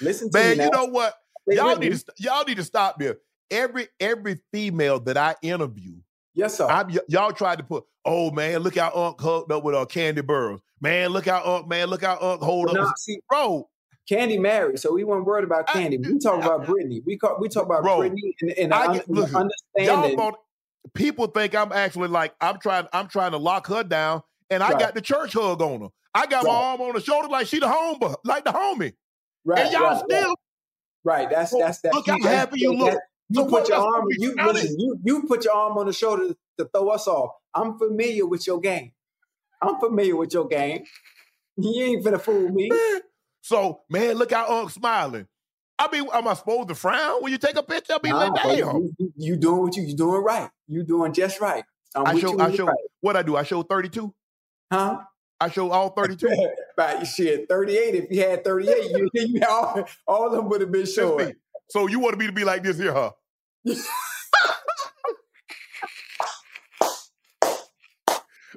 [0.01, 1.15] Listen to man, you know what?
[1.49, 1.99] Stay Y'all need me.
[1.99, 3.19] to y'all need to stop there.
[3.51, 5.95] Every every female that I interview,
[6.35, 6.67] yes, sir.
[6.67, 9.87] I, y- y'all tried to put, oh man, look how Unc hooked up with uh,
[9.87, 10.61] Kandi Burruss.
[10.81, 12.97] Man, look how Unc, man, look how Unc hold up.
[12.99, 13.69] see, Bro,
[14.11, 16.07] Kandi married, so we weren't worried about I- Kandi.
[16.07, 17.03] We talk about Brittany.
[17.05, 20.17] We call, we talk about Bro, Brittany and, and I un- get- look, y'all understanding.
[20.17, 20.37] want,
[20.95, 24.71] people think I'm actually like I'm trying I'm trying to lock her down, and I
[24.71, 24.79] Right.
[24.81, 25.89] got the church hug on her.
[26.15, 28.95] I got my arm on her shoulder like she the home, like the homie,
[29.45, 30.35] right, and y'all right, still.
[31.05, 31.27] right.
[31.27, 31.27] right.
[31.27, 31.95] Oh, that's that's that.
[31.95, 32.93] look how happy you look.
[32.93, 34.05] that- You So put your arm.
[34.11, 34.79] You listen.
[34.79, 37.33] You you put your arm on the shoulder to throw us off.
[37.55, 38.93] I'm familiar with your game.
[39.61, 40.85] I'm familiar with your game.
[41.57, 42.71] You ain't finna fool me.
[43.47, 45.29] So man, look how Unc smiling.
[45.79, 47.93] I mean, am I supposed to frown when you take a picture?
[47.93, 48.77] I mean, like, damn.
[48.99, 50.51] you, you- doing what you you doing right.
[50.67, 51.63] You doing just right.
[51.95, 52.77] I'm I show, you I show, right.
[53.03, 53.37] what I do?
[53.37, 54.13] I show 32.
[54.73, 54.99] huh?
[55.41, 56.27] I show all 32.
[56.77, 57.49] right, shit.
[57.49, 57.95] 38.
[57.95, 61.33] If you had 38, you, you all, all of them would have been me.
[61.71, 63.13] So you wanted me to be like this here, huh?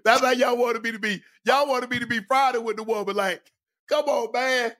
[0.03, 1.21] That's how y'all wanted me to be.
[1.45, 3.15] Y'all wanted me to be Friday with the woman.
[3.15, 3.43] Like,
[3.89, 4.71] come on, man.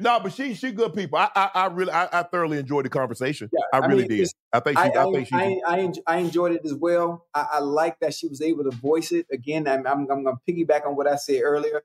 [0.00, 1.18] No, but she she good people.
[1.18, 3.48] I I, I really I, I thoroughly enjoyed the conversation.
[3.52, 4.28] Yeah, I I really mean, did.
[4.52, 7.26] I think she I, think she I, I, I enjoyed it as well.
[7.34, 9.26] I, I like that she was able to voice it.
[9.32, 11.82] Again, I'm, I'm, I'm going to piggyback on what I said earlier.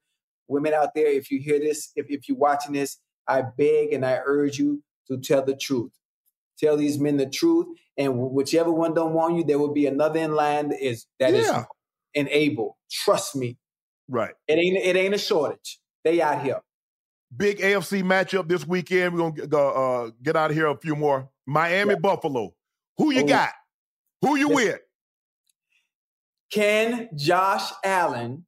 [0.48, 2.98] Women out there, if you hear this, if, if you're watching this,
[3.28, 5.92] I beg and I urge you to tell the truth.
[6.58, 10.20] Tell these men the truth, and whichever one don't want you, there will be another
[10.20, 11.66] in line that is that is Yeah.
[12.16, 12.78] and able.
[12.92, 13.58] Trust me,
[14.08, 14.34] right.
[14.48, 15.80] it ain't it ain't a shortage.
[16.04, 16.62] They out here.
[17.36, 19.14] Big AFC matchup this weekend.
[19.14, 21.30] We're gonna get, uh, get out of here a few more.
[21.46, 22.54] Miami Buffalo.
[22.98, 23.50] Who you got?
[24.22, 24.56] Who you Listen.
[24.56, 24.80] with?
[26.52, 28.46] Can Josh Allen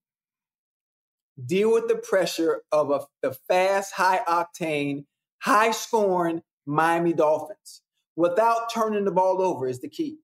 [1.44, 5.06] deal with the pressure of a, the fast, high octane,
[5.42, 7.82] high scoring Miami Dolphins
[8.16, 9.68] without turning the ball over?
[9.68, 10.20] Is the key.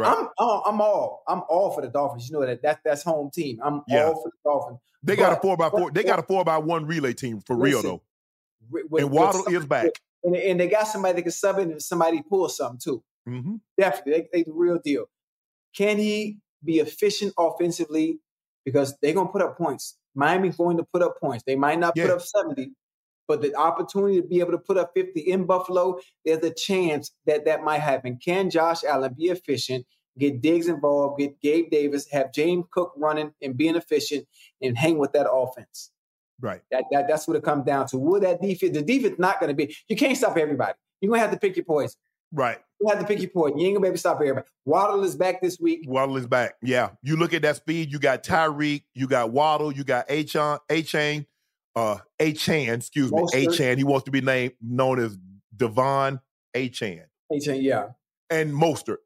[0.00, 0.16] Right.
[0.18, 2.28] I'm all, I'm all I'm all for the Dolphins.
[2.28, 3.58] You know that that that's home team.
[3.62, 4.06] I'm Yeah.
[4.06, 4.78] all for the Dolphins.
[5.02, 5.80] they got a four by four.
[5.90, 8.02] but- They got a four by one relay team for real though.
[8.70, 9.90] With- And Waddle is back.
[10.24, 13.02] and, and they got somebody that can sub in if somebody pulls something too.
[13.26, 15.06] hmm Definitely, they, they the real deal.
[15.76, 18.18] Can he be efficient offensively?
[18.64, 19.96] Because they're gonna put up points.
[20.14, 21.44] Miami's going to put up points.
[21.46, 22.72] They might not put up 70,
[23.30, 27.12] but the opportunity to be able to put up 50 in Buffalo, there's a chance
[27.26, 28.18] that that might happen.
[28.20, 29.86] Can Josh Allen be efficient,
[30.18, 34.26] get Diggs involved, get Gabe Davis, have James Cook running and being efficient,
[34.60, 35.92] and hang with that offense.
[36.40, 36.60] Right.
[36.72, 37.98] That, that that's what it comes down to.
[37.98, 38.76] Will that defense?
[38.76, 39.76] The defense not going to be.
[39.88, 40.74] You can't stop everybody.
[41.00, 42.00] You're gonna have to pick your poison.
[42.32, 42.58] Right.
[42.80, 43.60] You have to pick your point.
[43.60, 44.46] You ain't gonna be able to stop everybody.
[44.64, 45.84] Waddle is back this week.
[45.86, 46.54] Waddle is back.
[46.62, 46.90] Yeah.
[47.04, 47.92] You look at that speed.
[47.92, 48.82] You got Tyreek.
[48.92, 49.70] You got Waddle.
[49.70, 51.26] You got Achane.
[51.76, 53.22] Uh, Achane, Excuse me.
[53.22, 53.76] Achane.
[53.76, 55.16] He wants to be named known as
[55.56, 56.20] Devon
[56.54, 57.04] A Chan.
[57.32, 57.88] Achane, Yeah.
[58.28, 58.98] And Mostert.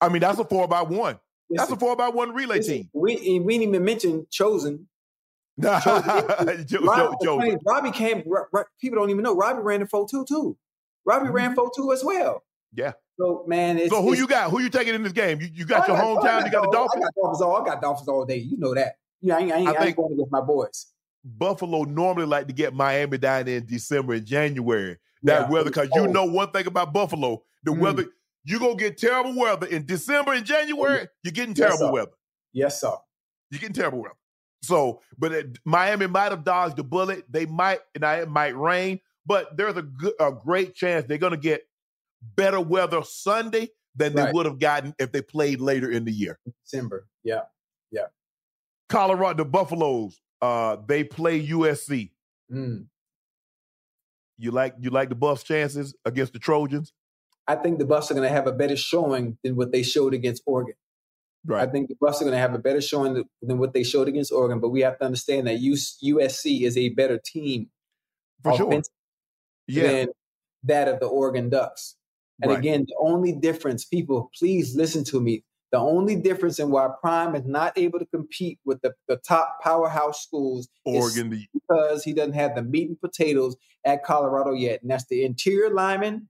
[0.00, 1.18] I mean, that's a four by one.
[1.48, 2.90] Listen, that's a four by one relay listen, team.
[2.94, 4.88] We we didn't even mention chosen.
[5.62, 6.78] chosen.
[6.82, 7.56] Robbie.
[7.64, 8.22] Robbie came.
[8.80, 10.56] People don't even know Robbie ran the four two too.
[11.04, 11.34] Robbie mm-hmm.
[11.34, 12.42] ran four two as well.
[12.74, 12.92] Yeah.
[13.20, 14.50] So man, it's, so who it's, you got?
[14.50, 15.40] Who you taking in this game?
[15.40, 16.42] You, you got oh, your got, hometown.
[16.42, 17.04] Oh, you got the Dolphins.
[17.04, 17.56] I got Dolphins all.
[17.56, 18.38] I got Dolphins all day.
[18.38, 18.96] You know that.
[19.20, 20.86] Yeah, I ain't, I ain't, I I ain't going against my boys.
[21.24, 24.98] Buffalo normally like to get Miami down in December and January.
[25.22, 27.78] That yeah, weather, because you know one thing about Buffalo, the mm.
[27.78, 28.06] weather,
[28.44, 32.10] you're gonna get terrible weather in December and January, you're getting terrible yes, weather.
[32.52, 32.92] Yes, sir.
[33.50, 34.16] You're getting terrible weather.
[34.62, 37.24] So, but it, Miami might have dodged the bullet.
[37.30, 41.36] They might, and it might rain, but there's a, good, a great chance they're gonna
[41.36, 41.62] get
[42.36, 44.26] better weather Sunday than right.
[44.26, 46.38] they would have gotten if they played later in the year.
[46.64, 47.06] December.
[47.22, 47.42] Yeah.
[47.90, 48.06] Yeah.
[48.88, 52.10] Colorado, the Buffaloes, uh, they play USC.
[52.52, 52.86] Mm.
[54.36, 56.92] You like you like the Buffs' chances against the Trojans?
[57.46, 60.14] I think the Buffs are going to have a better showing than what they showed
[60.14, 60.74] against Oregon.
[61.44, 61.68] Right.
[61.68, 64.08] I think the Buffs are going to have a better showing than what they showed
[64.08, 67.68] against Oregon, but we have to understand that USC is a better team
[68.42, 68.82] for sure.
[69.66, 69.88] Yeah.
[69.88, 70.08] than
[70.64, 71.96] that of the Oregon Ducks.
[72.40, 72.58] And right.
[72.58, 75.44] again, the only difference, people, please listen to me.
[75.72, 79.58] The only difference in why Prime is not able to compete with the, the top
[79.62, 84.82] powerhouse schools Oregon, is because he doesn't have the meat and potatoes at Colorado yet.
[84.82, 86.28] And that's the interior lineman.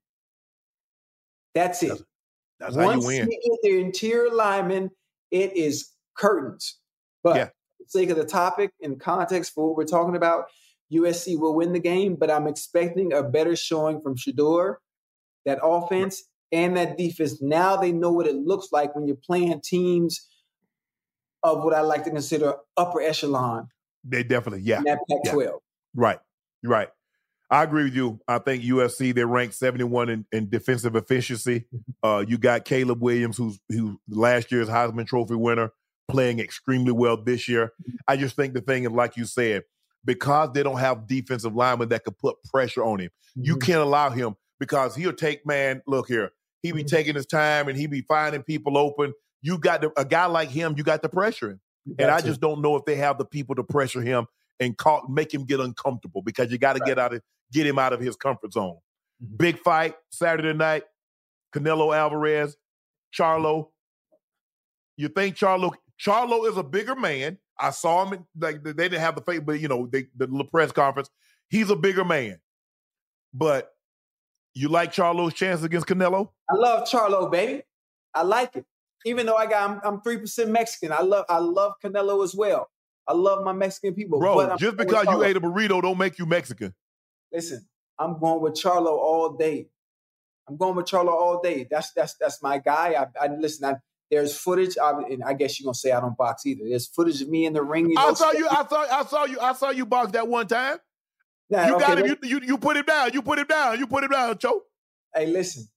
[1.56, 1.88] That's it.
[1.88, 2.02] That's,
[2.60, 3.28] that's how you win.
[3.32, 4.90] You get the interior lineman,
[5.32, 6.78] it is curtains.
[7.24, 7.44] But yeah.
[7.46, 10.44] for the sake of the topic and context for what we're talking about,
[10.92, 14.76] USC will win the game, but I'm expecting a better showing from Shedeur
[15.46, 17.40] that offense and that defense.
[17.40, 20.28] Now they know what it looks like when you're playing teams
[21.42, 23.68] of what I like to consider upper echelon.
[24.04, 24.82] They definitely, yeah.
[24.84, 25.44] That Pac-12.
[25.44, 25.50] Yeah.
[25.94, 26.18] Right,
[26.62, 26.88] right.
[27.50, 28.18] I agree with you.
[28.26, 31.66] I think USC they're ranked 71 in, in defensive efficiency.
[32.04, 35.70] Uh, you got Caleb Williams, who's who last year's Heisman Trophy winner,
[36.08, 37.72] playing extremely well this year.
[38.08, 39.62] I just think the thing is, like you said,
[40.04, 43.44] because they don't have defensive linemen that could put pressure on him, mm-hmm.
[43.44, 45.80] you can't allow him because he'll take man.
[45.86, 46.32] Look here,
[46.62, 46.86] he be mm-hmm.
[46.86, 49.12] taking his time and he be finding people open.
[49.42, 51.60] You got the, a guy like him, you got to pressure him,
[51.98, 54.26] and I just don't know if they have the people to pressure him
[54.60, 56.86] and call, make him get uncomfortable because you got to right.
[56.86, 57.22] get out of
[57.52, 58.78] get him out of his comfort zone.
[59.22, 59.36] Mm-hmm.
[59.36, 60.84] Big fight Saturday night,
[61.54, 62.56] Canelo Alvarez,
[63.12, 63.68] Charlo.
[64.96, 67.38] You think Charlo Charlo is a bigger man?
[67.58, 70.28] I saw him in, like they didn't have the face, but you know they, the
[70.50, 71.10] press conference.
[71.48, 72.40] He's a bigger man,
[73.34, 73.70] but
[74.54, 76.30] you like Charlo's chance against Canelo?
[76.50, 77.62] I love Charlo, baby.
[78.14, 78.64] I like it.
[79.04, 82.70] Even though I got I'm three percent Mexican, I love I love Canelo as well.
[83.08, 84.20] I love my Mexican people.
[84.20, 86.74] Bro, just because you ate a burrito don't make you Mexican.
[87.32, 87.66] Listen,
[87.98, 89.68] I'm going with Charlo all day.
[90.48, 91.66] I'm going with Charlo all day.
[91.68, 92.94] That's that's that's my guy.
[92.94, 93.64] I, I listen.
[93.64, 93.76] I,
[94.10, 96.64] there's footage, I, and I guess you're gonna say I don't box either.
[96.68, 97.88] There's footage of me in the ring.
[97.88, 98.46] You know, I saw you.
[98.46, 98.82] I saw.
[98.82, 99.40] I saw you.
[99.40, 100.78] I saw you box that one time.
[101.52, 102.06] Nah, you okay, got him.
[102.06, 103.12] You, you, you put him down.
[103.12, 103.78] You put him down.
[103.78, 104.62] You put him down, Joe.
[105.14, 105.68] Hey, listen.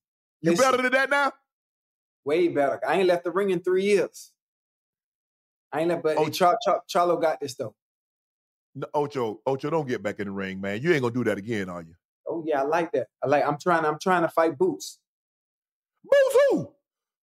[0.41, 0.71] You listen.
[0.71, 1.33] better than that now?
[2.23, 2.79] Way better.
[2.87, 4.31] I ain't left the ring in three years.
[5.73, 7.75] I ain't left, but oh, hey, Char- Char- Charlo got this though.
[8.73, 10.81] No, Ocho, Ocho, don't get back in the ring, man.
[10.81, 11.95] You ain't gonna do that again, are you?
[12.25, 13.07] Oh yeah, I like that.
[13.21, 13.45] I like.
[13.45, 13.83] I'm trying.
[13.83, 14.99] I'm trying to fight Boots.
[16.05, 16.71] Boots who?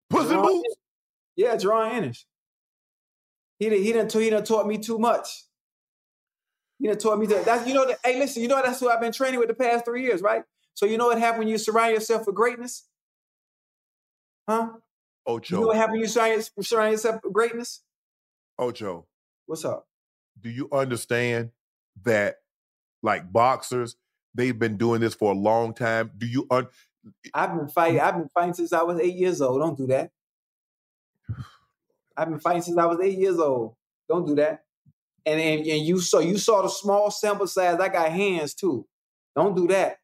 [0.09, 0.75] Pussy Boots.
[1.37, 2.25] Yeah, Jaron Ennis.
[3.59, 3.85] He didn't.
[3.85, 4.11] He didn't.
[4.11, 5.45] He didn't taught me too much.
[6.81, 7.45] He done taught me that.
[7.45, 7.85] That's you know.
[7.85, 8.41] That, hey, listen.
[8.41, 10.43] You know that's who I've been training with the past three years, right?
[10.73, 12.87] So you know what happened when you surround yourself with greatness,
[14.49, 14.69] huh?
[15.27, 15.55] Ocho.
[15.55, 17.83] You know what happened when you surround, surround yourself with greatness?
[18.57, 19.05] Ocho.
[19.45, 19.85] What's up?
[20.41, 21.51] Do you understand
[22.01, 22.37] that,
[23.03, 23.95] like boxers,
[24.33, 26.09] they've been doing this for a long time?
[26.17, 26.47] Do you?
[26.49, 26.67] Un-
[27.31, 27.99] I've been fighting.
[27.99, 29.61] I've been fighting since I was eight years old.
[29.61, 30.09] Don't do that.
[32.17, 33.75] I've been fighting since I was eight years old.
[34.09, 34.63] Don't do that.
[35.26, 37.80] And, and and you saw you saw the small sample size.
[37.80, 38.88] I got hands too.
[39.35, 39.98] Don't do that.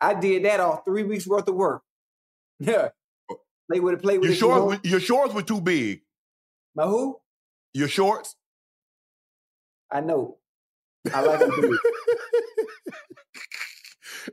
[0.00, 1.82] I did that off three weeks worth of work.
[2.60, 2.88] Yeah.
[3.70, 4.38] Play with it, play with your it.
[4.38, 6.00] Shorts, were, your shorts were too big.
[6.74, 7.18] My who?
[7.74, 8.34] Your shorts?
[9.92, 10.38] I know.
[11.12, 11.70] I like them big.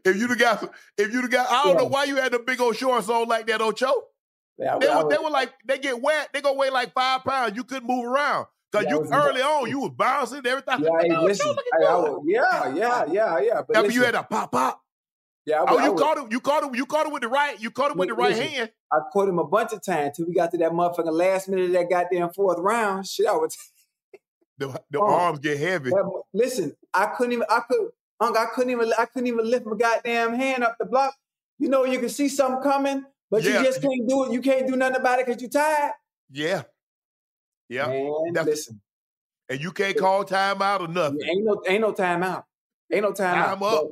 [0.06, 1.82] if you'd have got, if you'd have got, I don't yeah.
[1.82, 3.92] know why you had the big old shorts on like that, Ocho.
[4.58, 6.30] Yeah, I They I were, would- they were like they get wet.
[6.34, 7.56] They gonna weigh like five pounds.
[7.56, 8.48] You couldn't move around
[8.80, 10.80] because Yeah, you was- early on you was bouncing everything.
[10.84, 12.22] yeah, hey, listen, Joe, look at hey, I that.
[12.26, 13.62] yeah, yeah, yeah, yeah.
[13.68, 14.82] But After listen, you had a pop pop.
[15.46, 16.32] yeah, I Oh, I you would- caught it.
[16.32, 16.76] You caught it.
[16.78, 17.60] You caught it with the right.
[17.60, 18.48] You caught it with the right listen.
[18.48, 18.72] hand.
[18.92, 21.66] I caught him a bunch of times till we got to that motherfucking last minute
[21.66, 23.08] of that goddamn fourth round.
[23.08, 23.56] Shit, I was.
[24.58, 25.06] The, the Oh.
[25.06, 25.90] arms get heavy.
[25.90, 27.46] That- listen, I couldn't even.
[27.50, 27.90] I could.
[28.22, 28.94] Unc, I couldn't even.
[28.98, 31.14] I couldn't even lift my goddamn hand up the block.
[31.60, 33.60] You know, you can see something coming, but Yeah.
[33.60, 34.32] you just can't do it.
[34.32, 35.92] You can't do nothing about it because you're tired.
[36.32, 36.64] Yeah,
[37.70, 37.88] yeah.
[38.34, 38.82] That's- listen,
[39.50, 41.20] And you can't call timeout or nothing.
[41.24, 42.46] ain't no, ain't no time out.
[42.92, 43.52] Ain't no time, Time out.
[43.52, 43.60] up.
[43.60, 43.88] But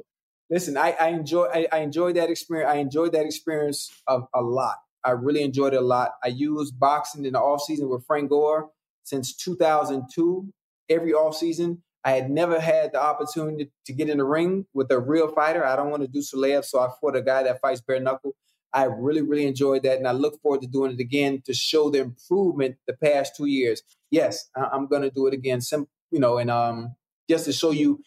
[0.49, 1.45] Listen, I, I enjoy.
[1.45, 2.69] I, I enjoyed that experience.
[2.69, 4.75] I enjoyed that experience of a lot.
[5.03, 6.11] I really enjoyed it a lot.
[6.23, 8.69] I used boxing in the off season with Frank Gore
[9.03, 10.47] since 2002.
[10.89, 14.91] Every off season, I had never had the opportunity to get in the ring with
[14.91, 15.65] a real fighter.
[15.65, 18.35] I don't want to do Salev, so I fought a guy that fights bare knuckle.
[18.73, 21.89] I really, really enjoyed that, and I look forward to doing it again to show
[21.89, 23.81] the improvement the past two years.
[24.09, 25.61] Yes, I, I'm going to do it again.
[25.61, 26.95] Sim, you know, and um,
[27.29, 28.01] just to show you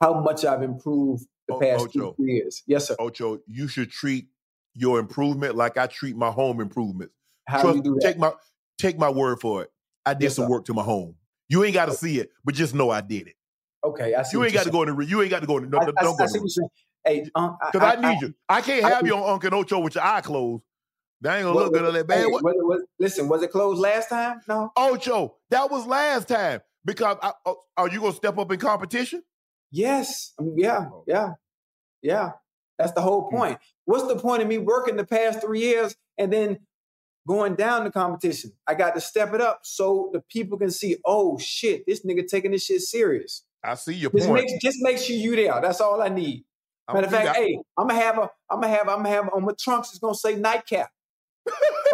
[0.00, 2.12] how much I've improved the past two Ocho.
[2.14, 2.62] three years.
[2.66, 2.96] Yes, sir.
[2.98, 4.26] Ocho, you should treat
[4.74, 7.14] your improvement like I treat my home improvements.
[7.48, 8.06] How Trust- do you do that?
[8.06, 8.32] Take my
[8.78, 9.70] take my word for it.
[10.06, 10.50] I did Yes, some sir.
[10.50, 11.16] work to my home.
[11.48, 13.34] You ain't got to see it, but just know I did it.
[13.84, 14.36] okay, I see.
[14.36, 15.04] You ain't got to go in the.
[15.04, 15.78] You ain't got to go in the no.
[15.78, 16.68] I, I, don't go I see what you're saying.
[17.04, 18.34] Hey, um, Because I, need you.
[18.48, 20.62] I can't have think- you on Uncle Ocho with your eye closed.
[21.22, 22.18] That ain't gonna What- look good on that man.
[22.18, 22.42] Hey, What?
[22.42, 24.40] was it- was- listen, was it closed last time?
[24.48, 24.70] No.
[24.76, 26.60] Ocho, that was last time.
[26.84, 29.22] Because I, oh, are you gonna step up in competition?
[29.70, 30.32] Yes.
[30.38, 30.86] Um, yeah.
[30.92, 31.04] Oh.
[31.06, 31.34] Yeah.
[32.02, 32.32] Yeah.
[32.78, 33.36] That's the whole Hmm.
[33.36, 33.58] point.
[33.84, 36.66] What's the point of me working the past three years and then
[37.28, 38.52] going down the competition?
[38.66, 40.96] I got to step it up so the people can see.
[41.04, 43.42] Oh shit, this nigga taking this shit serious.
[43.62, 44.46] I see your Just point.
[44.46, 45.60] make just make sure you there.
[45.60, 46.44] That's all I need.
[46.90, 49.08] I'm Matter of fact, I- hey, I'm gonna have a, I'm gonna have, I'm gonna
[49.10, 49.90] have on my trunks.
[49.90, 50.90] It's gonna say nightcap,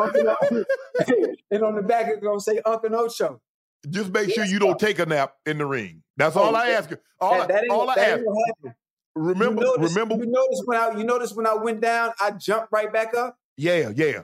[1.50, 3.40] and on the back it's gonna say Uncle Ocho.
[3.90, 6.02] just make sure you don't take a nap in the ring.
[6.16, 6.98] That's Oh, all I ask you.
[7.20, 8.18] All that, that I, all I that ask.
[8.18, 8.74] ain't gonna happen.
[9.14, 10.14] Remember, you notice, remember.
[10.16, 13.36] You notice when I, you notice when I went down, I jumped right back up.
[13.56, 14.22] Yeah, yeah.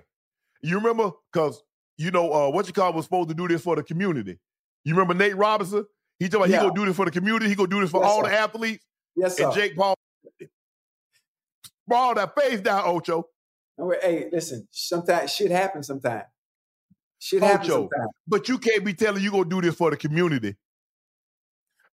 [0.60, 1.12] You remember?
[1.32, 1.62] Because
[1.96, 4.38] you know uh, what you call was supposed to do this for the community.
[4.84, 5.86] You remember Nate Robinson?
[6.18, 6.58] He told me Yeah.
[6.60, 7.48] he gonna do this for the community.
[7.48, 8.30] He gonna do this for Yes, all sir.
[8.30, 8.84] the athletes.
[9.16, 9.44] Yes, sir.
[9.46, 9.94] And Jake Paul
[11.92, 13.28] ball that face down, Ocho.
[14.00, 15.86] Hey, listen, sometimes shit happens.
[15.86, 16.24] Sometimes
[17.18, 17.70] shit happens.
[17.70, 17.88] Ocho.
[17.92, 18.10] Sometimes.
[18.26, 20.56] But you can't be telling you gonna do this for the community.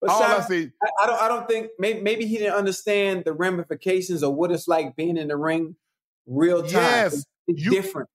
[0.00, 1.22] But all I Simon, say, I, I don't.
[1.22, 5.16] I don't think maybe, maybe he didn't understand the ramifications of what it's like being
[5.16, 5.76] in the ring,
[6.26, 6.70] real time.
[6.72, 8.08] Yes, it's, it's you- different.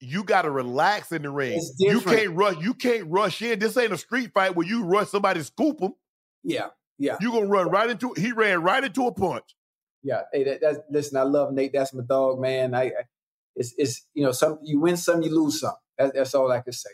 [0.00, 1.58] you gotta relax in the ring.
[1.78, 2.56] You can't rush.
[2.60, 3.58] You can't rush in.
[3.58, 5.94] This ain't a street fight where you rush somebody, scoop them.
[6.42, 6.68] Yeah,
[6.98, 8.12] yeah, You gonna run right into.
[8.18, 9.54] He ran right into a punch.
[10.02, 10.22] Yeah.
[10.32, 11.16] Hey, that, that's listen.
[11.16, 11.72] I love Nate.
[11.72, 12.74] That's my dog, man.
[12.74, 12.90] I, I
[13.56, 15.74] it's it's you know some you win some, you lose some.
[15.98, 16.90] That, that's all I can say.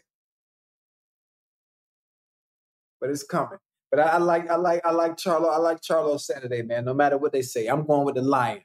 [3.01, 3.59] But it's coming.
[3.91, 5.53] But I, I like I like I like Charlo.
[5.53, 6.85] I like Charlo Saturday, man.
[6.85, 8.63] No matter what they say, I'm going with the Lion.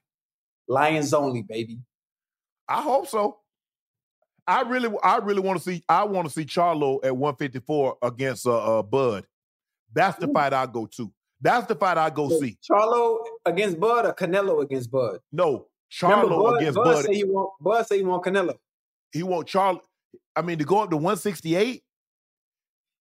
[0.67, 1.79] Lions only, baby.
[2.67, 3.37] I hope so.
[4.47, 5.83] I really, I really want to see.
[5.87, 9.25] I want to see Charlo at 154 against uh, uh Bud.
[9.93, 10.33] That's the Ooh.
[10.33, 11.11] fight I go to.
[11.39, 12.57] That's the fight I go see.
[12.69, 15.19] Charlo against Bud or Canelo against Bud?
[15.31, 15.67] No,
[16.01, 17.05] Remember, Charlo Bud, against Bud Bud.
[17.05, 18.57] say he want Bud say he want Canelo.
[19.11, 19.81] He want Charlo.
[20.35, 21.83] I mean, to go up to 168.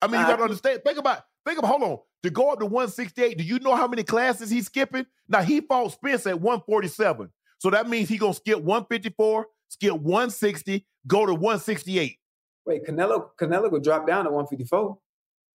[0.01, 0.81] I mean, you got to understand.
[0.83, 1.23] Think about.
[1.45, 1.69] Think about.
[1.69, 1.99] Hold on.
[2.23, 3.37] To go up to 168.
[3.37, 5.05] Do you know how many classes he's skipping?
[5.27, 7.29] Now he fought Spence at 147.
[7.59, 12.17] So that means he gonna skip 154, skip 160, go to 168.
[12.65, 14.97] Wait, Canelo Canelo could drop down to 154.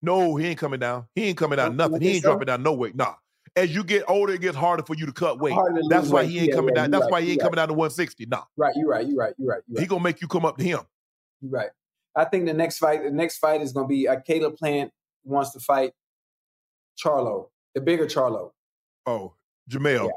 [0.03, 1.07] No, he ain't coming down.
[1.15, 2.01] He ain't coming down nothing.
[2.03, 2.31] He ain't so?
[2.31, 2.95] dropping down no weight.
[2.95, 3.15] Nah.
[3.57, 5.55] As you get older, it gets harder for you to cut weight.
[5.55, 6.31] To That's why weight.
[6.31, 6.91] he ain't Yeah, coming yeah, down.
[6.91, 7.45] That's right, why he ain't right.
[7.45, 8.27] coming down to 160.
[8.27, 8.43] Nah.
[8.57, 10.65] Right, you're right, you're right, you're right, you're He gonna make you come up to
[10.65, 10.81] him.
[11.41, 11.71] You're right.
[12.17, 14.91] I think the next fight, the next fight is gonna be uh, Caleb Plant
[15.25, 15.93] wants to fight
[17.03, 18.51] Charlo, the bigger Charlo.
[19.07, 19.35] Oh,
[19.71, 20.11] Jermell.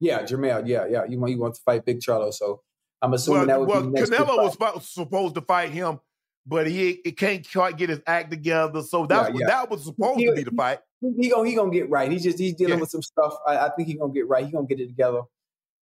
[0.00, 0.66] Yeah, Jermell.
[0.66, 1.04] Yeah, yeah.
[1.04, 2.62] You want you want to fight Big Charlo, so
[3.00, 6.00] I'm assuming Well, that would well be next Canelo was supposed to fight him,
[6.46, 8.82] but he he can't quite get his act together.
[8.82, 9.46] So that's Yeah, yeah.
[9.46, 10.80] that was supposed He- to be the fight.
[11.00, 12.10] he, he gonna he gonna get right.
[12.10, 12.80] He's just he's dealing Yeah.
[12.80, 13.34] with some stuff.
[13.46, 14.44] I, I think he gonna get right.
[14.44, 15.22] He gonna get it together.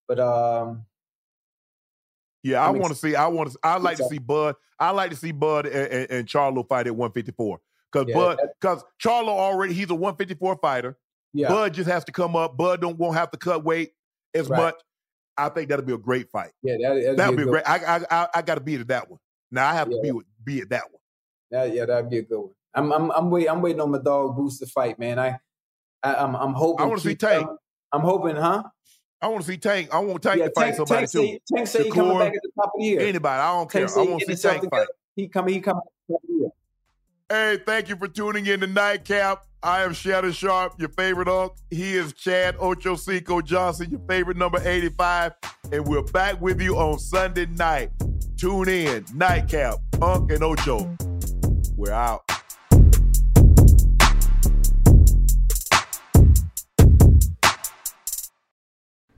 [0.09, 0.85] But um,
[2.43, 3.15] Yeah, I want to see.
[3.15, 3.59] I want to.
[3.62, 4.57] I like to see Bud.
[4.78, 7.61] I like to see Bud and, and, and Charlo fight at 154
[7.93, 10.99] because Yeah, Bud because Charlo already he's a 154 fighter.
[11.35, 12.57] yeah, Bud just has to come up.
[12.57, 13.93] Bud don't won't have to cut weight
[14.35, 14.57] as Right.
[14.59, 14.74] much.
[15.37, 16.51] I think that'll be a great fight.
[16.62, 17.65] yeah, that That'll be, be great.
[17.69, 19.20] I I I, I got to be at that one.
[19.51, 21.00] Now I have to be with, be it that one.
[21.50, 22.50] Yeah, yeah, that'd be a good one.
[22.74, 23.50] I'm I'm I'm waiting.
[23.50, 25.18] I'm waiting on my dog Boots to fight, man.
[25.18, 25.38] I,
[26.02, 26.84] I I'm I'm hoping.
[26.84, 27.48] I wanna see Keith Tank.
[27.92, 28.62] I'm hoping, huh?
[29.22, 29.92] I want to see Tank.
[29.92, 31.18] I want Tank Yeah, to fight Tank, somebody Tank too.
[31.18, 33.00] say, Tank say he coming back at the top of the year.
[33.00, 33.40] Anybody.
[33.40, 33.82] I don't care.
[33.82, 34.88] Tank say I want to see Tank fight.
[35.14, 35.54] He coming.
[35.54, 35.82] He coming.
[37.31, 39.47] Hey, thank you for tuning in to Nightcap.
[39.62, 41.52] I am Shannon Sharpe, your favorite unk.
[41.70, 45.35] He is Chad Ochocinco Johnson, your favorite number 85.
[45.70, 47.93] And we're back with you on Sunday night.
[48.36, 50.97] Tune in, Nightcap, Unk and Ocho.
[51.77, 52.28] We're out.